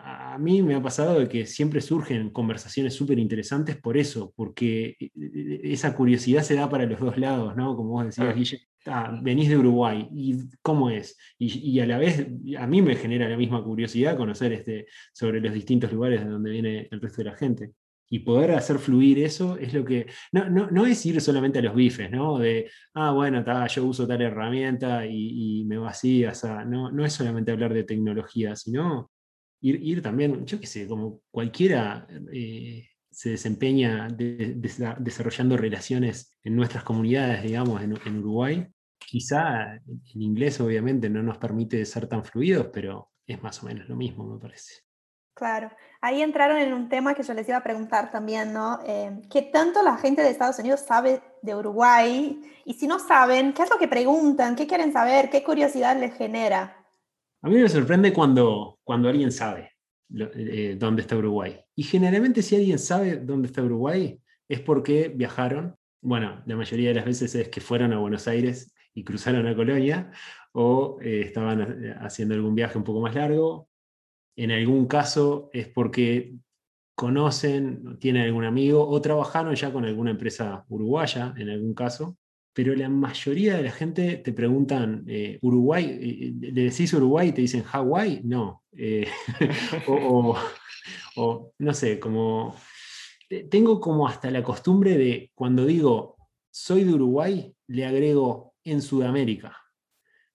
a 0.00 0.38
mí 0.38 0.62
me 0.62 0.74
ha 0.74 0.82
pasado 0.82 1.18
de 1.18 1.28
que 1.28 1.46
siempre 1.46 1.80
surgen 1.80 2.30
conversaciones 2.30 2.94
súper 2.94 3.18
interesantes 3.18 3.76
por 3.76 3.96
eso, 3.96 4.32
porque 4.36 4.96
e, 4.98 5.10
e, 5.14 5.72
esa 5.72 5.94
curiosidad 5.94 6.42
se 6.42 6.54
da 6.54 6.68
para 6.68 6.86
los 6.86 7.00
dos 7.00 7.18
lados, 7.18 7.56
¿no? 7.56 7.76
Como 7.76 7.90
vos 7.90 8.06
decías, 8.06 8.34
Guille, 8.34 8.60
ah, 8.86 9.18
venís 9.22 9.48
de 9.48 9.56
Uruguay, 9.56 10.08
¿y 10.12 10.36
cómo 10.62 10.90
es? 10.90 11.16
Y, 11.38 11.80
a 11.80 11.86
la 11.86 11.98
vez, 11.98 12.26
a 12.58 12.66
mí 12.66 12.82
me 12.82 12.94
genera 12.96 13.28
la 13.28 13.36
misma 13.36 13.62
curiosidad 13.62 14.16
conocer 14.16 14.52
este, 14.52 14.86
sobre 15.12 15.40
los 15.40 15.52
distintos 15.52 15.92
lugares 15.92 16.24
de 16.24 16.30
donde 16.30 16.50
viene 16.50 16.88
el 16.90 17.00
resto 17.00 17.18
de 17.18 17.30
la 17.30 17.36
gente. 17.36 17.72
Y 18.10 18.20
poder 18.20 18.52
hacer 18.52 18.78
fluir 18.78 19.18
eso 19.18 19.58
es 19.58 19.74
lo 19.74 19.84
que. 19.84 20.06
No, 20.32 20.48
no, 20.48 20.86
es 20.86 21.04
ir 21.04 21.20
solamente 21.20 21.58
a 21.58 21.62
los 21.62 21.74
bifes, 21.74 22.10
¿no? 22.10 22.38
De, 22.38 22.70
ah, 22.94 23.10
bueno, 23.12 23.44
yo 23.66 23.84
uso 23.84 24.06
tal 24.06 24.22
herramienta 24.22 25.04
y, 25.06 25.64
me 25.66 25.76
vacías. 25.76 26.42
no, 26.66 26.90
no 26.90 27.04
es 27.04 27.12
solamente 27.12 27.52
hablar 27.52 27.74
de 27.74 27.84
tecnología, 27.84 28.56
sino 28.56 29.10
ir, 29.60 30.02
también, 30.02 30.44
yo 30.46 30.60
qué 30.60 30.66
sé, 30.66 30.86
como 30.86 31.20
cualquiera 31.30 32.06
eh, 32.32 32.88
se 33.10 33.30
desempeña 33.30 34.08
desarrollando 34.08 35.56
relaciones 35.56 36.38
en 36.44 36.56
nuestras 36.56 36.84
comunidades, 36.84 37.42
digamos, 37.42 37.82
en, 37.82 38.18
Uruguay. 38.18 38.66
Quizá 38.98 39.74
en 39.74 40.22
inglés 40.22 40.60
obviamente 40.60 41.08
no 41.08 41.22
nos 41.22 41.38
permite 41.38 41.84
ser 41.84 42.06
tan 42.06 42.24
fluidos, 42.24 42.68
pero 42.72 43.10
es 43.26 43.42
más 43.42 43.62
o 43.62 43.66
menos 43.66 43.88
lo 43.88 43.96
mismo, 43.96 44.24
me 44.24 44.38
parece. 44.38 44.82
Claro, 45.34 45.70
ahí 46.00 46.20
entraron 46.20 46.58
en 46.58 46.72
un 46.72 46.88
tema 46.88 47.14
que 47.14 47.22
yo 47.22 47.32
les 47.32 47.48
iba 47.48 47.58
a 47.58 47.62
preguntar 47.62 48.10
también, 48.10 48.52
¿no? 48.52 48.80
Eh, 48.84 49.20
¿Qué 49.30 49.42
tanto 49.42 49.82
la 49.82 49.96
gente 49.96 50.20
de 50.22 50.30
Estados 50.30 50.58
Unidos 50.58 50.80
sabe 50.80 51.20
de 51.42 51.54
Uruguay? 51.54 52.40
Y 52.64 52.74
si 52.74 52.88
no 52.88 52.98
saben, 52.98 53.52
¿qué 53.52 53.62
es 53.62 53.70
lo 53.70 53.78
que 53.78 53.86
preguntan? 53.86 54.56
¿Qué 54.56 54.66
quieren 54.66 54.92
saber? 54.92 55.30
¿Qué 55.30 55.44
curiosidad 55.44 55.96
les 55.96 56.14
genera? 56.16 56.77
A 57.48 57.50
mí 57.50 57.56
me 57.56 57.68
sorprende 57.70 58.12
cuando, 58.12 58.78
cuando 58.84 59.08
alguien 59.08 59.32
sabe 59.32 59.72
eh, 60.14 60.76
dónde 60.78 61.00
está 61.00 61.16
Uruguay. 61.16 61.58
Y 61.74 61.82
generalmente 61.82 62.42
si 62.42 62.56
alguien 62.56 62.78
sabe 62.78 63.16
dónde 63.16 63.46
está 63.46 63.62
Uruguay 63.62 64.20
es 64.46 64.60
porque 64.60 65.08
viajaron. 65.08 65.74
Bueno, 66.02 66.42
la 66.44 66.56
mayoría 66.56 66.90
de 66.90 66.96
las 66.96 67.06
veces 67.06 67.34
es 67.34 67.48
que 67.48 67.62
fueron 67.62 67.94
a 67.94 67.98
Buenos 68.00 68.28
Aires 68.28 68.74
y 68.92 69.02
cruzaron 69.02 69.46
a 69.46 69.56
Colonia 69.56 70.10
o 70.52 70.98
eh, 71.00 71.22
estaban 71.22 71.86
eh, 71.86 71.96
haciendo 71.98 72.34
algún 72.34 72.54
viaje 72.54 72.76
un 72.76 72.84
poco 72.84 73.00
más 73.00 73.14
largo. 73.14 73.70
En 74.36 74.50
algún 74.50 74.86
caso 74.86 75.48
es 75.54 75.68
porque 75.68 76.34
conocen, 76.94 77.98
tienen 77.98 78.24
algún 78.24 78.44
amigo 78.44 78.86
o 78.86 79.00
trabajaron 79.00 79.54
ya 79.54 79.72
con 79.72 79.86
alguna 79.86 80.10
empresa 80.10 80.66
uruguaya, 80.68 81.32
en 81.38 81.48
algún 81.48 81.72
caso, 81.72 82.18
pero 82.58 82.74
la 82.74 82.88
mayoría 82.88 83.56
de 83.56 83.62
la 83.62 83.70
gente 83.70 84.16
te 84.16 84.32
preguntan, 84.32 85.04
eh, 85.06 85.38
Uruguay, 85.42 85.96
eh, 86.02 86.32
¿le 86.40 86.62
decís 86.64 86.92
Uruguay 86.92 87.28
y 87.28 87.32
te 87.32 87.40
dicen 87.40 87.62
Hawái? 87.62 88.22
No. 88.24 88.64
Eh, 88.72 89.06
o, 89.86 91.52
no 91.56 91.72
sé, 91.72 92.00
como... 92.00 92.56
Tengo 93.48 93.78
como 93.78 94.08
hasta 94.08 94.28
la 94.32 94.42
costumbre 94.42 94.98
de 94.98 95.30
cuando 95.36 95.66
digo 95.66 96.16
soy 96.50 96.82
de 96.82 96.94
Uruguay, 96.94 97.54
le 97.68 97.86
agrego 97.86 98.54
en 98.64 98.82
Sudamérica 98.82 99.56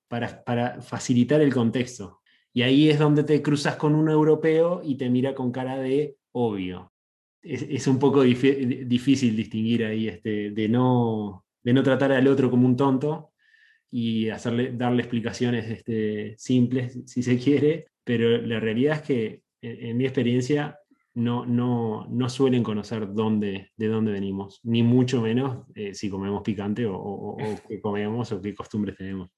para, 0.07 0.45
para 0.45 0.81
facilitar 0.81 1.41
el 1.41 1.53
contexto. 1.53 2.21
Y 2.53 2.61
ahí 2.61 2.89
es 2.89 2.99
donde 2.99 3.25
te 3.25 3.41
cruzas 3.41 3.75
con 3.75 3.95
un 3.95 4.07
europeo 4.07 4.79
y 4.81 4.95
te 4.95 5.09
mira 5.09 5.35
con 5.35 5.51
cara 5.51 5.77
de 5.77 6.15
obvio. 6.31 6.93
Es, 7.41 7.85
un 7.85 7.99
poco 7.99 8.21
difícil 8.21 9.35
distinguir 9.35 9.83
ahí 9.83 10.07
este, 10.07 10.51
de 10.51 10.69
no 10.69 11.42
de 11.63 11.73
no 11.73 11.83
tratar 11.83 12.11
al 12.11 12.27
otro 12.27 12.49
como 12.49 12.67
un 12.67 12.75
tonto 12.75 13.31
y 13.89 14.29
hacerle, 14.29 14.71
darle 14.73 15.03
explicaciones 15.03 15.69
este, 15.69 16.35
simples, 16.37 16.99
si 17.05 17.23
se 17.23 17.37
quiere, 17.37 17.87
pero 18.03 18.41
la 18.41 18.59
realidad 18.59 18.97
es 18.97 19.01
que 19.03 19.41
en, 19.61 19.95
mi 19.95 20.05
experiencia 20.05 20.79
no, 21.13 21.45
no, 21.45 22.07
no 22.09 22.29
suelen 22.29 22.63
conocer 22.63 23.13
dónde, 23.13 23.71
de 23.77 23.87
dónde 23.87 24.11
venimos, 24.11 24.59
ni 24.63 24.81
mucho 24.81 25.21
menos 25.21 25.67
eh, 25.75 25.93
si 25.93 26.09
comemos 26.09 26.41
picante 26.41 26.85
o, 26.87 27.37
qué 27.67 27.79
comemos 27.79 28.31
o 28.31 28.41
qué 28.41 28.53
costumbres 28.53 28.97
tenemos. 28.97 29.29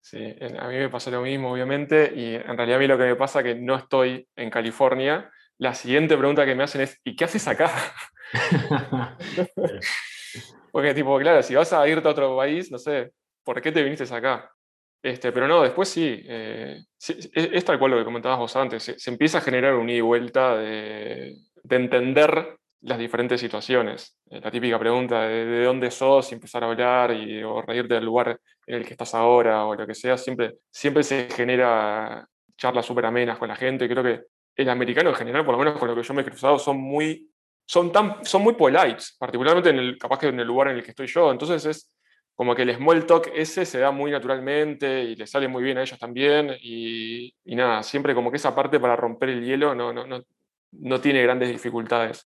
Sí, 0.00 0.18
a 0.18 0.68
mí 0.68 0.74
me 0.74 0.88
pasa 0.88 1.10
lo 1.10 1.22
mismo, 1.22 1.52
obviamente, 1.52 2.12
y 2.14 2.34
en 2.34 2.56
realidad 2.56 2.76
a 2.76 2.80
mí 2.80 2.86
lo 2.88 2.98
que 2.98 3.04
me 3.04 3.16
pasa 3.16 3.40
es 3.40 3.46
que 3.46 3.54
no 3.54 3.76
estoy 3.76 4.28
en 4.36 4.50
California. 4.50 5.30
La 5.58 5.74
siguiente 5.74 6.18
pregunta 6.18 6.44
que 6.44 6.56
me 6.56 6.64
hacen 6.64 6.80
es, 6.82 7.00
¿y 7.04 7.14
qué 7.14 7.24
haces 7.24 7.46
acá? 7.48 7.70
Porque, 10.72 10.94
tipo, 10.94 11.16
claro, 11.18 11.42
si 11.42 11.54
vas 11.54 11.72
a 11.72 11.86
irte 11.86 12.08
a 12.08 12.10
otro 12.10 12.36
país, 12.36 12.72
no 12.72 12.78
sé, 12.78 13.12
¿por 13.44 13.60
qué 13.60 13.70
te 13.70 13.82
viniste 13.82 14.12
acá? 14.12 14.50
Este, 15.02 15.30
pero 15.32 15.46
no, 15.46 15.62
después 15.62 15.88
sí, 15.88 16.22
eh, 16.26 16.78
es, 17.34 17.64
tal 17.64 17.78
cual 17.78 17.90
lo 17.90 17.98
que 17.98 18.04
comentabas 18.04 18.38
vos 18.38 18.56
antes, 18.56 18.82
se, 18.82 19.10
empieza 19.10 19.38
a 19.38 19.40
generar 19.42 19.74
un 19.74 19.90
ida 19.90 19.98
y 19.98 20.00
vuelta 20.00 20.56
de, 20.56 21.36
entender 21.68 22.56
las 22.80 22.98
diferentes 22.98 23.40
situaciones. 23.40 24.16
Eh, 24.30 24.40
la 24.40 24.50
típica 24.50 24.78
pregunta 24.78 25.22
de, 25.22 25.64
dónde 25.64 25.90
sos 25.90 26.30
y 26.30 26.36
empezar 26.36 26.64
a 26.64 26.68
hablar 26.68 27.12
y, 27.12 27.42
o 27.42 27.60
reírte 27.62 27.94
del 27.94 28.04
lugar 28.04 28.40
en 28.66 28.76
el 28.76 28.86
que 28.86 28.92
estás 28.94 29.14
ahora 29.14 29.66
o 29.66 29.74
lo 29.74 29.86
que 29.86 29.94
sea, 29.94 30.16
siempre, 30.16 30.54
siempre 30.70 31.02
se 31.02 31.28
genera 31.30 32.26
charlas 32.56 32.86
súper 32.86 33.06
amenas 33.06 33.38
con 33.38 33.48
la 33.48 33.56
gente. 33.56 33.88
Creo 33.88 34.04
que 34.04 34.22
el 34.54 34.70
americano 34.70 35.10
en 35.10 35.16
general, 35.16 35.44
por 35.44 35.52
lo 35.52 35.58
menos 35.58 35.78
con 35.78 35.88
lo 35.88 35.96
que 35.96 36.02
yo 36.02 36.14
me 36.14 36.22
he 36.22 36.24
cruzado, 36.24 36.58
son 36.58 36.78
muy, 36.78 37.31
son 37.66 37.92
tan, 37.92 38.24
son 38.24 38.42
muy 38.42 38.54
polites, 38.54 39.16
particularmente 39.18 39.70
en 39.70 39.78
el, 39.78 39.98
capaz 39.98 40.18
que 40.18 40.28
en 40.28 40.40
el 40.40 40.46
lugar 40.46 40.68
en 40.68 40.76
el 40.76 40.82
que 40.82 40.90
estoy 40.90 41.06
yo. 41.06 41.30
Entonces 41.30 41.64
es 41.64 41.90
como 42.34 42.54
que 42.54 42.62
el 42.62 42.74
small 42.74 43.06
talk 43.06 43.30
ese 43.34 43.64
se 43.64 43.78
da 43.78 43.90
muy 43.90 44.10
naturalmente 44.10 45.04
y 45.04 45.16
le 45.16 45.26
sale 45.26 45.48
muy 45.48 45.62
bien 45.62 45.78
a 45.78 45.82
ellos 45.82 45.98
también. 45.98 46.56
Y, 46.60 47.34
nada, 47.44 47.82
siempre 47.82 48.14
como 48.14 48.30
que 48.30 48.36
esa 48.36 48.54
parte 48.54 48.80
para 48.80 48.96
romper 48.96 49.30
el 49.30 49.44
hielo 49.44 49.74
no, 49.74 49.92
no, 49.92 50.06
no, 50.06 50.22
no 50.72 51.00
tiene 51.00 51.22
grandes 51.22 51.50
dificultades. 51.50 52.26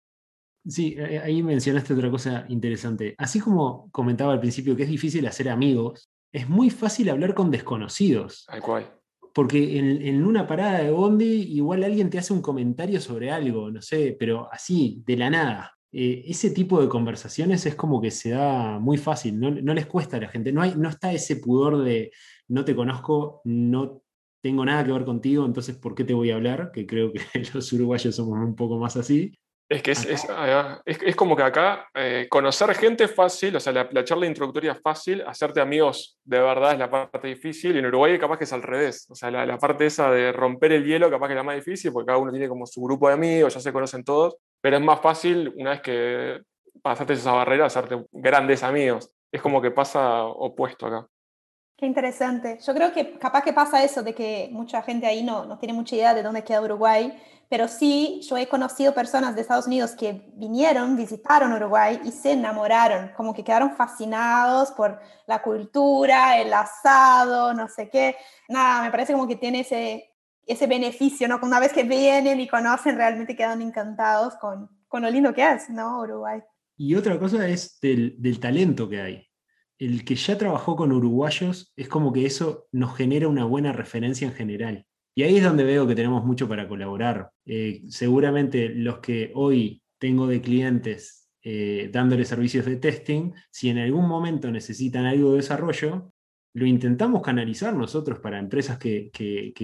Sí, 0.66 0.94
eh, 0.98 1.14
eh, 1.14 1.18
ahí 1.20 1.42
mencionaste 1.42 1.94
otra 1.94 2.10
cosa 2.10 2.44
interesante. 2.48 3.14
Así 3.18 3.40
como 3.40 3.90
comentaba 3.90 4.32
al 4.32 4.40
principio 4.40 4.76
que 4.76 4.82
es 4.82 4.88
difícil 4.88 5.26
hacer 5.26 5.48
amigos, 5.48 6.10
es 6.32 6.48
muy 6.48 6.70
fácil 6.70 7.10
hablar 7.10 7.34
con 7.34 7.50
desconocidos. 7.50 8.46
Tal 8.46 8.60
cual. 8.60 8.99
Porque 9.32 9.78
en, 9.78 10.24
una 10.24 10.46
parada 10.46 10.82
de 10.82 10.90
Bondi 10.90 11.24
igual 11.24 11.84
alguien 11.84 12.10
te 12.10 12.18
hace 12.18 12.32
un 12.32 12.42
comentario 12.42 13.00
sobre 13.00 13.30
algo, 13.30 13.70
no 13.70 13.80
sé, 13.80 14.16
pero 14.18 14.48
así, 14.52 15.02
de 15.06 15.16
la 15.16 15.30
nada. 15.30 15.72
Eh, 15.92 16.24
ese 16.26 16.50
tipo 16.50 16.80
de 16.80 16.88
conversaciones 16.88 17.66
es 17.66 17.74
como 17.74 18.00
que 18.00 18.10
se 18.10 18.30
da 18.30 18.78
muy 18.78 18.96
fácil, 18.96 19.38
no, 19.40 19.50
les 19.74 19.86
cuesta 19.86 20.16
a 20.16 20.20
la 20.20 20.28
gente, 20.28 20.52
no, 20.52 20.62
hay, 20.62 20.74
no 20.76 20.88
está 20.88 21.12
ese 21.12 21.36
pudor 21.36 21.82
de 21.82 22.12
no 22.48 22.64
te 22.64 22.76
conozco, 22.76 23.40
no 23.44 24.02
tengo 24.40 24.64
nada 24.64 24.84
que 24.84 24.92
ver 24.92 25.04
contigo, 25.04 25.44
entonces 25.44 25.76
¿por 25.76 25.94
qué 25.94 26.04
te 26.04 26.14
voy 26.14 26.30
a 26.30 26.36
hablar? 26.36 26.70
Que 26.72 26.86
creo 26.86 27.12
que 27.12 27.20
los 27.54 27.72
uruguayos 27.72 28.14
somos 28.14 28.38
un 28.38 28.54
poco 28.54 28.78
más 28.78 28.96
así. 28.96 29.32
Es 29.70 29.82
que 29.84 29.92
es, 29.92 30.04
es, 30.04 30.26
es, 30.84 31.14
como 31.14 31.36
que 31.36 31.44
acá 31.44 31.88
eh, 31.94 32.26
conocer 32.28 32.74
gente 32.74 33.04
es 33.04 33.14
fácil, 33.14 33.54
o 33.54 33.60
sea, 33.60 33.72
la, 33.72 34.02
charla 34.02 34.26
introductoria 34.26 34.72
es 34.72 34.80
fácil, 34.82 35.22
hacerte 35.24 35.60
amigos 35.60 36.18
de 36.24 36.40
verdad 36.40 36.72
es 36.72 36.78
la 36.80 36.90
parte 36.90 37.28
difícil, 37.28 37.76
y 37.76 37.78
en 37.78 37.86
Uruguay 37.86 38.18
capaz 38.18 38.36
que 38.36 38.44
es 38.44 38.52
al 38.52 38.64
revés, 38.64 39.06
o 39.08 39.14
sea, 39.14 39.30
la, 39.30 39.46
la, 39.46 39.58
parte 39.58 39.86
esa 39.86 40.10
de 40.10 40.32
romper 40.32 40.72
el 40.72 40.84
hielo 40.84 41.08
capaz 41.08 41.28
que 41.28 41.34
es 41.34 41.36
la 41.36 41.44
más 41.44 41.54
difícil, 41.54 41.92
porque 41.92 42.08
cada 42.08 42.18
uno 42.18 42.32
tiene 42.32 42.48
como 42.48 42.66
su 42.66 42.82
grupo 42.82 43.06
de 43.06 43.14
amigos, 43.14 43.54
ya 43.54 43.60
se 43.60 43.72
conocen 43.72 44.02
todos, 44.02 44.38
pero 44.60 44.76
es 44.76 44.82
más 44.82 45.00
fácil 45.00 45.52
una 45.56 45.70
vez 45.70 45.82
que 45.82 46.40
pasaste 46.82 47.12
esa 47.12 47.32
barrera, 47.32 47.66
hacerte 47.66 48.04
grandes 48.10 48.62
amigos. 48.62 49.10
Es 49.30 49.40
como 49.40 49.62
que 49.62 49.70
pasa 49.70 50.24
opuesto 50.24 50.86
acá. 50.86 51.06
Qué 51.80 51.86
interesante. 51.86 52.58
Yo 52.64 52.74
creo 52.74 52.92
que 52.92 53.18
capaz 53.18 53.42
que 53.42 53.52
pasa 53.52 53.82
eso 53.82 54.02
de 54.02 54.14
que 54.14 54.50
mucha 54.52 54.82
gente 54.82 55.06
ahí 55.06 55.24
no, 55.24 55.46
no 55.46 55.58
tiene 55.58 55.72
mucha 55.72 55.96
idea 55.96 56.14
de 56.14 56.22
dónde 56.22 56.44
queda 56.44 56.60
Uruguay 56.60 57.12
pero 57.50 57.66
sí, 57.66 58.20
yo 58.28 58.36
he 58.36 58.46
conocido 58.46 58.94
personas 58.94 59.34
de 59.34 59.40
Estados 59.40 59.66
Unidos 59.66 59.90
que 59.98 60.22
vinieron, 60.36 60.96
visitaron 60.96 61.52
Uruguay 61.52 62.00
y 62.04 62.12
se 62.12 62.30
enamoraron, 62.32 63.10
como 63.16 63.34
que 63.34 63.42
quedaron 63.42 63.74
fascinados 63.74 64.70
por 64.70 65.00
la 65.26 65.42
cultura, 65.42 66.40
el 66.40 66.52
asado, 66.54 67.52
no 67.52 67.66
sé 67.66 67.90
qué. 67.90 68.14
Nada, 68.48 68.84
me 68.84 68.92
parece 68.92 69.14
como 69.14 69.26
que 69.26 69.34
tiene 69.34 69.60
ese, 69.60 70.12
ese 70.46 70.68
beneficio, 70.68 71.26
¿no? 71.26 71.40
Una 71.42 71.58
vez 71.58 71.72
que 71.72 71.82
vienen 71.82 72.38
y 72.38 72.46
conocen, 72.46 72.94
realmente 72.94 73.34
quedan 73.34 73.62
encantados 73.62 74.36
con, 74.36 74.70
con 74.86 75.02
lo 75.02 75.10
lindo 75.10 75.34
que 75.34 75.50
es, 75.50 75.68
¿no? 75.70 76.02
Uruguay. 76.02 76.40
Y 76.76 76.94
otra 76.94 77.18
cosa 77.18 77.48
es 77.48 77.80
del, 77.80 78.14
del 78.22 78.38
talento 78.38 78.88
que 78.88 79.00
hay. 79.00 79.29
El 79.80 80.04
que 80.04 80.14
ya 80.14 80.36
trabajó 80.36 80.76
con 80.76 80.92
uruguayos 80.92 81.72
es 81.74 81.88
como 81.88 82.12
que 82.12 82.26
eso 82.26 82.68
nos 82.70 82.94
genera 82.96 83.28
una 83.28 83.44
buena 83.44 83.72
referencia 83.72 84.28
en 84.28 84.34
general. 84.34 84.86
Y 85.14 85.22
ahí 85.22 85.38
es 85.38 85.42
donde 85.42 85.64
veo 85.64 85.86
que 85.86 85.94
tenemos 85.94 86.24
mucho 86.24 86.46
para 86.46 86.68
colaborar. 86.68 87.30
Eh, 87.46 87.82
seguramente 87.88 88.68
los 88.68 88.98
que 88.98 89.32
hoy 89.34 89.82
tengo 89.98 90.26
de 90.26 90.42
clientes 90.42 91.30
eh, 91.42 91.88
dándole 91.90 92.26
servicios 92.26 92.66
de 92.66 92.76
testing, 92.76 93.32
si 93.50 93.70
en 93.70 93.78
algún 93.78 94.06
momento 94.06 94.50
necesitan 94.50 95.06
algo 95.06 95.30
de 95.30 95.38
desarrollo, 95.38 96.12
lo 96.52 96.66
intentamos 96.66 97.22
canalizar 97.22 97.74
nosotros 97.74 98.18
para 98.18 98.38
empresas 98.38 98.76
que, 98.78 99.10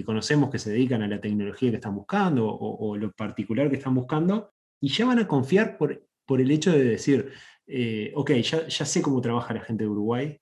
conocemos 0.05 0.51
que 0.51 0.59
se 0.59 0.71
dedican 0.71 1.03
a 1.03 1.09
la 1.09 1.21
tecnología 1.21 1.71
que 1.71 1.77
están 1.77 1.95
buscando 1.95 2.49
o, 2.49 2.97
lo 2.97 3.12
particular 3.12 3.69
que 3.69 3.77
están 3.77 3.95
buscando, 3.95 4.51
y 4.81 4.89
ya 4.89 5.05
van 5.05 5.19
a 5.19 5.29
confiar 5.29 5.77
por, 5.77 6.07
por 6.25 6.41
el 6.41 6.51
hecho 6.51 6.73
de 6.73 6.85
decir, 6.85 7.33
eh, 7.67 8.12
ok, 8.14 8.33
ya, 8.33 8.69
sé 8.69 9.03
cómo 9.03 9.21
trabaja 9.21 9.55
la 9.55 9.61
gente 9.61 9.85
de 9.85 9.91
Uruguay, 9.91 10.39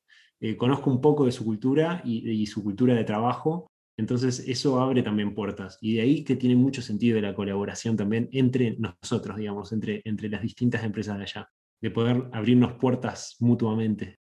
conozco 0.59 0.91
un 0.91 1.01
poco 1.01 1.25
de 1.25 1.33
su 1.33 1.43
cultura 1.43 2.03
y 2.05 2.45
su 2.45 2.63
cultura 2.63 2.95
de 2.95 3.05
trabajo, 3.05 3.67
entonces 3.97 4.41
eso 4.41 4.81
abre 4.81 5.03
también 5.03 5.35
puertas 5.35 5.79
y 5.81 5.95
de 5.95 6.03
ahí 6.03 6.25
que 6.25 6.37
tiene 6.37 6.57
mucho 6.57 6.83
sentido 6.83 7.21
la 7.21 7.35
colaboración 7.35 7.97
también 7.97 8.29
entre 8.33 8.77
nosotros, 8.77 9.37
digamos, 9.37 9.73
entre, 9.73 10.03
entre 10.05 10.29
las 10.29 10.43
distintas 10.43 10.83
empresas 10.83 11.17
de 11.17 11.23
allá, 11.23 11.49
de 11.81 11.91
poder 11.91 12.29
abrirnos 12.33 12.73
puertas 12.75 13.37
mutuamente. 13.39 14.19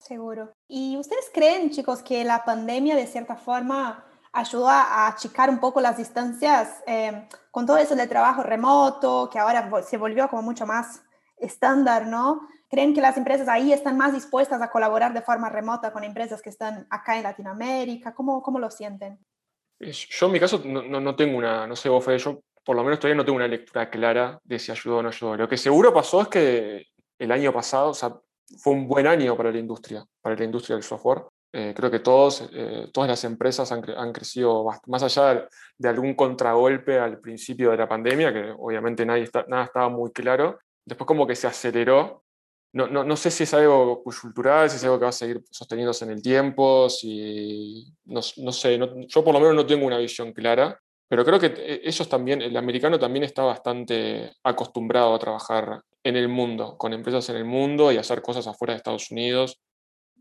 Seguro. 0.00 0.52
¿Y 0.68 0.96
ustedes 0.96 1.30
creen, 1.32 1.70
chicos, 1.70 2.02
que 2.02 2.24
la 2.24 2.44
pandemia 2.44 2.96
de 2.96 3.06
cierta 3.06 3.36
forma 3.36 4.04
ayudó 4.32 4.68
a 4.68 5.06
achicar 5.06 5.50
un 5.50 5.60
poco 5.60 5.80
las 5.80 5.96
distancias 5.96 6.82
eh, 6.86 7.28
con 7.50 7.64
todo 7.64 7.78
eso 7.78 7.94
del 7.94 8.08
trabajo 8.08 8.42
remoto, 8.42 9.30
que 9.32 9.38
ahora 9.38 9.70
se 9.82 9.96
volvió 9.96 10.28
como 10.28 10.42
mucho 10.42 10.66
más 10.66 11.02
estándar, 11.38 12.06
¿no? 12.06 12.48
¿Creen 12.68 12.94
que 12.94 13.00
las 13.00 13.16
empresas 13.16 13.48
ahí 13.48 13.72
están 13.72 13.96
más 13.96 14.12
dispuestas 14.12 14.60
a 14.60 14.70
colaborar 14.70 15.14
de 15.14 15.22
forma 15.22 15.48
remota 15.48 15.92
con 15.92 16.04
empresas 16.04 16.42
que 16.42 16.50
están 16.50 16.86
acá 16.90 17.16
en 17.16 17.22
Latinoamérica? 17.22 18.14
¿Cómo, 18.14 18.42
cómo 18.42 18.58
lo 18.58 18.70
sienten? 18.70 19.18
Yo 19.78 20.26
en 20.26 20.32
mi 20.32 20.40
caso 20.40 20.60
no, 20.64 20.82
no, 20.82 21.16
tengo 21.16 21.36
una, 21.36 21.66
no 21.66 21.76
sé 21.76 21.88
vos 21.88 22.06
yo 22.22 22.40
por 22.64 22.74
lo 22.74 22.82
menos 22.82 22.98
todavía 22.98 23.16
no 23.16 23.24
tengo 23.24 23.36
una 23.36 23.46
lectura 23.46 23.88
clara 23.88 24.40
de 24.42 24.58
si 24.58 24.72
ayudó 24.72 24.98
o 24.98 25.02
no 25.02 25.08
ayudó. 25.10 25.36
Lo 25.36 25.48
que 25.48 25.56
seguro 25.56 25.94
pasó 25.94 26.22
es 26.22 26.28
que 26.28 26.86
el 27.18 27.30
año 27.30 27.52
pasado, 27.52 27.90
o 27.90 27.94
sea, 27.94 28.12
fue 28.58 28.72
un 28.72 28.88
buen 28.88 29.06
año 29.06 29.36
para 29.36 29.52
la 29.52 29.58
industria, 29.58 30.04
para 30.20 30.34
la 30.34 30.44
industria 30.44 30.74
del 30.74 30.82
software. 30.82 31.22
Eh, 31.52 31.72
creo 31.76 31.90
que 31.90 32.00
todos, 32.00 32.48
eh, 32.52 32.88
todas 32.92 33.08
las 33.08 33.22
empresas 33.24 33.70
han, 33.70 33.84
han, 33.96 34.12
crecido 34.12 34.66
más 34.86 35.02
allá 35.02 35.48
de, 35.78 35.88
algún 35.88 36.14
contragolpe 36.14 36.98
al 36.98 37.20
principio 37.20 37.70
de 37.70 37.76
la 37.76 37.88
pandemia, 37.88 38.32
que 38.32 38.52
obviamente 38.58 39.06
nadie 39.06 39.22
está, 39.22 39.44
nada 39.48 39.64
estaba 39.64 39.88
muy 39.88 40.10
claro. 40.10 40.58
Después 40.86 41.06
como 41.06 41.26
que 41.26 41.36
se 41.36 41.46
aceleró 41.46 42.24
no, 42.76 42.88
no, 42.88 43.04
no, 43.04 43.16
sé 43.16 43.30
si 43.30 43.44
es 43.44 43.54
algo 43.54 44.02
cultural, 44.02 44.68
si 44.68 44.76
es 44.76 44.84
algo 44.84 44.98
que 44.98 45.04
va 45.04 45.08
a 45.08 45.12
seguir 45.12 45.42
sosteniéndose 45.50 46.04
en 46.04 46.10
el 46.10 46.20
tiempo, 46.20 46.90
si, 46.90 47.86
no, 48.04 48.20
no 48.36 48.52
sé, 48.52 48.78
yo 49.08 49.24
por 49.24 49.32
lo 49.32 49.40
menos 49.40 49.54
no 49.54 49.64
tengo 49.64 49.86
una 49.86 49.96
visión 49.96 50.34
clara, 50.34 50.78
pero 51.08 51.24
creo 51.24 51.40
que 51.40 51.54
eh, 51.56 51.80
ellos 51.84 52.06
también, 52.06 52.42
el 52.42 52.54
americano 52.54 52.98
también 52.98 53.24
está 53.24 53.44
bastante 53.44 54.30
acostumbrado 54.44 55.14
a 55.14 55.18
trabajar 55.18 55.80
en 56.02 56.16
el 56.16 56.28
mundo, 56.28 56.76
con 56.76 56.92
empresas 56.92 57.26
en 57.30 57.36
el 57.36 57.46
mundo 57.46 57.90
y 57.92 57.96
hacer 57.96 58.20
cosas 58.20 58.46
afuera 58.46 58.74
de 58.74 58.78
Estados 58.78 59.10
Unidos. 59.10 59.58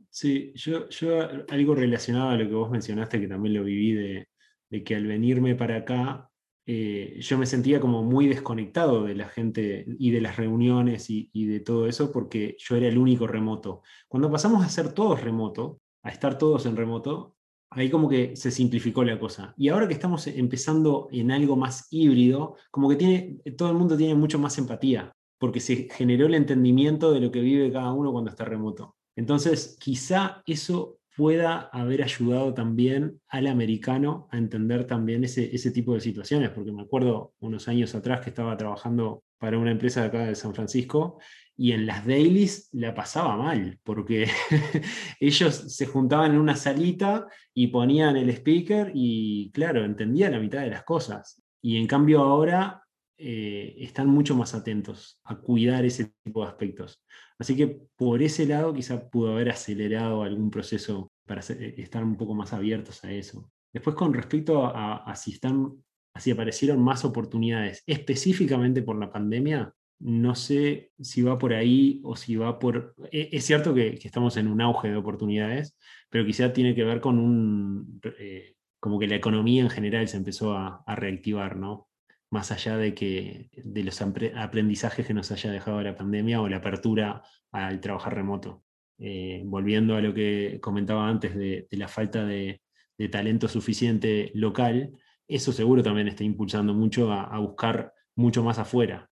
Sí, 0.09 0.53
yo, 0.55 0.87
yo 0.87 1.27
algo 1.49 1.75
relacionado 1.75 2.29
a 2.29 2.37
lo 2.37 2.47
que 2.47 2.55
vos 2.55 2.71
mencionaste, 2.71 3.19
que 3.19 3.27
también 3.27 3.55
lo 3.55 3.65
viví, 3.65 3.91
de, 3.91 4.29
de 4.69 4.83
que 4.83 4.95
al 4.95 5.05
venirme 5.05 5.55
para 5.55 5.77
acá 5.77 6.29
eh, 6.67 7.17
yo 7.19 7.37
me 7.37 7.45
sentía 7.45 7.79
como 7.79 8.03
muy 8.03 8.27
desconectado 8.27 9.03
de 9.03 9.15
la 9.15 9.29
gente 9.29 9.85
y 9.99 10.11
de 10.11 10.21
las 10.21 10.37
reuniones 10.37 11.09
y, 11.09 11.29
de 11.45 11.59
todo 11.59 11.87
eso 11.87 12.11
porque 12.11 12.55
yo 12.59 12.75
era 12.75 12.87
el 12.87 12.97
único 12.97 13.27
remoto. 13.27 13.83
Cuando 14.07 14.31
pasamos 14.31 14.65
a 14.65 14.69
ser 14.69 14.93
todos 14.93 15.21
remoto, 15.21 15.79
a 16.03 16.09
estar 16.09 16.37
todos 16.37 16.65
en 16.65 16.75
remoto, 16.75 17.35
ahí 17.69 17.89
como 17.89 18.09
que 18.09 18.35
se 18.35 18.51
simplificó 18.51 19.03
la 19.03 19.19
cosa. 19.19 19.53
Y 19.57 19.69
ahora 19.69 19.87
que 19.87 19.93
estamos 19.93 20.25
empezando 20.27 21.07
en 21.11 21.31
algo 21.31 21.55
más 21.55 21.87
híbrido, 21.91 22.55
como 22.71 22.89
que 22.89 22.95
tiene, 22.95 23.37
todo 23.57 23.69
el 23.69 23.75
mundo 23.75 23.95
tiene 23.97 24.15
mucho 24.15 24.39
más 24.39 24.57
empatía, 24.57 25.11
porque 25.37 25.59
se 25.59 25.87
generó 25.91 26.25
el 26.25 26.35
entendimiento 26.35 27.11
de 27.11 27.19
lo 27.19 27.31
que 27.31 27.41
vive 27.41 27.71
cada 27.71 27.91
uno 27.93 28.11
cuando 28.11 28.31
está 28.31 28.45
remoto. 28.45 28.95
Entonces, 29.15 29.77
quizá 29.79 30.41
eso 30.45 30.97
pueda 31.15 31.69
haber 31.71 32.03
ayudado 32.03 32.53
también 32.53 33.21
al 33.27 33.47
americano 33.47 34.27
a 34.31 34.37
entender 34.37 34.85
también 34.85 35.23
ese, 35.23 35.55
ese 35.55 35.71
tipo 35.71 35.93
de 35.93 36.01
situaciones, 36.01 36.49
porque 36.49 36.71
me 36.71 36.81
acuerdo 36.81 37.33
unos 37.39 37.67
años 37.67 37.95
atrás 37.95 38.21
que 38.21 38.29
estaba 38.29 38.57
trabajando 38.57 39.23
para 39.37 39.57
una 39.57 39.71
empresa 39.71 40.01
de 40.01 40.07
acá 40.07 40.25
de 40.25 40.35
San 40.35 40.53
Francisco 40.53 41.19
y 41.57 41.71
en 41.71 41.85
las 41.85 42.05
dailies 42.05 42.69
la 42.73 42.93
pasaba 42.93 43.37
mal, 43.37 43.79
porque 43.83 44.27
ellos 45.19 45.55
se 45.55 45.85
juntaban 45.85 46.33
en 46.33 46.39
una 46.39 46.55
salita 46.55 47.27
y 47.53 47.67
ponían 47.67 48.17
el 48.17 48.29
speaker 48.29 48.91
y 48.93 49.51
claro, 49.53 49.85
entendía 49.85 50.29
la 50.29 50.39
mitad 50.39 50.61
de 50.61 50.71
las 50.71 50.83
cosas. 50.83 51.41
Y 51.61 51.77
en 51.77 51.87
cambio 51.87 52.21
ahora 52.21 52.83
eh, 53.17 53.75
están 53.79 54.07
mucho 54.07 54.35
más 54.35 54.53
atentos 54.53 55.19
a 55.23 55.37
cuidar 55.37 55.85
ese 55.85 56.13
tipo 56.23 56.43
de 56.43 56.49
aspectos. 56.49 57.01
Así 57.37 57.55
que 57.55 57.67
por 57.95 58.21
ese 58.21 58.45
lado 58.45 58.73
quizá 58.73 59.09
pudo 59.09 59.33
haber 59.33 59.49
acelerado 59.49 60.23
algún 60.23 60.49
proceso 60.49 61.11
para 61.25 61.41
eh, 61.49 61.75
estar 61.77 62.03
un 62.03 62.15
poco 62.15 62.33
más 62.33 62.53
abiertos 62.53 63.03
a 63.03 63.11
eso. 63.11 63.51
Después 63.73 63.95
con 63.95 64.13
respecto 64.13 64.65
a, 64.65 65.13
si 65.15 65.33
están, 65.33 65.83
aparecieron 66.13 66.81
más 66.81 67.03
oportunidades 67.03 67.83
específicamente 67.85 68.81
por 68.81 68.97
la 68.97 69.11
pandemia, 69.11 69.73
no 69.99 70.33
sé 70.35 70.91
si 70.99 71.21
va 71.21 71.37
por 71.37 71.53
ahí 71.53 71.99
o 72.05 72.15
si 72.15 72.37
va 72.37 72.57
por... 72.57 72.95
E, 73.11 73.29
es 73.33 73.45
cierto 73.45 73.73
que, 73.73 73.99
estamos 74.01 74.37
en 74.37 74.47
un 74.47 74.61
auge 74.61 74.89
de 74.89 74.95
oportunidades, 74.95 75.77
pero 76.09 76.25
quizá 76.25 76.53
tiene 76.53 76.73
que 76.73 76.85
ver 76.85 77.01
con 77.01 77.19
un... 77.19 77.99
Eh, 78.17 78.55
como 78.79 78.97
que 78.99 79.07
la 79.07 79.15
economía 79.15 79.63
en 79.63 79.69
general 79.69 80.07
se 80.07 80.17
empezó 80.17 80.53
a 80.53 80.95
reactivar, 80.95 81.57
¿no? 81.57 81.89
Más 82.35 82.51
allá 82.51 82.75
de, 82.75 82.93
que, 82.93 83.49
de 83.53 83.83
los 83.85 84.01
aprendizajes 84.01 85.07
que 85.07 85.13
nos 85.13 85.31
haya 85.31 85.51
dejado 85.51 85.81
la 85.81 85.95
pandemia 85.95 86.41
o 86.41 86.49
la 86.49 86.57
apertura 86.57 87.23
al 87.49 87.79
trabajar 87.79 88.13
remoto. 88.13 88.65
Eh, 88.97 89.41
volviendo 89.45 89.95
a 89.95 90.01
lo 90.01 90.13
que 90.13 90.59
comentaba 90.61 91.07
antes 91.07 91.33
de, 91.33 91.65
la 91.71 91.87
falta 91.87 92.25
de, 92.25 92.61
talento 93.09 93.47
suficiente 93.47 94.31
local, 94.33 94.91
eso 95.29 95.53
seguro 95.53 95.81
también 95.81 96.09
está 96.09 96.25
impulsando 96.25 96.73
mucho 96.73 97.09
a, 97.09 97.39
buscar 97.39 97.93
mucho 98.15 98.43
más 98.43 98.59
afuera. 98.59 99.09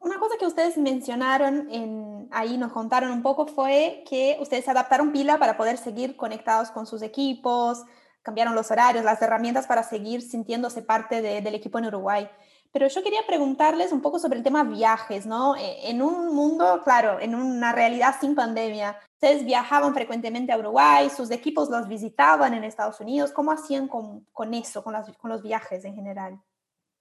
Una 0.00 0.18
cosa 0.18 0.34
que 0.36 0.46
ustedes 0.46 0.76
mencionaron, 0.76 1.70
en, 1.70 2.26
ahí 2.32 2.58
nos 2.58 2.72
contaron 2.72 3.12
un 3.12 3.22
poco, 3.22 3.46
fue 3.46 4.02
que 4.10 4.36
ustedes 4.40 4.66
adaptaron 4.66 5.12
pila 5.12 5.38
para 5.38 5.56
poder 5.56 5.76
seguir 5.76 6.16
conectados 6.16 6.72
con 6.72 6.86
sus 6.86 7.02
equipos, 7.02 7.84
cambiaron 8.22 8.54
los 8.54 8.70
horarios, 8.70 9.04
las 9.04 9.20
herramientas 9.20 9.66
para 9.66 9.82
seguir 9.82 10.22
sintiéndose 10.22 10.82
parte 10.82 11.20
del 11.20 11.54
equipo 11.54 11.78
en 11.78 11.86
Uruguay. 11.86 12.28
Pero 12.72 12.88
yo 12.88 13.02
quería 13.02 13.20
preguntarles 13.26 13.92
un 13.92 14.00
poco 14.00 14.18
sobre 14.18 14.38
el 14.38 14.42
tema 14.42 14.64
viajes, 14.64 15.26
¿no? 15.26 15.54
E, 15.56 15.90
en 15.90 16.00
un 16.00 16.34
mundo, 16.34 16.80
claro, 16.82 17.20
en 17.20 17.34
una 17.34 17.72
realidad 17.72 18.16
sin 18.18 18.34
pandemia, 18.34 18.98
ustedes 19.12 19.44
viajaban 19.44 19.92
frecuentemente 19.92 20.52
a 20.52 20.58
Uruguay, 20.58 21.10
sus 21.10 21.30
equipos 21.30 21.68
los 21.68 21.86
visitaban 21.86 22.54
en 22.54 22.64
Estados 22.64 22.98
Unidos, 23.00 23.30
¿cómo 23.30 23.52
hacían 23.52 23.88
con, 23.88 24.26
con 24.32 24.54
eso, 24.54 24.82
con, 24.82 24.94
las, 24.94 25.14
con, 25.18 25.30
los 25.30 25.42
viajes 25.42 25.84
en 25.84 25.94
general? 25.94 26.40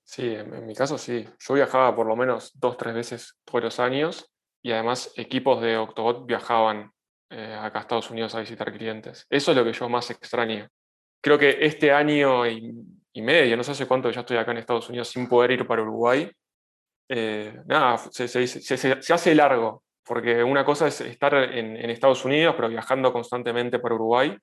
Sí, 0.03 0.35
en, 0.35 0.65
mi 0.65 0.75
caso 0.75 0.97
sí. 0.97 1.25
Yo 1.39 1.53
viajaba 1.53 1.95
por 1.95 2.05
lo 2.05 2.17
menos 2.17 2.51
dos, 2.59 2.75
tres 2.75 2.93
veces 2.93 3.39
todos 3.45 3.63
los 3.63 3.79
años 3.79 4.29
y 4.61 4.73
además 4.73 5.13
equipos 5.15 5.61
de 5.61 5.77
Octobot 5.77 6.25
viajaban 6.25 6.91
eh, 7.29 7.57
acá 7.57 7.79
a 7.79 7.81
Estados 7.83 8.11
Unidos 8.11 8.35
a 8.35 8.41
visitar 8.41 8.73
clientes. 8.73 9.25
Eso 9.29 9.51
es 9.51 9.57
lo 9.57 9.63
que 9.63 9.71
yo 9.71 9.87
más 9.87 10.09
extraño 10.11 10.67
creo 11.21 11.37
que 11.37 11.57
este 11.61 11.91
año 11.91 12.47
y, 12.47 13.21
medio, 13.21 13.55
no 13.55 13.63
sé 13.63 13.71
hace 13.71 13.85
cuánto 13.85 14.09
ya 14.09 14.21
estoy 14.21 14.37
acá 14.37 14.51
en 14.51 14.57
Estados 14.57 14.89
Unidos 14.89 15.09
sin 15.09 15.27
poder 15.27 15.51
ir 15.51 15.67
para 15.67 15.81
Uruguay, 15.83 16.29
eh, 17.07 17.53
nada, 17.65 17.97
se, 17.97 18.27
se, 18.27 19.13
hace 19.13 19.35
largo, 19.35 19.83
porque 20.03 20.43
una 20.43 20.65
cosa 20.65 20.87
es 20.87 21.01
estar 21.01 21.33
en, 21.35 21.89
Estados 21.89 22.25
Unidos, 22.25 22.55
pero 22.55 22.69
viajando 22.69 23.13
constantemente 23.13 23.79
para 23.79 23.95
Uruguay, 23.95 24.35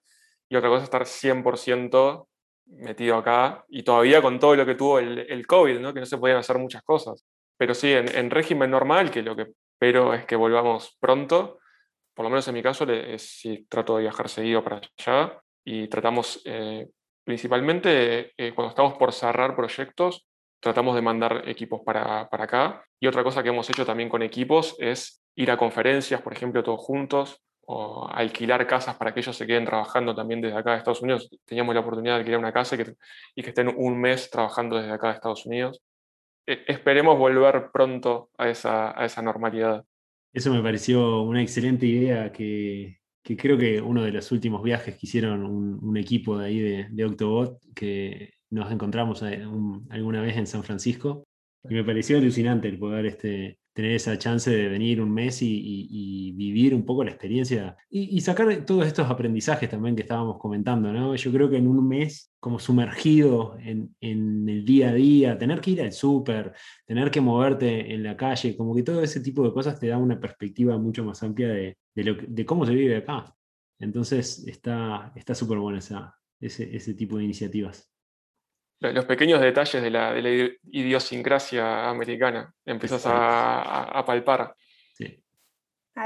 y 0.49 0.57
otra 0.57 0.69
cosa 0.69 0.83
es 0.83 0.85
estar 0.85 1.05
100% 1.05 2.27
metido 2.67 3.17
acá, 3.17 3.65
y 3.69 3.83
todavía 3.83 4.23
con 4.23 4.39
todo 4.39 4.55
lo 4.55 4.67
que 4.67 4.75
tuvo 4.75 4.99
el, 4.99 5.19
el 5.19 5.47
COVID, 5.47 5.81
¿no? 5.81 5.93
que 5.93 6.01
no 6.01 6.07
se 6.07 6.19
podían 6.19 6.39
hacer 6.39 6.59
muchas 6.59 6.83
cosas. 6.83 7.25
Pero 7.59 7.75
sí, 7.75 7.93
en, 7.93 8.31
régimen 8.31 8.71
normal, 8.71 9.11
que 9.11 9.21
lo 9.21 9.35
que 9.35 9.49
espero 9.73 10.15
es 10.15 10.25
que 10.25 10.37
volvamos 10.37 10.97
pronto, 11.01 11.59
por 12.15 12.25
lo 12.25 12.31
menos 12.31 12.47
en 12.47 12.55
mi 12.55 12.63
caso, 12.63 12.85
es, 12.85 13.23
si 13.23 13.65
trato 13.65 13.97
de 13.97 14.03
viajar 14.03 14.29
seguido 14.29 14.63
para 14.63 14.81
allá, 14.97 15.43
y 15.71 15.87
tratamos 15.89 16.41
eh, 16.47 16.89
principalmente 17.25 18.33
eh, 18.39 18.55
cuando 18.55 18.71
estamos 18.71 18.95
por 18.95 19.13
cerrar 19.13 19.55
proyectos, 19.55 20.27
tratamos 20.61 20.95
de 20.95 21.03
mandar 21.03 21.43
equipos 21.47 21.83
para, 21.85 22.27
para, 22.31 22.45
acá. 22.45 22.85
Y 22.99 23.07
otra 23.07 23.23
cosa 23.23 23.43
que 23.43 23.51
hemos 23.51 23.69
hecho 23.69 23.85
también 23.85 24.09
con 24.09 24.23
equipos 24.23 24.75
es 24.79 25.23
ir 25.37 25.51
a 25.51 25.59
conferencias, 25.59 26.23
por 26.23 26.33
ejemplo, 26.33 26.63
todos 26.63 26.81
juntos, 26.81 27.43
o 27.67 28.09
alquilar 28.11 28.67
casas 28.67 28.97
para 28.97 29.13
que 29.13 29.21
ellos 29.21 29.37
se 29.37 29.47
queden 29.47 29.67
trabajando 29.67 30.15
también 30.15 30.41
desde 30.41 30.57
acá 30.57 30.71
de 30.71 30.79
Estados 30.79 31.03
Unidos. 31.03 31.29
Teníamos 31.45 31.75
la 31.75 31.83
oportunidad 31.83 32.15
de 32.15 32.21
alquilar 32.21 32.41
una 32.41 32.53
casa 32.53 32.75
y 32.75 32.79
que, 32.79 32.95
y 33.37 33.43
que 33.43 33.51
estén 33.51 33.69
un 33.69 34.01
mes 34.01 34.31
trabajando 34.31 34.79
desde 34.79 34.93
acá 34.93 35.09
de 35.09 35.15
Estados 35.17 35.45
Unidos. 35.45 35.83
E, 36.47 36.65
esperemos 36.67 37.19
volver 37.19 37.69
pronto 37.71 38.31
a 38.39 38.49
esa, 38.49 38.99
a 38.99 39.05
esa 39.05 39.21
normalidad. 39.21 39.85
Eso 40.33 40.51
me 40.51 40.63
pareció 40.63 41.21
una 41.21 41.43
excelente 41.43 41.85
idea 41.85 42.33
que, 42.33 42.99
que 43.23 43.37
creo 43.37 43.59
que 43.59 43.81
uno 43.81 44.03
de 44.03 44.13
los 44.13 44.33
últimos 44.33 44.63
viajes 44.63 44.95
que 44.95 45.07
hicieron 45.07 45.45
un, 45.45 45.97
equipo 45.97 46.39
de 46.39 46.47
ahí 46.47 46.59
de, 46.89 47.05
Octobot, 47.05 47.59
que 47.75 48.35
nos 48.51 48.71
encontramos 48.73 49.23
eh, 49.23 49.43
alguna 49.91 50.23
vez 50.23 50.37
en 50.37 50.47
San 50.47 50.65
Francisco, 50.65 51.25
y 51.69 51.75
me 51.75 51.85
pareció 51.85 52.19
alucinante 52.19 52.69
el 52.69 52.79
poder 52.79 53.07
este, 53.07 53.58
tener 53.79 53.93
esa 53.93 54.19
chance 54.19 54.51
de 54.51 54.69
venir 54.69 55.01
un 55.01 55.15
mes 55.15 55.41
y, 55.41 56.33
vivir 56.33 56.75
un 56.75 56.85
poco 56.85 57.05
la 57.05 57.11
experiencia 57.11 57.77
y, 57.89 58.21
sacar 58.23 58.65
todos 58.67 58.85
estos 58.85 59.09
aprendizajes 59.09 59.71
también 59.71 59.95
que 59.95 60.03
estábamos 60.03 60.37
comentando, 60.39 60.93
¿no? 60.93 61.15
Yo 61.15 61.31
creo 61.31 61.49
que 61.49 61.59
en 61.59 61.69
un 61.69 61.87
mes, 61.87 62.33
como 62.41 62.59
sumergido 62.59 63.57
en, 63.61 63.95
el 64.01 64.65
día 64.65 64.91
a 64.91 64.95
día, 64.95 65.39
tener 65.39 65.61
que 65.61 65.71
ir 65.71 65.83
al 65.83 65.93
súper, 65.93 66.55
tener 66.87 67.09
que 67.13 67.21
moverte 67.21 67.95
en 67.95 68.03
la 68.03 68.17
calle, 68.17 68.57
como 68.57 68.75
que 68.75 68.83
todo 68.83 69.01
ese 69.01 69.21
tipo 69.21 69.45
de 69.45 69.53
cosas 69.53 69.79
te 69.79 69.87
da 69.87 69.97
una 69.97 70.19
perspectiva 70.19 70.77
mucho 70.77 71.05
más 71.05 71.23
amplia 71.23 71.47
de, 71.47 71.77
de, 71.95 72.45
cómo 72.45 72.67
se 72.67 72.75
vive 72.75 72.97
acá. 72.97 73.33
Entonces 73.79 74.45
está 74.49 75.13
súper 75.37 75.59
bueno 75.59 75.79
ese, 75.79 76.77
ese 76.77 76.95
tipo 76.95 77.17
de 77.17 77.25
iniciativas 77.25 77.89
los 78.81 79.05
pequeños 79.05 79.41
detalles 79.41 79.83
de 79.83 79.91
la, 79.91 80.17
idiosincrasia 80.71 81.89
americana 81.89 82.53
empiezas 82.65 83.03
a, 83.07 84.03
palpar. 84.07 84.55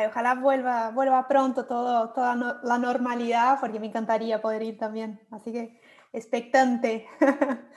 ojalá 0.09 0.35
vuelva, 0.37 0.91
vuelva 0.91 1.29
pronto 1.29 1.67
todo, 1.67 2.13
toda 2.13 2.61
la 2.63 2.79
normalidad, 2.79 3.59
porque 3.61 3.79
me 3.79 3.89
encantaría 3.89 4.41
poder 4.41 4.63
ir 4.63 4.79
también. 4.79 5.21
Así 5.31 5.53
que 5.53 5.81
expectante. 6.13 7.07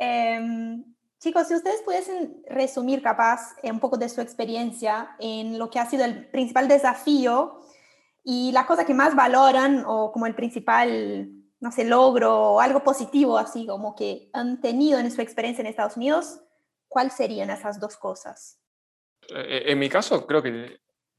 Em, 0.00 0.84
chicos, 1.18 1.48
si 1.48 1.56
ustedes 1.56 1.82
pudiesen 1.82 2.44
resumir 2.48 3.02
capaz 3.02 3.56
un 3.64 3.80
poco 3.80 3.96
de 3.96 4.08
su 4.08 4.20
experiencia 4.20 5.16
en 5.18 5.58
lo 5.58 5.70
que 5.70 5.80
ha 5.80 5.86
sido 5.86 6.04
el 6.04 6.28
principal 6.28 6.68
desafío 6.68 7.58
y 8.22 8.52
la 8.52 8.64
cosa 8.64 8.86
que 8.86 8.94
más 8.94 9.16
valoran 9.16 9.82
o 9.88 10.12
como 10.12 10.26
el 10.26 10.36
principal 10.36 11.37
no 11.60 11.72
sé, 11.72 11.84
logro 11.84 12.52
o 12.52 12.60
algo 12.60 12.84
positivo 12.84 13.36
así 13.36 13.66
como 13.66 13.94
que 13.94 14.30
han 14.32 14.60
tenido 14.60 14.98
en 14.98 15.10
su 15.10 15.20
experiencia 15.20 15.62
en 15.62 15.66
Estados 15.66 15.96
Unidos, 15.96 16.40
¿cuáles 16.88 17.14
serían 17.14 17.50
esas 17.50 17.80
dos 17.80 17.96
cosas? 17.96 18.60
Eh, 19.28 19.64
en 19.66 19.78
mi 19.78 19.88
caso, 19.88 20.26
creo 20.26 20.42
que 20.42 20.78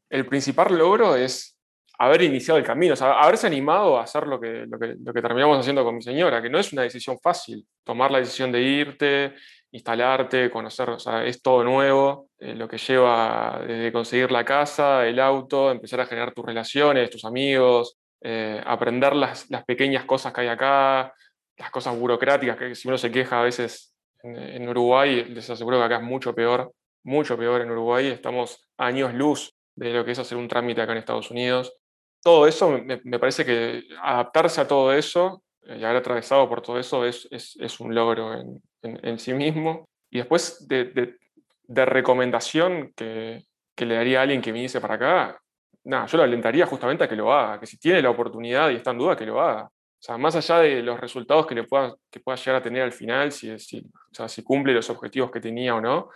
el 0.09 0.25
principal 0.25 0.77
logro 0.77 1.15
es 1.15 1.57
haber 1.99 2.21
iniciado 2.21 2.57
el 2.57 2.65
camino, 2.65 2.93
o 2.93 2.95
sea, 2.95 3.19
haberse 3.19 3.47
animado 3.47 3.97
a 3.97 4.03
hacer 4.03 4.25
lo 4.25 4.39
que, 4.39 4.65
lo, 4.65 4.79
que, 4.79 4.95
lo 5.03 5.13
que 5.13 5.21
terminamos 5.21 5.59
haciendo 5.59 5.83
con 5.83 5.95
mi 5.95 6.01
señora, 6.01 6.41
que 6.41 6.49
no 6.49 6.57
es 6.57 6.71
una 6.71 6.83
decisión 6.83 7.19
fácil, 7.19 7.67
tomar 7.83 8.09
la 8.09 8.19
decisión 8.19 8.53
de 8.53 8.61
irte, 8.61 9.35
instalarte, 9.71 10.49
conocer, 10.49 10.89
o 10.91 10.99
sea, 10.99 11.25
es 11.25 11.41
todo 11.41 11.63
nuevo, 11.65 12.29
eh, 12.39 12.55
lo 12.55 12.69
que 12.69 12.77
lleva 12.77 13.61
desde 13.67 13.91
conseguir 13.91 14.31
la 14.31 14.45
casa, 14.45 15.05
el 15.05 15.19
auto, 15.19 15.71
empezar 15.71 15.99
a 15.99 16.05
generar 16.05 16.33
tus 16.33 16.45
relaciones, 16.45 17.09
tus 17.09 17.25
amigos, 17.25 17.97
eh, 18.21 18.61
aprender 18.65 19.15
las, 19.15 19.47
pequeñas 19.65 20.03
cosas 20.05 20.33
que 20.33 20.41
hay 20.41 20.47
acá, 20.47 21.13
las 21.57 21.71
cosas 21.71 21.97
burocráticas, 21.97 22.57
que 22.57 22.75
si 22.75 22.87
uno 22.87 22.97
se 22.97 23.11
queja 23.11 23.39
a 23.39 23.43
veces 23.43 23.95
en, 24.23 24.67
Uruguay, 24.67 25.25
les 25.25 25.49
aseguro 25.49 25.77
que 25.77 25.85
acá 25.85 25.97
es 25.97 26.03
mucho 26.03 26.35
peor, 26.35 26.73
mucho 27.03 27.37
peor 27.37 27.61
en 27.61 27.71
Uruguay, 27.71 28.07
estamos 28.07 28.67
años 28.77 29.13
luz 29.13 29.53
de 29.75 29.93
lo 29.93 30.03
que 30.03 30.11
es 30.11 30.19
hacer 30.19 30.37
un 30.37 30.49
trámite 30.49 30.81
acá 30.81 30.91
en 30.91 30.97
Estados 30.97 31.31
Unidos. 31.31 31.73
Todo 32.21 32.47
eso, 32.47 32.69
me, 32.69 33.19
parece 33.19 33.45
que 33.45 33.83
adaptarse 34.01 34.59
a 34.59 34.67
todo 34.67 34.93
eso 34.93 35.41
eh, 35.61 35.77
y 35.79 35.83
haber 35.85 35.97
atravesado 35.97 36.49
por 36.49 36.61
todo 36.61 36.77
eso 36.77 37.05
es, 37.05 37.49
un 37.79 37.95
logro 37.95 38.33
en, 38.81 39.19
sí 39.19 39.33
mismo. 39.33 39.87
Y 40.09 40.17
después 40.17 40.67
de, 40.67 41.15
de, 41.63 41.85
recomendación 41.85 42.91
que, 42.97 43.45
que, 43.75 43.85
le 43.85 43.95
daría 43.95 44.19
a 44.19 44.23
alguien 44.23 44.41
que 44.41 44.51
viniese 44.51 44.81
para 44.81 44.95
acá, 44.95 45.41
nada, 45.89 46.05
yo 46.05 46.17
lo 46.17 46.23
alentaría 46.23 46.65
justamente 46.65 47.03
a 47.03 47.09
que 47.09 47.15
lo 47.15 47.33
haga, 47.33 47.59
que 47.59 47.65
si 47.65 47.77
tiene 47.77 48.01
la 48.01 48.11
oportunidad 48.11 48.69
y 48.69 48.75
está 48.75 48.91
en 48.91 48.99
duda, 48.99 49.15
que 49.15 49.25
lo 49.25 49.41
haga. 49.41 49.63
O 49.63 50.01
sea, 50.01 50.17
más 50.17 50.35
allá 50.35 50.59
de 50.59 50.81
los 50.81 50.99
resultados 50.99 51.45
que 51.45 51.55
le 51.55 51.63
pueda, 51.63 51.93
que 52.09 52.19
pueda 52.19 52.37
llegar 52.37 52.55
a 52.55 52.61
tener 52.61 52.83
al 52.83 52.93
final, 52.93 53.31
si, 53.31 53.57
si, 53.59 53.79
o 53.79 54.13
sea, 54.13 54.29
si 54.29 54.43
cumple 54.43 54.73
los 54.73 54.89
objetivos 54.89 55.31
que 55.31 55.41
tenía 55.41 55.75
o 55.75 55.81
no, 55.81 56.09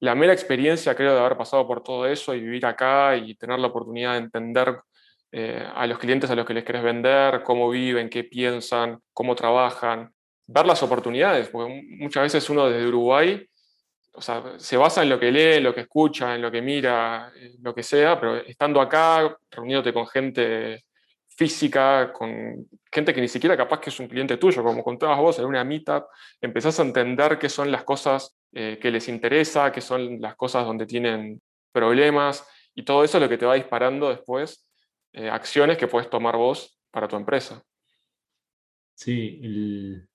la 0.00 0.14
mera 0.14 0.32
experiencia, 0.32 0.94
creo, 0.94 1.12
de 1.12 1.20
haber 1.20 1.36
pasado 1.36 1.66
por 1.66 1.82
todo 1.82 2.06
eso 2.06 2.34
y 2.34 2.40
vivir 2.40 2.64
acá 2.66 3.16
y 3.16 3.34
tener 3.34 3.58
la 3.58 3.66
oportunidad 3.66 4.12
de 4.12 4.18
entender 4.18 4.80
eh, 5.32 5.66
a 5.74 5.86
los 5.86 5.98
clientes 5.98 6.30
a 6.30 6.34
los 6.34 6.46
que 6.46 6.54
les 6.54 6.64
querés 6.64 6.82
vender, 6.82 7.42
cómo 7.42 7.68
viven, 7.68 8.08
qué 8.08 8.24
piensan, 8.24 9.00
cómo 9.12 9.34
trabajan, 9.34 10.12
ver 10.46 10.66
las 10.66 10.82
oportunidades, 10.82 11.48
porque 11.48 11.82
muchas 11.98 12.22
veces 12.22 12.48
uno 12.48 12.68
desde 12.68 12.86
Uruguay 12.86 13.46
se 14.18 14.76
basa 14.76 15.02
en 15.02 15.08
lo 15.08 15.18
que 15.18 15.30
lee, 15.30 15.60
lo 15.60 15.74
que 15.74 15.82
escucha, 15.82 16.34
en 16.34 16.42
lo 16.42 16.50
que 16.50 16.62
mira, 16.62 17.32
lo 17.60 17.74
que 17.74 17.82
sea, 17.82 18.18
pero 18.18 18.36
estando 18.36 18.80
acá, 18.80 19.36
reuniéndote 19.50 19.92
con 19.92 20.06
gente 20.06 20.84
física, 21.28 22.12
con, 22.12 22.66
gente 22.90 23.12
que 23.12 23.20
ni 23.20 23.28
siquiera 23.28 23.56
capaz 23.56 23.80
que 23.80 23.90
es 23.90 24.00
un 24.00 24.08
cliente 24.08 24.38
tuyo, 24.38 24.62
como 24.62 24.82
contabas 24.82 25.18
vos 25.18 25.38
en 25.38 25.44
una 25.44 25.64
meetup, 25.64 26.04
empezás 26.40 26.80
a 26.80 26.82
entender 26.82 27.38
qué 27.38 27.48
son 27.48 27.70
las 27.70 27.84
cosas 27.84 28.36
eh, 28.52 28.78
que 28.80 28.90
les 28.90 29.08
interesa, 29.08 29.70
qué 29.70 29.82
son 29.82 30.20
las 30.20 30.34
cosas 30.34 30.64
donde 30.64 30.86
tienen 30.86 31.42
problemas, 31.72 32.46
y 32.74 32.84
todo 32.84 33.04
eso 33.04 33.18
es 33.18 33.22
lo 33.22 33.28
que 33.28 33.38
te 33.38 33.46
va 33.46 33.54
disparando 33.54 34.08
después 34.08 34.66
eh, 35.12 35.28
acciones 35.28 35.76
que 35.76 35.88
puedes 35.88 36.08
tomar 36.08 36.36
vos 36.36 36.78
para 36.90 37.06
tu 37.06 37.16
empresa. 37.16 37.62
Sí, 38.94 39.40
el, 39.42 40.08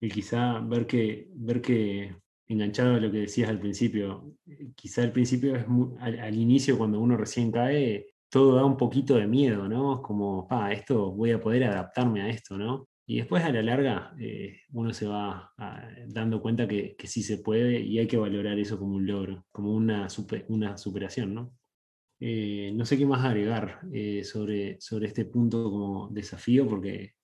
quizá 0.00 0.60
ver 0.60 0.86
que, 0.86 1.28
ver 1.30 1.62
que, 1.62 2.16
enganchado 2.48 2.94
a 2.94 3.00
lo 3.00 3.10
que 3.10 3.18
decías 3.20 3.48
al 3.48 3.58
principio, 3.58 4.36
quizá 4.74 5.02
al 5.02 5.12
principio 5.12 5.56
es 5.56 5.64
al, 6.00 6.34
inicio 6.34 6.78
cuando 6.78 7.00
uno 7.00 7.16
recién 7.16 7.50
cae, 7.50 8.06
todo 8.28 8.56
da 8.56 8.64
un 8.64 8.76
poquito 8.76 9.16
de 9.16 9.26
miedo, 9.26 9.68
¿no? 9.68 10.02
Como, 10.02 10.46
pa, 10.46 10.72
esto 10.72 11.12
voy 11.12 11.32
a 11.32 11.40
poder 11.40 11.64
adaptarme 11.64 12.22
a 12.22 12.28
esto, 12.28 12.56
¿no? 12.58 12.88
Y 13.06 13.18
después 13.18 13.44
a 13.44 13.50
la 13.50 13.62
larga 13.62 14.14
eh, 14.20 14.60
uno 14.72 14.92
se 14.92 15.06
va 15.06 15.52
ah, 15.58 15.88
dando 16.08 16.40
cuenta 16.42 16.66
que, 16.66 16.96
sí 17.04 17.22
se 17.22 17.38
puede 17.38 17.80
y 17.80 17.98
hay 17.98 18.06
que 18.08 18.16
valorar 18.16 18.58
eso 18.58 18.78
como 18.78 18.96
un 18.96 19.06
logro, 19.06 19.46
como 19.52 19.72
una, 19.72 20.08
una 20.48 20.76
superación, 20.76 21.34
¿no? 21.34 21.55
Eh, 22.18 22.72
no 22.74 22.86
sé 22.86 22.96
qué 22.96 23.04
más 23.04 23.24
agregar 23.24 23.80
eh, 23.92 24.24
sobre, 24.24 24.80
sobre 24.80 25.06
este 25.06 25.26
punto 25.26 25.64
como 25.64 26.08
desafío, 26.08 26.66
porque 26.66 27.14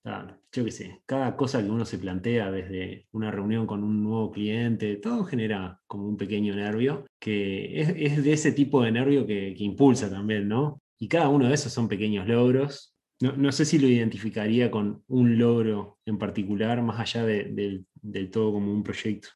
yo 0.51 0.65
qué 0.65 0.71
sé, 0.71 1.01
cada 1.05 1.35
cosa 1.35 1.63
que 1.63 1.69
uno 1.69 1.83
se 1.85 1.97
plantea 1.97 2.51
desde 2.51 3.07
una 3.11 3.31
reunión 3.31 3.65
con 3.65 3.83
un 3.83 4.03
nuevo 4.03 4.31
cliente, 4.31 4.97
todo 4.97 5.23
genera 5.23 5.79
como 5.87 6.07
un 6.07 6.17
pequeño 6.17 6.55
nervio, 6.55 7.05
que 7.19 7.81
es, 7.81 8.23
de 8.23 8.33
ese 8.33 8.51
tipo 8.51 8.83
de 8.83 8.91
nervio 8.91 9.25
que, 9.25 9.55
impulsa 9.57 10.09
también, 10.09 10.47
¿no? 10.47 10.79
Y 10.99 11.07
cada 11.07 11.29
uno 11.29 11.47
de 11.47 11.55
esos 11.55 11.73
son 11.73 11.87
pequeños 11.87 12.27
logros. 12.27 12.93
No, 13.19 13.51
sé 13.51 13.65
si 13.65 13.79
lo 13.79 13.87
identificaría 13.87 14.69
con 14.69 15.03
un 15.07 15.37
logro 15.37 15.97
en 16.05 16.17
particular, 16.17 16.81
más 16.83 16.99
allá 16.99 17.25
del 17.25 17.85
todo 18.31 18.51
como 18.51 18.71
un 18.71 18.83
proyecto. 18.83 19.29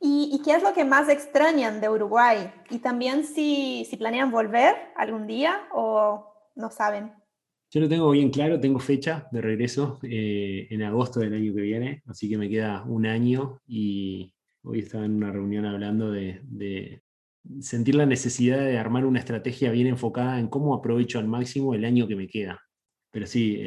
¿Y, 0.00 0.40
qué 0.44 0.54
es 0.54 0.62
lo 0.62 0.72
que 0.74 0.84
más 0.84 1.08
extrañan 1.08 1.80
de 1.80 1.88
Uruguay? 1.88 2.52
Y 2.70 2.78
también 2.78 3.24
si, 3.24 3.88
planean 3.98 4.30
volver 4.30 4.76
algún 4.96 5.26
día 5.26 5.68
o 5.72 6.32
no 6.54 6.70
saben. 6.70 7.12
Yo 7.70 7.80
lo 7.80 7.88
tengo 7.88 8.10
bien 8.10 8.30
claro, 8.30 8.60
tengo 8.60 8.78
fecha 8.78 9.28
de 9.32 9.40
regreso 9.40 9.98
eh, 10.02 10.68
en 10.70 10.82
agosto 10.82 11.20
del 11.20 11.34
año 11.34 11.54
que 11.54 11.60
viene, 11.60 12.02
así 12.06 12.28
que 12.28 12.38
me 12.38 12.48
queda 12.48 12.82
un 12.84 13.06
año 13.06 13.60
y 13.66 14.32
hoy 14.62 14.80
estaba 14.80 15.04
en 15.04 15.16
una 15.16 15.32
reunión 15.32 15.66
hablando 15.66 16.10
de, 16.10 16.40
de, 16.44 17.02
sentir 17.60 17.94
la 17.94 18.06
necesidad 18.06 18.58
de 18.58 18.78
armar 18.78 19.04
una 19.04 19.18
estrategia 19.18 19.70
bien 19.70 19.86
enfocada 19.88 20.38
en 20.38 20.48
cómo 20.48 20.74
aprovecho 20.74 21.18
al 21.18 21.28
máximo 21.28 21.74
el 21.74 21.84
año 21.84 22.08
que 22.08 22.16
me 22.16 22.28
queda 22.28 22.67
pero 23.10 23.26
sí, 23.26 23.58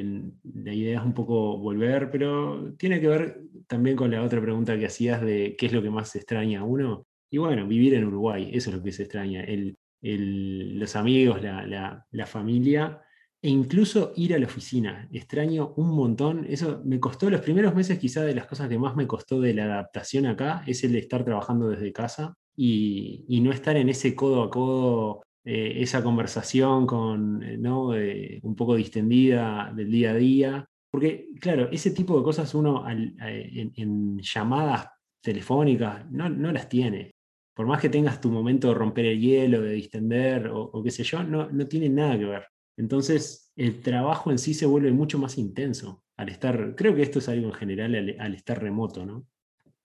la 0.53 0.73
idea 0.73 0.99
es 0.99 1.05
un 1.05 1.13
poco 1.13 1.57
volver, 1.57 2.11
pero 2.11 2.73
tiene 2.77 3.01
que 3.01 3.07
ver 3.07 3.41
también 3.67 3.95
con 3.95 4.11
la 4.11 4.21
otra 4.21 4.41
pregunta 4.41 4.77
que 4.77 4.85
hacías 4.85 5.21
de 5.21 5.55
qué 5.57 5.65
es 5.65 5.73
lo 5.73 5.81
que 5.81 5.89
más 5.89 6.15
extraña 6.15 6.61
a 6.61 6.63
uno. 6.63 7.07
Y 7.29 7.37
bueno, 7.37 7.67
vivir 7.67 7.93
en 7.95 8.05
Uruguay, 8.05 8.51
eso 8.53 8.69
es 8.69 8.75
lo 8.75 8.83
que 8.83 8.91
se 8.91 9.03
extraña, 9.03 9.43
el, 9.43 9.77
los 10.01 10.95
amigos, 10.95 11.41
la, 11.41 12.05
la, 12.11 12.25
familia 12.25 13.01
e 13.41 13.49
incluso 13.49 14.13
ir 14.15 14.35
a 14.35 14.39
la 14.39 14.45
oficina. 14.45 15.09
Extraño 15.11 15.73
un 15.77 15.89
montón, 15.95 16.45
eso 16.47 16.81
me 16.85 16.99
costó 16.99 17.29
los 17.29 17.41
primeros 17.41 17.73
meses, 17.73 17.97
quizá 17.97 18.23
de 18.23 18.35
las 18.35 18.45
cosas 18.45 18.69
que 18.69 18.77
más 18.77 18.95
me 18.95 19.07
costó 19.07 19.39
de 19.39 19.53
la 19.53 19.65
adaptación 19.65 20.27
acá, 20.27 20.63
es 20.67 20.83
el 20.83 20.91
de 20.91 20.99
estar 20.99 21.23
trabajando 21.23 21.69
desde 21.69 21.93
casa 21.93 22.35
y, 22.55 23.25
y 23.27 23.39
no 23.39 23.51
estar 23.51 23.77
en 23.77 23.89
ese 23.89 24.15
codo 24.15 24.43
a 24.43 24.49
codo 24.49 25.23
eh, 25.43 25.73
esa 25.77 26.03
conversación 26.03 26.85
con, 26.85 27.41
eh, 27.43 27.57
¿no? 27.57 27.87
un 27.87 28.55
poco 28.55 28.75
distendida 28.75 29.71
del 29.75 29.91
día 29.91 30.11
a 30.11 30.15
día. 30.15 30.65
Porque, 30.91 31.29
claro, 31.39 31.69
ese 31.71 31.91
tipo 31.91 32.17
de 32.17 32.23
cosas 32.23 32.53
uno 32.53 32.85
en, 32.87 34.19
llamadas 34.19 34.87
telefónicas 35.21 36.09
no, 36.11 36.29
no, 36.29 36.51
las 36.51 36.67
tiene. 36.67 37.11
Por 37.55 37.65
más 37.65 37.81
que 37.81 37.89
tengas 37.89 38.21
tu 38.21 38.29
momento 38.29 38.67
de 38.67 38.73
romper 38.73 39.05
el 39.05 39.19
hielo, 39.19 39.61
de 39.61 39.73
distender 39.73 40.49
o, 40.53 40.83
qué 40.83 40.91
sé 40.91 41.03
yo, 41.03 41.23
no, 41.23 41.49
no 41.49 41.67
tiene 41.67 41.89
nada 41.89 42.17
que 42.17 42.25
ver. 42.25 42.45
Entonces, 42.77 43.51
el 43.55 43.81
trabajo 43.81 44.31
en 44.31 44.39
sí 44.39 44.53
se 44.53 44.65
vuelve 44.65 44.91
mucho 44.91 45.17
más 45.17 45.37
intenso 45.37 46.03
al 46.17 46.29
estar, 46.29 46.75
creo 46.75 46.95
que 46.95 47.01
esto 47.01 47.19
es 47.19 47.29
algo 47.29 47.47
en 47.47 47.53
general 47.53 48.15
al 48.19 48.35
estar 48.35 48.61
remoto, 48.61 49.05
¿no? 49.05 49.25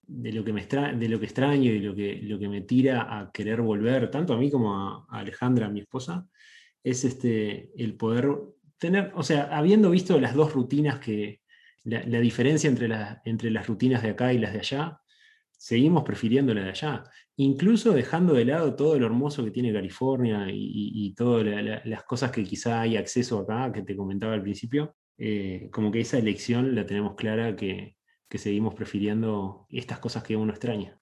De 0.07 0.32
lo 0.32 0.44
que, 0.44 0.52
me 0.52 0.64
de 0.64 1.09
lo 1.09 1.18
que 1.18 1.26
extraño 1.26 1.70
y 1.70 1.80
lo 1.80 1.94
que, 1.94 2.20
lo 2.22 2.38
que 2.38 2.48
me 2.48 2.61
tira 2.62 3.18
a 3.18 3.30
querer 3.32 3.61
volver, 3.61 4.11
tanto 4.11 4.34
a 4.34 4.38
mí 4.38 4.50
como 4.50 4.74
a, 4.74 5.07
Alejandra, 5.11 5.68
mi 5.68 5.80
esposa, 5.80 6.26
es 6.82 7.04
este, 7.04 7.72
el 7.76 7.94
poder 7.96 8.30
tener, 8.78 9.12
o 9.14 9.22
sea, 9.22 9.44
habiendo 9.57 9.90
visto 9.90 10.18
las 10.20 10.34
dos 10.34 10.52
rutinas 10.52 11.00
que, 11.00 11.40
la, 11.84 12.20
diferencia 12.20 12.68
entre, 12.68 12.88
entre 13.24 13.50
las 13.50 13.66
rutinas 13.66 14.02
de 14.02 14.11
acá 14.11 14.32
y 14.32 14.38
las 14.38 14.52
de 14.52 14.59
allá, 14.59 15.00
seguimos 15.50 16.04
prefiriendo 16.04 16.52
la 16.52 16.64
de 16.64 16.70
allá, 16.70 17.04
incluso 17.36 17.92
dejando 17.92 18.34
de 18.34 18.44
lado 18.44 18.74
todo 18.74 18.98
lo 18.98 19.07
hermoso 19.07 19.44
que 19.44 19.50
tiene 19.50 19.72
California 19.72 20.46
y, 20.50 21.14
todas 21.16 21.46
las 21.84 22.04
cosas 22.04 22.30
que 22.30 22.44
quizá 22.44 22.80
hay 22.80 22.96
acceso 22.96 23.38
acá, 23.38 23.72
que 23.72 23.82
te 23.82 23.96
comentaba 23.96 24.34
al 24.34 24.42
principio, 24.42 24.96
eh, 25.18 25.68
como 25.72 25.90
que 25.90 26.00
esa 26.00 26.18
elección 26.18 26.74
la 26.74 26.84
tenemos 26.84 27.14
clara 27.14 27.57
que, 27.57 27.95
que 28.29 28.39
seguimos 28.39 28.74
prefiriendo 28.74 29.66
estas 29.70 29.99
cosas 29.99 30.22
que 30.22 30.37
uno 30.37 30.53
extraña. 30.53 30.99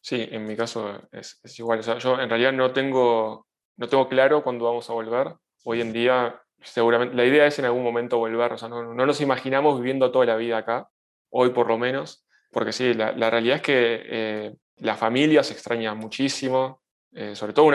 Sí, 0.00 0.26
en 0.30 0.46
mi 0.46 0.56
caso 0.56 1.00
es, 1.12 1.40
igual. 1.58 1.80
yo 1.80 2.20
en 2.20 2.28
realidad 2.28 2.52
no 2.52 2.72
tengo, 2.72 3.46
no 3.76 3.88
tengo 3.88 4.08
claro 4.08 4.42
cuándo 4.42 4.64
vamos 4.64 4.90
a 4.90 4.94
volver. 4.94 5.34
Hoy 5.64 5.80
en 5.80 5.92
día, 5.92 6.40
seguramente, 6.60 7.14
la 7.14 7.24
idea 7.24 7.46
es 7.46 7.58
en 7.60 7.66
algún 7.66 7.84
momento 7.84 8.18
volver. 8.18 8.52
O 8.52 8.58
sea, 8.58 8.68
no, 8.68 8.92
nos 8.94 9.20
imaginamos 9.20 9.78
viviendo 9.78 10.10
toda 10.10 10.26
la 10.26 10.36
vida 10.36 10.58
acá, 10.58 10.88
hoy 11.30 11.50
por 11.50 11.68
lo 11.68 11.78
menos, 11.78 12.26
porque 12.50 12.72
sí, 12.72 12.94
la, 12.94 13.12
realidad 13.30 13.56
es 13.56 13.62
que 13.62 14.02
eh, 14.04 14.54
la 14.78 14.96
familia 14.96 15.44
se 15.44 15.52
extraña 15.52 15.94
muchísimo, 15.94 16.82
eh, 17.12 17.36
sobre 17.36 17.52
todo 17.52 17.70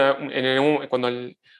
cuando, 0.90 1.10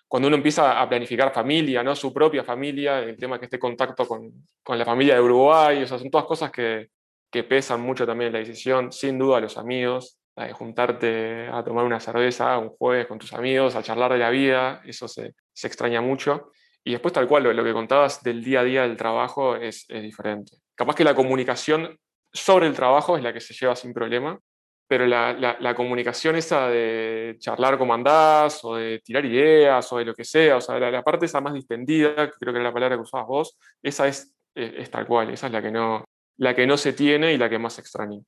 cuando 0.08 0.28
uno 0.28 0.36
empieza 0.36 0.82
a 0.82 0.90
planificar 0.90 1.32
familia, 1.32 1.82
¿no? 1.82 1.96
su 1.96 2.14
propia 2.14 2.44
familia, 2.44 3.00
el 3.00 3.16
tema 3.16 3.40
que 3.40 3.46
esté 3.46 3.56
en 3.56 3.62
contacto 3.62 4.06
con, 4.06 4.34
con 4.64 4.78
la 4.78 4.84
familia 4.84 5.16
de 5.16 5.22
Uruguay, 5.22 5.84
o 5.84 5.88
sea, 5.88 5.98
son 5.98 6.10
todas 6.10 6.26
cosas 6.26 6.52
que, 6.52 6.90
que 7.32 7.44
pesan 7.44 7.82
mucho 7.82 8.06
también 8.06 8.34
la 8.34 8.40
decisión, 8.40 8.92
sin 8.92 9.18
duda 9.18 9.40
los 9.40 9.58
amigos, 9.58 10.18
de 10.36 10.54
juntarte 10.54 11.48
a 11.48 11.64
tomar 11.64 11.84
una 11.84 12.00
cerveza 12.00 12.58
un 12.60 12.70
jueves 12.70 13.08
con 13.08 13.18
tus 13.18 13.34
amigos, 13.34 13.76
a 13.76 13.84
charlar 13.84 14.14
de 14.14 14.20
la 14.20 14.30
vida, 14.30 14.82
eso 14.86 15.08
se, 15.08 15.34
se 15.54 15.68
extraña 15.68 16.02
mucho. 16.02 16.52
Y 16.84 16.92
después 16.92 17.14
tal 17.14 17.28
cual, 17.28 17.44
lo, 17.44 17.64
que 17.64 17.74
contabas 17.74 18.24
del 18.24 18.44
día 18.44 18.62
a 18.62 18.64
día 18.64 18.82
del 18.84 18.96
trabajo 18.96 19.56
es, 19.56 19.86
es, 19.90 20.02
diferente. 20.02 20.54
Capaz 20.76 20.96
que 20.96 21.04
la 21.04 21.16
comunicación 21.16 21.98
sobre 22.32 22.68
el 22.68 22.74
trabajo 22.76 23.18
es 23.18 23.24
la 23.24 23.34
que 23.34 23.42
se 23.42 23.54
lleva 23.54 23.76
sin 23.76 23.94
problema, 23.94 24.40
pero 24.88 25.06
la, 25.06 25.34
la, 25.60 25.76
comunicación 25.76 26.38
esa 26.38 26.70
de 26.70 27.36
charlar 27.40 27.78
como 27.78 27.94
andás, 27.94 28.64
o 28.64 28.76
de 28.76 29.00
tirar 29.00 29.26
ideas, 29.26 29.92
o 29.92 29.98
de 29.98 30.06
lo 30.06 30.14
que 30.14 30.24
sea, 30.24 30.58
o 30.58 30.62
sea, 30.62 30.80
la, 30.80 31.04
parte 31.04 31.26
esa 31.26 31.42
más 31.42 31.54
distendida, 31.54 32.14
creo 32.16 32.54
que 32.54 32.60
era 32.60 32.70
la 32.70 32.74
palabra 32.74 32.96
que 32.96 33.02
usabas 33.02 33.28
vos, 33.28 33.58
esa 33.84 34.08
es, 34.08 34.34
es, 34.56 34.74
es 34.78 34.90
tal 34.90 35.06
cual, 35.06 35.30
esa 35.32 35.48
es 35.48 35.54
la 35.54 35.62
que 35.62 35.72
no, 35.72 36.06
la 36.38 36.56
que 36.56 36.68
no 36.68 36.78
se 36.78 36.94
tiene 36.94 37.34
y 37.34 37.38
la 37.38 37.50
que 37.50 37.60
más 37.60 37.80
extraña. 37.80 38.20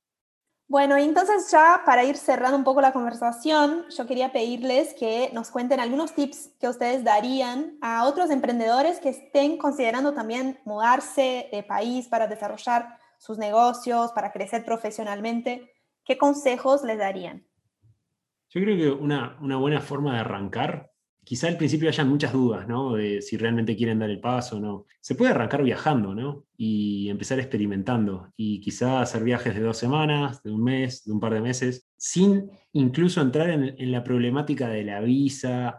Bueno, 0.70 0.96
entonces 0.96 1.50
ya 1.50 1.82
para 1.84 2.04
ir 2.04 2.16
cerrando 2.16 2.56
un 2.56 2.62
poco 2.62 2.80
la 2.80 2.92
conversación, 2.92 3.86
yo 3.88 4.06
quería 4.06 4.30
pedirles 4.30 4.94
que 4.94 5.30
nos 5.32 5.50
cuenten 5.50 5.80
algunos 5.80 6.14
tips 6.14 6.52
que 6.60 6.68
ustedes 6.68 7.02
darían 7.02 7.76
a 7.80 8.04
otros 8.06 8.30
emprendedores 8.30 9.00
que 9.00 9.08
estén 9.08 9.58
considerando 9.58 10.14
también 10.14 10.60
mudarse 10.64 11.48
de 11.50 11.64
país 11.64 12.06
para 12.06 12.28
desarrollar 12.28 13.00
sus 13.18 13.36
negocios, 13.36 14.12
para 14.12 14.30
crecer 14.30 14.64
profesionalmente. 14.64 15.72
¿Qué 16.04 16.16
consejos 16.16 16.84
les 16.84 16.98
darían? 16.98 17.44
Yo 18.50 18.60
creo 18.60 18.76
que 18.76 18.90
una, 18.90 19.38
una 19.40 19.56
buena 19.56 19.80
forma 19.80 20.14
de 20.14 20.20
arrancar 20.20 20.89
quizá 21.30 21.46
al 21.46 21.56
principio 21.56 21.88
hayan 21.88 22.08
muchas 22.08 22.32
dudas, 22.32 22.66
¿no? 22.66 22.94
De 22.94 23.22
si 23.22 23.36
realmente 23.36 23.76
quieren 23.76 24.00
dar 24.00 24.10
el 24.10 24.18
paso 24.18 24.56
o 24.56 24.60
no. 24.60 24.86
Se 25.00 25.14
puede 25.14 25.30
arrancar 25.30 25.62
viajando, 25.62 26.12
¿no? 26.12 26.46
Y 26.56 27.08
empezar 27.08 27.38
experimentando. 27.38 28.32
Y 28.36 28.60
quizá 28.60 29.00
hacer 29.00 29.22
viajes 29.22 29.54
de 29.54 29.60
dos 29.60 29.76
semanas, 29.76 30.42
de 30.42 30.50
un 30.50 30.64
mes, 30.64 31.04
de 31.04 31.12
un 31.12 31.20
par 31.20 31.34
de 31.34 31.40
meses, 31.40 31.88
sin 31.96 32.50
incluso 32.72 33.20
entrar 33.20 33.48
en, 33.48 33.92
la 33.92 34.02
problemática 34.02 34.68
de 34.70 34.82
la 34.82 35.00
visa. 35.02 35.78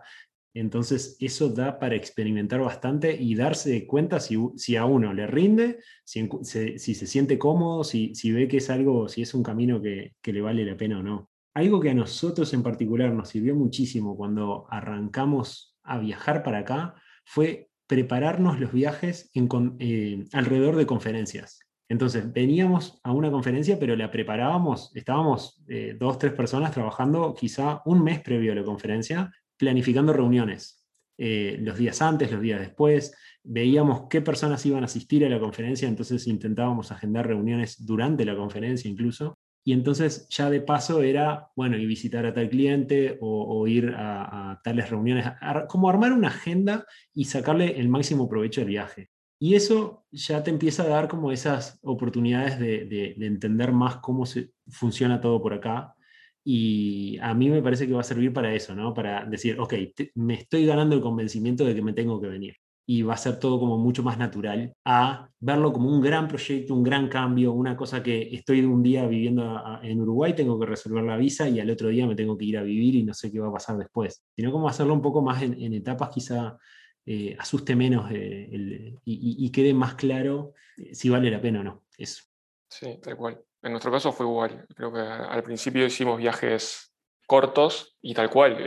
Entonces, 0.53 1.17
eso 1.19 1.49
da 1.49 1.79
para 1.79 1.97
experimentar 1.97 2.61
bastante 2.61 3.13
y 3.21 3.35
darse 3.35 3.85
cuenta 3.85 4.21
si, 4.21 4.37
si 4.55 4.77
a 4.77 4.85
uno 4.85 5.13
le 5.13 5.27
rinde, 5.27 5.79
si, 6.05 6.29
se, 6.43 6.77
siente 6.79 7.37
cómodo, 7.37 7.83
si, 7.83 8.15
si, 8.15 8.31
ve 8.31 8.47
que 8.47 8.57
es 8.57 8.69
algo, 8.69 9.09
si 9.09 9.21
es 9.23 9.33
un 9.33 9.43
camino 9.43 9.81
que, 9.81 10.13
que 10.21 10.31
le 10.31 10.39
vale 10.39 10.63
la 10.63 10.77
pena 10.77 10.99
o 10.99 11.03
no 11.03 11.30
algo 11.53 11.79
que 11.79 11.89
a 11.89 11.93
nosotros 11.93 12.53
en 12.53 12.63
particular 12.63 13.13
nos 13.13 13.29
sirvió 13.29 13.55
muchísimo 13.55 14.15
cuando 14.15 14.65
arrancamos 14.69 15.77
a 15.83 15.99
viajar 15.99 16.43
para 16.43 16.59
acá 16.59 16.95
fue 17.25 17.69
prepararnos 17.87 18.59
los 18.59 18.71
viajes 18.71 19.29
eh, 19.33 20.23
alrededor 20.31 20.77
de 20.77 20.85
conferencias. 20.85 21.59
Entonces, 21.89 22.31
veníamos 22.31 23.01
a 23.03 23.11
una 23.11 23.29
conferencia, 23.29 23.77
pero 23.77 23.97
la 23.97 24.09
preparábamos, 24.09 24.95
estábamos 24.95 25.61
eh, 25.67 25.97
dos, 25.99 26.17
tres 26.17 26.31
personas 26.31 26.71
trabajando 26.71 27.33
quizá 27.33 27.81
un 27.83 28.01
mes 28.01 28.21
previo 28.21 28.53
a 28.53 28.55
la 28.55 28.63
conferencia, 28.63 29.29
planificando 29.57 30.13
reuniones. 30.13 30.77
eh, 31.17 31.57
los 31.59 31.77
días 31.77 32.01
antes, 32.01 32.31
los 32.31 32.41
días 32.41 32.61
después, 32.61 33.13
veíamos 33.43 34.07
qué 34.09 34.21
personas 34.21 34.65
iban 34.65 34.83
a 34.83 34.85
asistir 34.85 35.25
a 35.25 35.29
la 35.29 35.39
conferencia, 35.39 35.87
entonces 35.87 36.25
intentábamos 36.27 36.91
agendar 36.91 37.27
reuniones 37.27 37.85
durante 37.85 38.25
la 38.25 38.35
conferencia 38.35 38.89
incluso. 38.89 39.37
Y 39.63 39.73
entonces 39.73 40.27
ya 40.29 40.49
de 40.49 40.61
paso 40.61 41.01
era, 41.03 41.49
bueno, 41.55 41.77
y 41.77 41.85
visitar 41.85 42.25
a 42.25 42.33
tal 42.33 42.49
cliente 42.49 43.17
o, 43.21 43.67
ir 43.67 43.93
a, 43.95 44.59
tales 44.63 44.89
reuniones, 44.89 45.25
como 45.67 45.89
armar 45.89 46.13
una 46.13 46.29
agenda 46.29 46.85
y 47.13 47.25
sacarle 47.25 47.79
el 47.79 47.87
máximo 47.87 48.27
provecho 48.27 48.61
del 48.61 48.69
viaje. 48.69 49.09
Y 49.39 49.55
eso 49.55 50.05
ya 50.11 50.43
te 50.43 50.51
empieza 50.51 50.83
a 50.83 50.87
dar 50.87 51.07
como 51.07 51.31
esas 51.31 51.79
oportunidades 51.83 52.59
de, 52.59 53.15
entender 53.19 53.71
más 53.71 53.97
cómo 53.97 54.25
se, 54.25 54.51
funciona 54.67 55.21
todo 55.21 55.41
por 55.41 55.53
acá. 55.53 55.95
Y 56.43 57.19
a 57.21 57.33
mí 57.35 57.49
me 57.49 57.61
parece 57.61 57.87
que 57.87 57.93
va 57.93 58.01
a 58.01 58.03
servir 58.03 58.33
para 58.33 58.53
eso, 58.53 58.75
¿no? 58.75 58.93
Para 58.93 59.25
decir, 59.25 59.59
ok, 59.59 59.73
me 60.15 60.35
estoy 60.35 60.65
ganando 60.65 60.95
el 60.95 61.01
convencimiento 61.01 61.65
de 61.65 61.75
que 61.75 61.81
me 61.83 61.93
tengo 61.93 62.19
que 62.19 62.27
venir 62.27 62.55
y 62.91 63.03
va 63.03 63.13
a 63.13 63.17
ser 63.17 63.39
todo 63.39 63.57
como 63.57 63.77
mucho 63.77 64.03
más 64.03 64.17
natural 64.17 64.73
a 64.83 65.29
verlo 65.39 65.71
como 65.71 65.87
un 65.87 66.01
gran 66.01 66.27
proyecto, 66.27 66.73
un 66.73 66.83
gran 66.83 67.07
cambio, 67.07 67.53
una 67.53 67.77
cosa 67.77 68.03
que 68.03 68.35
estoy 68.35 68.65
un 68.65 68.83
día 68.83 69.07
viviendo 69.07 69.63
en 69.81 70.01
Uruguay, 70.01 70.33
tengo 70.35 70.59
que 70.59 70.65
resolver 70.65 71.01
la 71.05 71.15
visa 71.15 71.47
y 71.47 71.61
al 71.61 71.69
otro 71.69 71.87
día 71.87 72.05
me 72.05 72.15
tengo 72.15 72.37
que 72.37 72.43
ir 72.43 72.57
a 72.57 72.63
vivir 72.63 72.95
y 72.95 73.03
no 73.03 73.13
sé 73.13 73.31
qué 73.31 73.39
va 73.39 73.47
a 73.47 73.53
pasar 73.53 73.77
después, 73.77 74.25
sino 74.35 74.51
como 74.51 74.67
hacerlo 74.67 74.93
un 74.93 75.01
poco 75.01 75.21
más 75.21 75.41
en, 75.41 75.73
etapas 75.73 76.09
quizá 76.09 76.57
eh, 77.05 77.33
asuste 77.39 77.77
menos 77.77 78.11
eh, 78.11 78.97
y, 79.05 79.49
quede 79.51 79.73
más 79.73 79.95
claro 79.95 80.53
eh, 80.75 80.93
si 80.93 81.07
vale 81.07 81.31
la 81.31 81.39
pena 81.39 81.61
o 81.61 81.63
no. 81.63 81.83
Eso. 81.97 82.23
Sí, 82.67 82.99
tal 83.01 83.15
cual. 83.15 83.41
En 83.63 83.71
nuestro 83.71 83.89
caso 83.89 84.11
fue 84.11 84.25
igual. 84.25 84.65
Creo 84.75 84.91
que 84.91 84.99
al 84.99 85.43
principio 85.43 85.85
hicimos 85.85 86.17
viajes 86.17 86.93
cortos 87.25 87.97
y 88.01 88.13
tal 88.13 88.29
cual. 88.29 88.57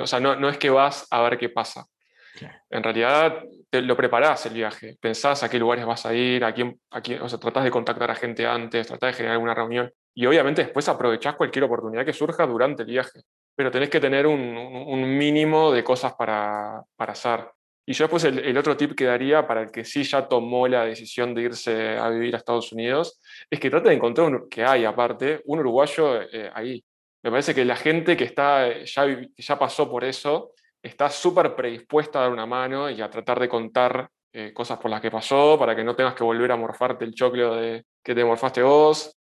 o 0.00 0.06
sea, 0.06 0.20
no, 0.20 0.36
no 0.36 0.48
es 0.48 0.58
que 0.58 0.70
vas 0.70 1.08
a 1.10 1.22
ver 1.22 1.38
qué 1.38 1.48
pasa 1.48 1.88
en 2.70 2.82
realidad 2.82 3.42
te 3.70 3.82
lo 3.82 3.96
preparás 3.96 4.46
el 4.46 4.54
viaje, 4.54 4.96
pensás 5.00 5.42
a 5.42 5.48
qué 5.48 5.58
lugares 5.58 5.84
vas 5.84 6.06
a 6.06 6.14
ir, 6.14 6.44
a 6.44 6.52
quién, 6.52 6.80
a 6.90 7.00
quién, 7.00 7.20
o 7.22 7.28
sea, 7.28 7.38
tratás 7.38 7.64
de 7.64 7.70
contactar 7.70 8.10
a 8.10 8.14
gente 8.14 8.46
antes, 8.46 8.86
tratás 8.86 9.10
de 9.10 9.16
generar 9.16 9.34
alguna 9.34 9.54
reunión 9.54 9.92
y 10.14 10.26
obviamente 10.26 10.64
después 10.64 10.88
aprovechás 10.88 11.36
cualquier 11.36 11.64
oportunidad 11.64 12.04
que 12.04 12.12
surja 12.12 12.46
durante 12.46 12.82
el 12.82 12.88
viaje, 12.88 13.20
pero 13.54 13.70
tenés 13.70 13.90
que 13.90 14.00
tener 14.00 14.26
un, 14.26 15.18
mínimo 15.18 15.72
de 15.72 15.84
cosas 15.84 16.14
para, 16.14 16.82
para 16.96 17.12
hacer. 17.12 17.46
Y 17.86 17.94
yo 17.94 18.04
después 18.04 18.24
el, 18.24 18.58
otro 18.58 18.76
tip 18.76 18.94
que 18.94 19.06
daría 19.06 19.46
para 19.46 19.62
el 19.62 19.70
que 19.70 19.82
sí 19.82 20.02
ya 20.02 20.28
tomó 20.28 20.68
la 20.68 20.84
decisión 20.84 21.34
de 21.34 21.42
irse 21.42 21.96
a 21.96 22.10
vivir 22.10 22.34
a 22.34 22.38
Estados 22.38 22.70
Unidos 22.72 23.18
es 23.48 23.58
que 23.58 23.70
trate 23.70 23.88
de 23.88 23.94
encontrar 23.94 24.26
un, 24.26 24.48
que 24.50 24.62
hay 24.62 24.84
aparte 24.84 25.40
un 25.46 25.60
uruguayo 25.60 26.20
eh, 26.20 26.50
ahí. 26.52 26.84
Me 27.22 27.30
parece 27.30 27.54
que 27.54 27.64
la 27.64 27.76
gente 27.76 28.14
que 28.14 28.24
está, 28.24 28.82
ya, 28.84 29.06
ya 29.36 29.58
pasó 29.58 29.90
por 29.90 30.04
eso 30.04 30.52
está 30.82 31.10
súper 31.10 31.54
predispuesta 31.54 32.18
a 32.18 32.22
dar 32.22 32.32
una 32.32 32.46
mano 32.46 32.90
y 32.90 33.00
a 33.00 33.10
tratar 33.10 33.40
de 33.40 33.48
contar 33.48 34.08
eh, 34.32 34.52
cosas 34.52 34.78
por 34.78 34.90
las 34.90 35.00
que 35.00 35.10
pasó, 35.10 35.58
para 35.58 35.74
que 35.74 35.84
no 35.84 35.96
tengas 35.96 36.14
que 36.14 36.24
volver 36.24 36.52
a 36.52 36.56
morfarte 36.56 37.04
el 37.04 37.14
choclo 37.14 37.56
de 37.56 37.84
que 38.02 38.14
te 38.14 38.24
morfaste 38.24 38.62
vos. 38.62 39.14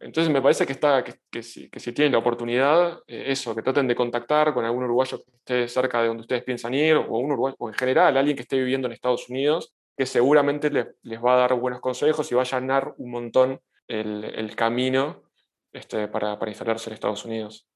Entonces 0.00 0.32
me 0.32 0.42
parece 0.42 0.66
que, 0.66 0.72
está, 0.72 1.04
que, 1.04 1.42
si, 1.42 1.70
que 1.70 1.80
si, 1.80 1.92
tienen 1.92 2.12
la 2.12 2.18
oportunidad, 2.18 3.00
eh, 3.06 3.24
eso, 3.28 3.54
que 3.54 3.62
traten 3.62 3.86
de 3.86 3.94
contactar 3.94 4.52
con 4.52 4.64
algún 4.64 4.84
uruguayo 4.84 5.22
que 5.22 5.36
esté 5.36 5.68
cerca 5.68 6.02
de 6.02 6.08
donde 6.08 6.22
ustedes 6.22 6.42
piensan 6.42 6.74
ir, 6.74 6.96
o, 6.96 7.18
un 7.18 7.54
o 7.58 7.68
en 7.68 7.74
general 7.74 8.16
alguien 8.16 8.36
que 8.36 8.42
esté 8.42 8.56
viviendo 8.56 8.86
en 8.86 8.92
Estados 8.92 9.28
Unidos, 9.28 9.72
que 9.96 10.06
seguramente 10.06 10.70
les, 10.70 10.86
va 11.24 11.34
a 11.34 11.38
dar 11.38 11.54
buenos 11.54 11.80
consejos 11.80 12.30
y 12.30 12.34
va 12.34 12.42
a 12.42 12.44
allanar 12.44 12.94
un 12.98 13.10
montón 13.10 13.60
el, 13.86 14.24
el 14.24 14.56
camino 14.56 15.22
este, 15.72 16.08
para, 16.08 16.38
para 16.38 16.50
instalarse 16.50 16.90
en 16.90 16.94
Estados 16.94 17.24
Unidos. 17.24 17.66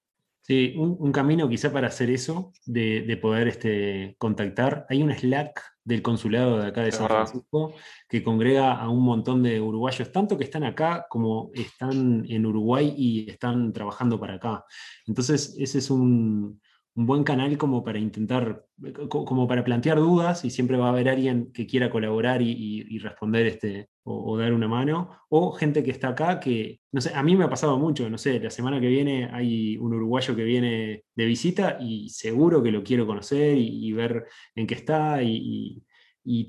Sí, 0.43 0.75
un, 0.79 1.13
camino 1.13 1.47
quizá 1.47 1.71
para 1.71 1.89
hacer 1.89 2.09
eso, 2.09 2.53
de, 2.65 3.19
poder 3.21 3.49
este, 3.49 4.17
contactar. 4.19 4.87
Hay 4.89 5.03
un 5.03 5.13
Slack 5.13 5.61
del 5.85 6.01
consulado 6.01 6.59
de 6.59 6.69
acá 6.69 6.83
de 6.83 6.93
San 6.93 7.07
Francisco 7.07 7.75
que 8.09 8.23
congrega 8.23 8.75
a 8.75 8.89
un 8.89 9.03
montón 9.03 9.43
de 9.43 9.61
uruguayos, 9.61 10.11
tanto 10.11 10.39
que 10.39 10.45
están 10.45 10.65
acá 10.65 11.07
como 11.11 11.51
están 11.53 12.25
en 12.29 12.47
Uruguay 12.47 12.95
y 12.97 13.31
están 13.31 13.73
trabajando 13.75 14.19
para 14.19 14.35
acá. 14.35 14.65
Entonces, 15.07 15.55
ese 15.59 15.79
es 15.79 15.91
un, 15.91 16.61
un 16.99 17.07
buen 17.07 17.23
canal 17.23 17.57
como 17.57 17.85
para 17.85 18.01
intentar, 18.01 18.67
como 19.09 19.47
para 19.47 19.63
plantear 19.63 19.99
dudas 19.99 20.45
y 20.45 20.51
siempre 20.51 20.77
va 20.77 20.87
a 20.87 20.89
haber 20.89 21.09
alguien 21.09 21.53
que 21.53 21.65
quiera 21.65 21.91
colaborar 21.91 22.43
y, 22.43 22.99
responder 22.99 23.47
este, 23.47 23.89
o, 24.03 24.37
dar 24.37 24.53
una 24.53 24.67
mano, 24.67 25.11
o 25.29 25.53
gente 25.53 25.85
que 25.85 25.93
está 25.93 26.09
acá 26.09 26.41
que, 26.41 26.81
no 26.91 27.01
sé, 27.01 27.15
a 27.15 27.23
mí 27.23 27.37
me 27.37 27.45
ha 27.45 27.49
pasado 27.49 27.79
mucho, 27.79 28.11
no 28.11 28.19
sé, 28.19 28.41
la 28.41 28.51
semana 28.51 28.81
que 28.81 28.89
viene 28.89 29.31
hay 29.33 29.77
un 29.77 29.95
uruguayo 29.95 30.35
que 30.35 30.43
viene 30.43 31.05
de 31.15 31.25
visita 31.25 31.79
y 31.81 32.09
seguro 32.09 32.65
que 32.65 32.73
lo 32.73 32.83
quiero 32.83 33.07
conocer 33.07 33.57
y, 33.57 33.93
ver 33.93 34.27
en 34.57 34.67
qué 34.67 34.75
está 34.75 35.23
y, 35.23 35.85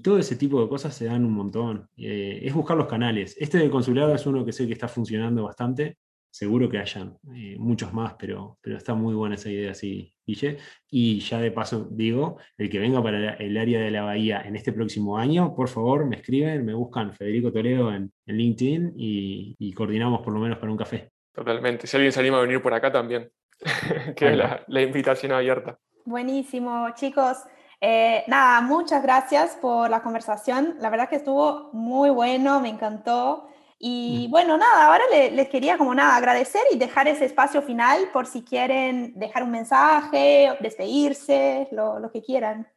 todo 0.03 0.17
ese 0.17 0.35
tipo 0.35 0.59
de 0.61 0.67
cosas 0.67 0.95
se 0.95 1.05
dan 1.05 1.23
un 1.25 1.33
montón. 1.33 1.87
Eh, 1.95 2.41
es 2.43 2.53
buscar 2.53 2.75
los 2.75 2.87
canales. 2.87 3.37
Este 3.39 3.59
del 3.59 3.69
consulado 3.69 4.13
es 4.15 4.25
uno 4.25 4.43
que 4.43 4.51
sé 4.51 4.65
que 4.67 4.73
está 4.73 4.87
funcionando 4.87 5.43
bastante 5.43 5.97
seguro 6.31 6.69
que 6.69 6.77
hayan 6.77 7.17
eh, 7.35 7.55
muchos 7.57 7.93
más, 7.93 8.15
pero, 8.17 8.57
pero 8.61 8.77
está 8.77 8.93
muy 8.93 9.13
buena 9.13 9.35
esa 9.35 9.49
idea, 9.49 9.73
sí, 9.73 10.13
Guille. 10.25 10.57
Y 10.89 11.19
ya 11.19 11.39
de 11.39 11.51
paso 11.51 11.87
digo, 11.89 12.37
el 12.57 12.69
que 12.69 12.79
venga 12.79 13.01
para 13.01 13.33
el 13.35 13.57
área 13.57 13.79
de 13.79 13.91
la 13.91 14.03
Bahía 14.03 14.41
en 14.41 14.55
este 14.55 14.71
próximo 14.71 15.17
año, 15.17 15.55
por 15.55 15.67
favor, 15.67 16.05
me 16.05 16.17
escriben, 16.17 16.65
me 16.65 16.73
buscan 16.73 17.13
Federico 17.13 17.51
Toledo 17.51 17.93
en, 17.93 18.11
LinkedIn 18.25 18.93
y, 18.95 19.73
coordinamos 19.73 20.21
por 20.21 20.33
lo 20.33 20.39
menos 20.39 20.59
para 20.59 20.71
un 20.71 20.77
café. 20.77 21.11
Totalmente. 21.33 21.87
Si 21.87 21.97
alguien 21.97 22.11
se 22.11 22.19
anima 22.19 22.37
a 22.37 22.41
venir 22.41 22.61
por 22.61 22.73
acá 22.73 22.91
también, 22.91 23.31
que 24.15 24.31
la, 24.31 24.63
la, 24.67 24.81
invitación 24.81 25.31
abierta. 25.31 25.79
Buenísimo, 26.05 26.87
chicos. 26.95 27.37
Eh, 27.81 28.23
nada, 28.27 28.61
muchas 28.61 29.01
gracias 29.01 29.57
por 29.61 29.89
la 29.89 30.01
conversación. 30.01 30.75
La 30.79 30.89
verdad 30.89 31.09
que 31.09 31.15
estuvo 31.15 31.69
muy 31.73 32.09
bueno, 32.09 32.59
me 32.59 32.69
encantó. 32.69 33.48
Y 33.79 34.27
mm. 34.27 34.31
bueno, 34.31 34.57
nada, 34.57 34.87
ahora 34.87 35.03
les 35.31 35.47
quería 35.47 35.77
como 35.77 35.95
nada 35.95 36.17
agradecer 36.17 36.61
y 36.71 36.77
dejar 36.77 37.07
ese 37.07 37.25
espacio 37.25 37.61
final 37.61 38.09
por 38.11 38.25
si 38.25 38.41
quieren 38.41 39.13
dejar 39.15 39.43
un 39.43 39.51
mensaje, 39.51 40.49
despedirse, 40.59 41.69
lo, 41.71 41.99
lo 41.99 42.11
que 42.11 42.21
quieran. 42.21 42.67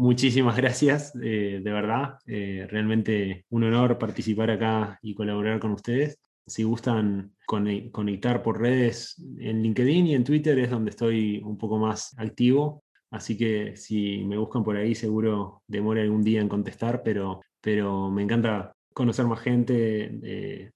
Muchísimas 0.00 0.56
gracias, 0.56 1.12
eh, 1.22 1.60
de 1.62 1.72
verdad. 1.72 2.14
Eh, 2.26 2.66
realmente 2.70 3.44
un 3.50 3.64
honor 3.64 3.98
participar 3.98 4.50
acá 4.50 4.98
y 5.02 5.14
colaborar 5.14 5.60
con 5.60 5.72
ustedes. 5.72 6.18
Si 6.46 6.62
gustan 6.62 7.34
conectar 7.46 8.42
por 8.42 8.58
redes 8.60 9.22
en 9.38 9.62
LinkedIn 9.62 10.06
y 10.06 10.14
en 10.14 10.24
Twitter 10.24 10.58
es 10.58 10.70
donde 10.70 10.90
estoy 10.90 11.42
un 11.44 11.58
poco 11.58 11.76
más 11.76 12.18
activo. 12.18 12.82
Así 13.10 13.36
que 13.36 13.76
si 13.76 14.24
me 14.24 14.38
buscan 14.38 14.64
por 14.64 14.76
ahí 14.76 14.94
seguro 14.94 15.62
demora 15.66 16.00
algún 16.00 16.22
día 16.22 16.40
en 16.40 16.48
contestar, 16.48 17.02
pero, 17.02 17.42
pero 17.60 18.10
me 18.10 18.22
encanta 18.22 18.72
conocer 18.92 19.26
más 19.26 19.40
gente, 19.40 20.72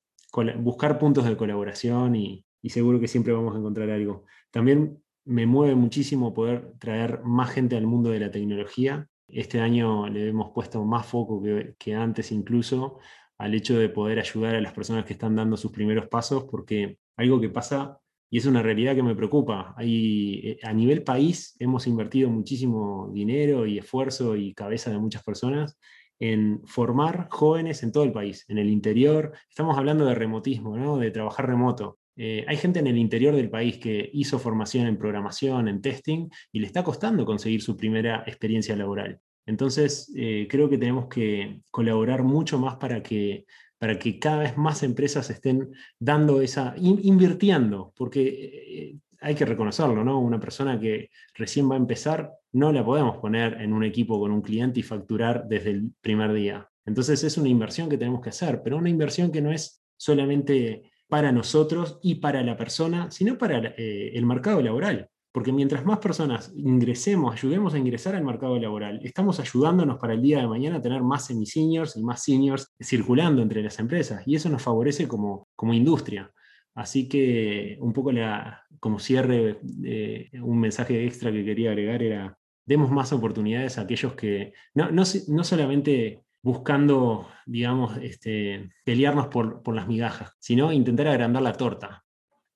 buscar 0.58 0.98
puntos 0.98 1.24
de 1.24 1.36
colaboración 1.36 2.16
y, 2.16 2.44
seguro 2.68 2.98
que 2.98 3.08
siempre 3.08 3.32
vamos 3.32 3.54
a 3.54 3.58
encontrar 3.58 3.90
algo. 3.90 4.24
También 4.50 5.02
me 5.24 5.46
mueve 5.46 5.74
muchísimo 5.74 6.32
poder 6.32 6.72
traer 6.78 7.22
más 7.22 7.50
gente 7.50 7.76
al 7.76 7.86
mundo 7.86 8.10
de 8.10 8.20
la 8.20 8.30
tecnología. 8.30 9.06
Este 9.28 9.60
año 9.60 10.08
le 10.08 10.28
hemos 10.28 10.52
puesto 10.52 10.84
más 10.84 11.06
foco 11.06 11.42
que, 11.78 11.94
antes 11.94 12.32
incluso 12.32 12.98
al 13.38 13.54
hecho 13.54 13.78
de 13.78 13.88
poder 13.88 14.18
ayudar 14.18 14.54
a 14.54 14.60
las 14.60 14.72
personas 14.72 15.04
que 15.04 15.12
están 15.12 15.34
dando 15.36 15.56
sus 15.56 15.72
primeros 15.72 16.08
pasos, 16.08 16.44
porque 16.50 16.98
algo 17.16 17.40
que 17.40 17.48
pasa, 17.50 17.98
y 18.30 18.38
es 18.38 18.46
una 18.46 18.62
realidad 18.62 18.94
que 18.94 19.02
me 19.02 19.16
preocupa, 19.16 19.74
hay, 19.76 20.58
a 20.62 20.72
nivel 20.72 21.02
país 21.02 21.56
hemos 21.58 21.86
invertido 21.86 22.30
muchísimo 22.30 23.10
dinero 23.12 23.66
y 23.66 23.78
esfuerzo 23.78 24.36
y 24.36 24.54
cabeza 24.54 24.90
de 24.90 24.98
muchas 24.98 25.22
personas 25.24 25.76
en 26.18 26.62
formar 26.66 27.28
jóvenes 27.30 27.82
en 27.82 27.92
todo 27.92 28.04
el 28.04 28.12
país, 28.12 28.44
en 28.48 28.58
el 28.58 28.70
interior. 28.70 29.32
Estamos 29.48 29.76
hablando 29.76 30.04
de 30.06 30.14
remotismo, 30.14 30.76
¿no? 30.76 30.98
de 30.98 31.10
trabajar 31.10 31.46
remoto. 31.46 31.98
Eh, 32.16 32.44
hay 32.46 32.56
gente 32.56 32.78
en 32.78 32.86
el 32.86 32.96
interior 32.96 33.34
del 33.34 33.50
país 33.50 33.78
que 33.78 34.10
hizo 34.12 34.38
formación 34.38 34.86
en 34.86 34.98
programación, 34.98 35.68
en 35.68 35.80
testing, 35.80 36.28
y 36.52 36.60
le 36.60 36.66
está 36.66 36.84
costando 36.84 37.24
conseguir 37.24 37.60
su 37.62 37.76
primera 37.76 38.22
experiencia 38.26 38.76
laboral. 38.76 39.20
Entonces, 39.46 40.12
eh, 40.16 40.46
creo 40.48 40.68
que 40.70 40.78
tenemos 40.78 41.08
que 41.08 41.60
colaborar 41.70 42.22
mucho 42.22 42.58
más 42.58 42.76
para 42.76 43.02
que, 43.02 43.44
para 43.78 43.98
que 43.98 44.18
cada 44.18 44.38
vez 44.38 44.56
más 44.56 44.82
empresas 44.82 45.28
estén 45.28 45.70
dando 45.98 46.40
esa, 46.40 46.74
invirtiendo, 46.78 47.92
porque 47.96 48.22
eh, 48.22 48.96
hay 49.20 49.34
que 49.34 49.44
reconocerlo, 49.44 50.04
¿no? 50.04 50.20
Una 50.20 50.40
persona 50.40 50.78
que 50.78 51.10
recién 51.34 51.70
va 51.70 51.74
a 51.74 51.78
empezar, 51.78 52.30
no 52.54 52.72
la 52.72 52.84
podemos 52.84 53.18
poner 53.18 53.60
en 53.60 53.72
un 53.72 53.84
equipo 53.84 54.18
con 54.18 54.30
un 54.30 54.40
cliente 54.40 54.80
y 54.80 54.84
facturar 54.84 55.46
desde 55.48 55.70
el 55.70 55.90
primer 56.00 56.32
día. 56.32 56.68
Entonces 56.86 57.24
es 57.24 57.36
una 57.36 57.48
inversión 57.48 57.88
que 57.88 57.98
tenemos 57.98 58.20
que 58.20 58.28
hacer, 58.30 58.62
pero 58.62 58.76
una 58.76 58.90
inversión 58.90 59.32
que 59.32 59.42
no 59.42 59.50
es 59.50 59.82
solamente 59.96 60.90
para 61.08 61.32
nosotros 61.32 61.98
y 62.02 62.16
para 62.16 62.42
la 62.42 62.56
persona, 62.56 63.10
sino 63.10 63.36
para 63.36 63.74
eh, 63.76 64.12
el 64.14 64.24
mercado 64.24 64.62
laboral. 64.62 65.08
Porque 65.32 65.52
mientras 65.52 65.84
más 65.84 65.98
personas 65.98 66.52
ingresemos, 66.54 67.34
ayudemos 67.34 67.74
a 67.74 67.78
ingresar 67.78 68.14
al 68.14 68.22
mercado 68.22 68.56
laboral, 68.56 69.00
estamos 69.02 69.40
ayudándonos 69.40 69.98
para 69.98 70.14
el 70.14 70.22
día 70.22 70.38
de 70.38 70.46
mañana 70.46 70.76
a 70.76 70.82
tener 70.82 71.02
más 71.02 71.26
semi-seniors 71.26 71.96
y 71.96 72.04
más 72.04 72.22
seniors 72.22 72.72
circulando 72.80 73.42
entre 73.42 73.64
las 73.64 73.80
empresas. 73.80 74.22
Y 74.26 74.36
eso 74.36 74.48
nos 74.48 74.62
favorece 74.62 75.08
como, 75.08 75.48
como 75.56 75.74
industria. 75.74 76.30
Así 76.76 77.08
que 77.08 77.76
un 77.80 77.92
poco 77.92 78.12
la, 78.12 78.62
como 78.78 79.00
cierre, 79.00 79.58
eh, 79.84 80.30
un 80.40 80.60
mensaje 80.60 81.04
extra 81.04 81.32
que 81.32 81.44
quería 81.44 81.70
agregar 81.70 82.00
era 82.02 82.38
demos 82.66 82.90
más 82.90 83.12
oportunidades 83.12 83.78
a 83.78 83.82
aquellos 83.82 84.14
que, 84.14 84.52
no, 84.74 84.90
no, 84.90 85.02
no 85.28 85.44
solamente 85.44 86.24
buscando, 86.44 87.28
digamos, 87.46 87.96
este, 88.02 88.70
pelearnos 88.84 89.28
por, 89.28 89.62
por, 89.62 89.74
las 89.74 89.88
migajas, 89.88 90.32
sino 90.38 90.72
intentar 90.72 91.08
agrandar 91.08 91.42
la 91.42 91.54
torta. 91.54 92.04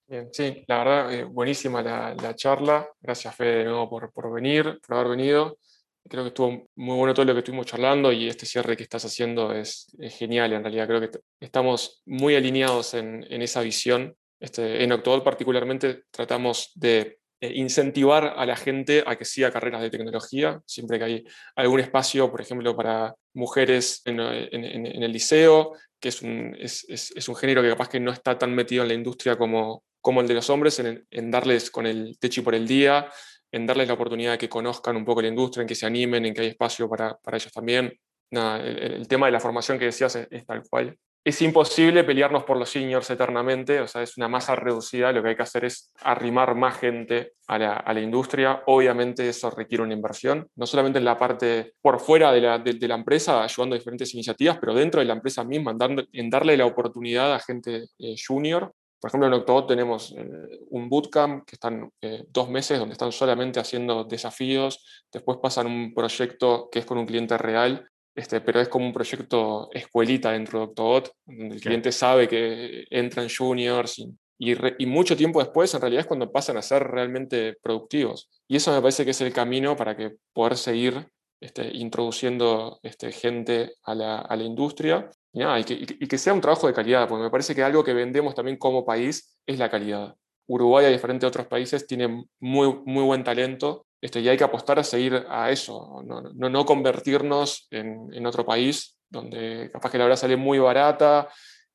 Bien, 0.07 0.29
sí, 0.31 0.63
la 0.67 0.79
verdad, 0.79 1.13
eh, 1.13 1.25
buenísima 1.25 1.83
la, 1.83 2.15
la, 2.15 2.35
charla. 2.35 2.87
Gracias, 3.01 3.35
Fede, 3.35 3.59
de 3.59 3.65
nuevo 3.65 3.89
por, 3.89 4.13
por 4.13 4.33
venir, 4.33 4.79
por 4.87 4.97
haber 4.97 5.17
venido. 5.17 5.59
Creo 6.07 6.23
que 6.23 6.29
estuvo 6.29 6.69
muy 6.77 6.97
bueno 6.97 7.15
todo 7.15 7.25
lo 7.27 7.33
que 7.33 7.41
estuvimos 7.41 7.67
charlando 7.67 8.13
y 8.13 8.29
este 8.29 8.47
cierre 8.47 8.77
que 8.77 8.83
estás 8.83 9.05
haciendo 9.05 9.53
es, 9.55 9.95
genial. 10.19 10.53
En 10.53 10.63
realidad, 10.63 10.87
creo 10.87 11.01
que 11.01 11.11
estamos 11.41 12.03
muy 12.07 12.35
alineados 12.35 12.95
en, 12.95 13.25
en 13.29 13.43
esa 13.43 13.63
visión. 13.63 14.15
Este, 14.41 14.85
en 14.85 14.93
Octobot 14.93 15.25
particularmente 15.25 16.05
tratamos 16.11 16.73
de 16.75 17.19
eh, 17.41 17.53
incentivar 17.55 18.35
a 18.37 18.45
la 18.45 18.57
gente 18.57 19.05
a 19.07 19.17
que 19.17 19.25
siga 19.25 19.53
carreras 19.53 19.81
de 19.81 19.91
tecnología, 19.91 20.61
siempre 20.67 20.99
que 20.99 21.05
hay 21.05 21.25
algún 21.55 21.79
espacio, 21.79 22.31
por 22.33 22.41
ejemplo, 22.41 22.75
para 22.77 23.15
mujeres 23.33 24.03
en, 24.05 24.19
el 24.19 25.13
liceo, 25.13 25.73
que 26.01 26.09
es 26.09 26.21
un, 26.23 26.57
es, 26.59 27.29
un, 27.29 27.37
género 27.37 27.63
que 27.63 27.69
capaz 27.69 27.89
que 27.89 28.01
no 28.01 28.11
está 28.11 28.37
tan 28.37 28.53
metido 28.55 28.83
en 28.83 28.89
la 28.89 28.95
industria 28.95 29.37
como, 29.37 29.85
como 30.01 30.21
el 30.21 30.27
de 30.27 30.35
los 30.35 30.51
hombres, 30.51 30.81
en, 30.81 31.31
darles 31.31 31.71
con 31.71 31.87
el 31.87 32.19
techo 32.19 32.43
por 32.43 32.57
el 32.57 32.67
día, 32.67 33.09
en 33.53 33.67
darles 33.67 33.87
la 33.87 33.95
oportunidad 33.95 34.33
de 34.33 34.39
que 34.39 34.49
conozcan 34.49 34.97
un 34.97 35.05
poco 35.05 35.23
la 35.23 35.29
industria, 35.29 35.63
en 35.63 35.69
que 35.69 35.77
se 35.77 35.87
animen, 35.87 36.27
en 36.27 36.35
que 36.35 36.41
hay 36.41 36.49
espacio 36.49 36.89
para, 36.89 37.17
para 37.19 37.37
ellos 37.37 37.53
también. 37.53 37.97
el, 38.31 39.07
tema 39.07 39.27
de 39.27 39.33
la 39.33 39.41
formación 39.41 39.79
que 39.79 39.85
decías 39.85 40.17
es 40.17 40.45
tal 40.45 40.65
cual 40.69 40.99
es 41.29 41.43
imposible 41.43 42.05
pelearnos 42.05 42.45
por 42.45 42.57
los 42.57 42.71
seniors 42.71 43.11
eternamente, 43.11 43.81
o 43.81 43.87
sea, 43.87 44.03
es 44.03 44.17
una 44.17 44.29
masa 44.29 44.57
reducida, 44.57 45.13
lo 45.13 45.23
que 45.23 45.31
hay 45.31 45.37
que 45.37 45.43
hacer 45.43 45.67
es 45.67 45.93
arrimar 46.01 46.55
más 46.55 46.79
gente 46.79 47.35
a 47.47 47.59
la, 47.59 48.01
industria, 48.01 48.63
obviamente 48.67 49.29
eso 49.29 49.51
requiere 49.51 49.85
una 49.85 49.93
inversión, 49.93 50.49
no 50.57 50.67
solamente 50.67 50.99
en 50.99 51.05
la 51.05 51.19
parte 51.19 51.75
por 51.83 52.01
fuera 52.01 52.33
de 52.33 52.41
la, 52.41 52.95
empresa, 52.95 53.43
ayudando 53.43 53.75
a 53.75 53.79
diferentes 53.79 54.15
iniciativas, 54.15 54.57
pero 54.59 54.73
dentro 54.75 55.01
de 55.01 55.07
la 55.07 55.13
empresa 55.13 55.45
misma, 55.45 55.77
en, 56.13 56.31
darle 56.31 56.57
la 56.57 56.65
oportunidad 56.65 57.35
a 57.35 57.41
gente 57.41 57.89
eh, 57.99 58.15
junior. 58.27 58.73
Por 59.01 59.11
ejemplo, 59.11 59.29
en 59.29 59.35
Octobot 59.35 59.69
tenemos 59.69 60.15
eh, 60.17 60.61
un 60.71 60.89
bootcamp 60.89 61.45
que 61.47 61.57
están 61.57 61.91
eh, 62.01 62.25
dos 62.31 62.49
meses 62.49 62.79
donde 62.79 62.95
están 62.95 63.13
solamente 63.13 63.61
haciendo 63.61 64.05
desafíos, 64.05 65.05
después 65.13 65.39
pasan 65.43 65.67
un 65.67 65.93
proyecto 65.95 66.69
que 66.73 66.81
es 66.81 66.87
con 66.87 66.97
un 66.99 67.07
cliente 67.07 67.37
real 67.37 67.87
este, 68.19 68.41
pero 68.41 68.61
es 68.61 68.69
como 68.69 68.85
un 68.85 68.93
proyecto 68.93 69.71
escuelita 69.73 70.33
dentro 70.33 70.59
de 70.59 70.65
Octobot, 70.65 71.13
donde 71.25 71.55
el 71.55 71.61
cliente 71.61 71.93
sabe 71.93 72.27
que 72.27 72.85
entran 72.91 73.29
juniors 73.29 73.97
y, 74.01 74.13
y, 74.39 74.87
mucho 74.87 75.17
tiempo 75.17 75.39
después 75.39 75.73
en 75.73 75.81
realidad 75.81 76.01
es 76.01 76.07
cuando 76.07 76.33
pasan 76.33 76.57
a 76.57 76.63
ser 76.63 76.83
realmente 76.83 77.57
productivos. 77.63 78.29
Y 78.49 78.57
eso 78.57 78.73
me 78.73 78.81
parece 78.81 79.05
que 79.05 79.13
es 79.13 79.21
el 79.21 79.33
camino 79.33 79.77
para 79.77 79.97
que 79.97 80.17
poder 80.33 80.57
seguir 80.57 81.07
este, 81.41 81.71
introduciendo 81.77 82.81
este, 82.83 83.13
gente 83.13 83.75
a 83.85 83.95
la, 83.95 84.19
a 84.19 84.35
la 84.35 84.43
industria 84.43 85.09
y, 85.33 85.65
que, 85.65 85.75
y, 85.75 86.09
que, 86.09 86.19
sea 86.19 86.35
un 86.35 86.41
trabajo 86.41 86.67
de 86.67 86.75
calidad, 86.75 87.09
porque 87.09 87.23
me 87.23 87.31
parece 87.31 87.55
que 87.55 87.63
algo 87.63 87.85
que 87.85 87.93
vendemos 87.93 88.35
también 88.35 88.57
como 88.57 88.85
país 88.85 89.39
es 89.47 89.61
la 89.61 89.71
calidad. 89.71 90.17
Uruguay, 90.49 90.87
a 90.87 90.89
diferente 90.89 91.25
de 91.25 91.29
otros 91.29 91.47
países, 91.47 91.87
tiene 91.87 92.25
muy, 92.41 92.81
muy 92.85 93.05
buen 93.05 93.23
talento 93.23 93.87
este, 94.01 94.21
y 94.21 94.29
hay 94.29 94.37
que 94.37 94.45
apostar 94.45 94.79
a 94.79 94.85
seguir 94.85 95.25
a 95.29 95.51
eso, 95.51 96.03
no, 96.05 96.21
no, 96.21 96.49
no 96.49 96.65
convertirnos 96.65 97.67
en, 97.71 98.09
en, 98.13 98.27
otro 98.27 98.45
país 98.45 98.97
donde 99.09 99.71
capaz 99.73 99.91
que 99.91 99.99
la 99.99 100.05
verdad 100.05 100.19
sale 100.19 100.37
muy 100.37 100.59
barata 100.59 101.29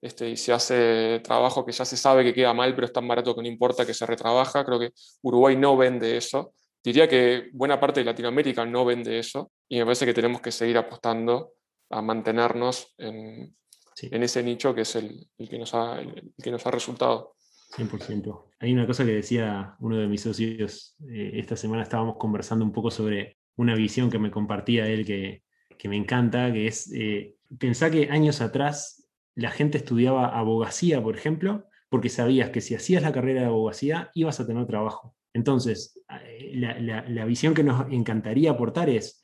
este, 0.04 0.30
y 0.30 0.38
se 0.38 0.52
hace 0.52 1.22
trabajo 1.22 1.66
que 1.66 1.72
ya 1.72 1.86
se 1.86 1.96
sabe 1.96 2.26
que 2.26 2.34
queda 2.34 2.54
mal, 2.54 2.76
pero 2.76 2.88
es 2.88 2.94
tan 2.94 3.08
barato 3.08 3.34
que 3.34 3.42
no 3.42 3.48
importa 3.48 3.86
que 3.86 3.94
se 3.94 4.06
retrabaja. 4.06 4.66
Creo 4.66 4.78
que 4.78 4.92
Uruguay 5.22 5.56
no 5.56 5.78
vende 5.78 6.18
eso. 6.18 6.54
Diría 6.84 7.08
que 7.08 7.50
buena 7.54 7.80
parte 7.80 8.02
de 8.02 8.06
Latinoamérica 8.06 8.66
no 8.66 8.84
vende 8.84 9.18
eso 9.18 9.52
y 9.70 9.78
me 9.78 9.86
parece 9.86 10.06
que 10.06 10.14
tenemos 10.14 10.42
que 10.42 10.52
seguir 10.52 10.78
apostando 10.78 11.54
a 11.90 12.02
mantenernos 12.02 12.94
en, 12.98 13.56
en 14.02 14.24
ese 14.24 14.44
nicho 14.44 14.76
que 14.76 14.82
es 14.82 14.94
el, 14.98 15.26
el 15.38 15.50
que, 15.50 15.58
nos 15.58 15.74
ha, 15.74 16.02
el 16.02 16.34
que 16.44 16.52
nos 16.52 16.66
ha 16.68 16.72
resultado. 16.72 17.33
100%. 17.76 18.46
Hay 18.60 18.74
una 18.74 18.86
cosa 18.86 19.06
que 19.06 19.14
decía 19.14 19.76
uno 19.80 19.98
de 19.98 20.08
mis 20.08 20.22
socios, 20.22 20.96
eh, 21.10 21.32
esta 21.36 21.56
semana 21.56 21.84
estábamos 21.84 22.18
conversando 22.18 22.64
un 22.64 22.72
poco 22.72 22.92
sobre 22.92 23.38
una 23.56 23.76
visión 23.76 24.10
que 24.10 24.20
me 24.20 24.32
compartía 24.32 24.88
él 24.88 25.06
que, 25.06 25.44
me 25.86 25.98
encanta, 25.98 26.54
que 26.54 26.68
es, 26.68 26.92
eh, 26.94 27.36
que 27.60 28.08
años 28.10 28.40
atrás 28.40 29.10
la 29.36 29.52
gente 29.52 29.78
estudiaba 29.78 30.28
abogacía, 30.28 31.02
por 31.02 31.18
ejemplo, 31.18 31.66
porque 31.90 32.10
sabías 32.10 32.52
que 32.52 32.62
si 32.62 32.74
hacías 32.74 33.04
la 33.04 33.12
carrera 33.12 33.42
de 33.42 33.48
abogacía 33.48 34.12
ibas 34.14 34.40
a 34.40 34.48
tener 34.48 34.66
trabajo. 34.66 35.16
Entonces, 35.34 36.00
eh, 36.10 36.54
la, 36.56 37.04
la 37.08 37.26
visión 37.26 37.54
que 37.54 37.64
nos 37.64 37.92
encantaría 37.92 38.52
aportar 38.52 38.90
es 38.90 39.22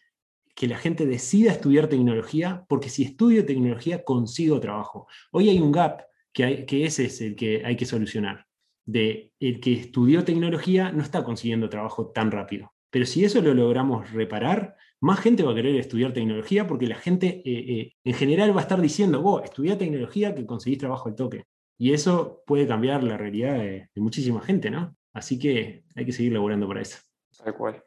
que 0.53 0.67
la 0.67 0.77
gente 0.77 1.05
decida 1.05 1.51
estudiar 1.53 1.87
tecnología, 1.87 2.65
porque 2.67 2.89
si 2.89 3.03
estudio 3.03 3.45
tecnología 3.45 4.03
consigo 4.03 4.59
trabajo. 4.59 5.07
Hoy 5.31 5.49
hay 5.49 5.59
un 5.59 5.71
gap 5.71 6.08
que, 6.33 6.65
ese 6.85 7.05
es 7.05 7.21
el 7.21 7.35
que 7.35 7.65
hay 7.65 7.75
que 7.75 7.85
solucionar. 7.85 8.45
De 8.85 9.33
el 9.39 9.59
que 9.59 9.73
estudió 9.73 10.23
tecnología 10.23 10.91
no 10.91 11.03
está 11.03 11.23
consiguiendo 11.23 11.69
trabajo 11.69 12.07
tan 12.11 12.31
rápido. 12.31 12.73
Pero 12.89 13.05
si 13.05 13.23
eso 13.23 13.41
lo 13.41 13.53
logramos 13.53 14.11
reparar, 14.11 14.75
más 14.99 15.19
gente 15.19 15.43
va 15.43 15.51
a 15.51 15.55
querer 15.55 15.75
estudiar 15.75 16.11
tecnología 16.11 16.67
porque 16.67 16.87
la 16.87 16.95
gente 16.95 17.41
eh, 17.45 17.51
eh, 17.71 17.93
en 18.03 18.13
general 18.13 18.55
va 18.55 18.61
a 18.61 18.63
estar 18.63 18.81
diciendo, 18.81 19.21
vos, 19.21 19.43
estudiá 19.43 19.77
tecnología 19.77 20.33
que 20.33 20.45
conseguís 20.45 20.79
trabajo 20.79 21.07
al 21.07 21.15
toque. 21.15 21.43
Y 21.77 21.93
eso 21.93 22.43
puede 22.45 22.67
cambiar 22.67 23.03
la 23.03 23.15
realidad 23.15 23.57
de, 23.59 23.89
de 23.93 24.01
muchísima 24.01 24.41
gente, 24.41 24.69
¿no? 24.69 24.95
Así 25.13 25.39
que 25.39 25.83
hay 25.95 26.05
que 26.05 26.11
seguir 26.11 26.33
laborando 26.33 26.67
para 26.67 26.81
eso. 26.81 26.97
Tal 27.37 27.55
cual. 27.55 27.83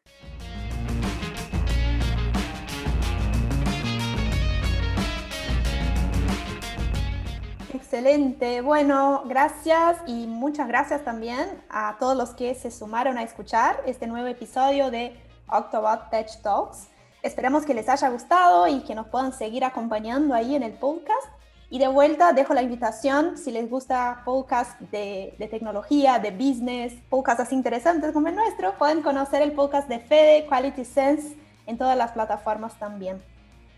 Excelente. 7.93 8.63
Bueno, 8.63 9.23
gracias 9.27 9.99
y 10.07 10.27
muchas 10.27 10.67
gracias 10.67 11.05
también 11.05 11.63
a 11.69 11.97
todos 12.01 12.17
los 12.17 12.31
que 12.31 12.55
se 12.55 12.71
sumaron 12.71 13.19
a 13.19 13.23
escuchar 13.23 13.83
este 13.85 14.07
nuevo 14.07 14.29
episodio 14.29 14.91
de 14.91 15.15
Octobot 15.47 16.09
Tech 16.09 16.41
Talks. 16.41 16.89
Esperamos 17.23 17.67
que 17.67 17.75
les 17.75 17.91
haya 17.91 18.09
gustado 18.09 18.67
y 18.67 18.81
que 18.85 18.95
nos 18.95 19.09
puedan 19.09 19.35
seguir 19.35 19.63
acompañando 19.63 20.33
ahí 20.33 20.57
en 20.57 20.63
el 20.63 20.73
podcast. 20.73 21.27
Y 21.69 21.81
de 21.81 21.89
vuelta 21.89 22.33
dejo 22.33 22.55
la 22.55 22.63
invitación, 22.63 23.37
si 23.37 23.51
les 23.51 23.69
gusta 23.69 24.23
podcast 24.25 24.81
de, 24.91 25.35
de 25.39 25.49
tecnología, 25.49 26.19
de 26.19 26.31
business, 26.31 26.95
podcasts 27.11 27.53
interesantes 27.53 28.13
como 28.13 28.29
el 28.29 28.37
nuestro, 28.37 28.73
pueden 28.79 29.03
conocer 29.03 29.43
el 29.43 29.53
podcast 29.53 29.87
de 29.91 29.99
Fede, 29.99 30.47
Quality 30.47 30.87
Sense, 30.87 31.37
en 31.67 31.77
todas 31.77 31.99
las 31.99 32.13
plataformas 32.13 32.73
también. 32.79 33.23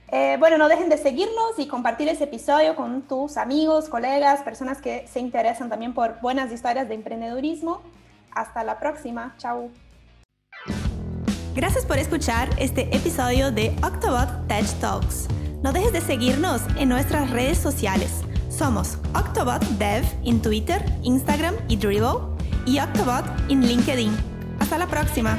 Eh, 0.09 0.37
bueno, 0.39 0.59
no 0.59 0.69
dejen 0.69 0.89
de 0.89 0.99
seguirnos 0.99 1.59
y 1.59 1.67
compartir 1.67 2.09
ese 2.09 2.25
episodio 2.25 2.77
con 2.77 3.03
tus 3.03 3.37
amigos, 3.37 3.89
colegas, 3.89 4.43
personas 4.43 4.81
que 4.81 5.07
se 5.09 5.21
interesan 5.21 5.69
también 5.69 5.95
por 5.95 6.21
buenas 6.21 6.53
historias 6.53 6.89
de 6.89 6.95
emprendedurismo. 6.95 7.83
Hasta 8.33 8.65
la 8.65 8.79
próxima. 8.79 9.35
Chao. 9.39 9.71
Gracias 11.55 11.87
por 11.87 11.99
escuchar 11.99 12.49
este 12.59 12.95
episodio 12.95 13.53
de 13.53 13.75
Octobot 13.83 14.49
Tech 14.49 14.67
Talks. 14.81 15.29
No 15.63 15.73
dejes 15.73 15.93
de 15.93 16.01
seguirnos 16.01 16.63
en 16.77 16.89
nuestras 16.89 17.31
redes 17.31 17.59
sociales. 17.59 18.23
Somos 18.51 18.99
Octobot 19.15 19.63
Dev 19.79 20.05
en 20.25 20.43
Twitter, 20.43 20.85
Instagram 21.03 21.55
y 21.69 21.77
Dribbble 21.77 22.37
y 22.67 22.79
Octobot 22.81 23.25
en 23.49 23.67
LinkedIn. 23.67 24.15
Hasta 24.61 24.79
la 24.79 24.87
próxima. 24.87 25.39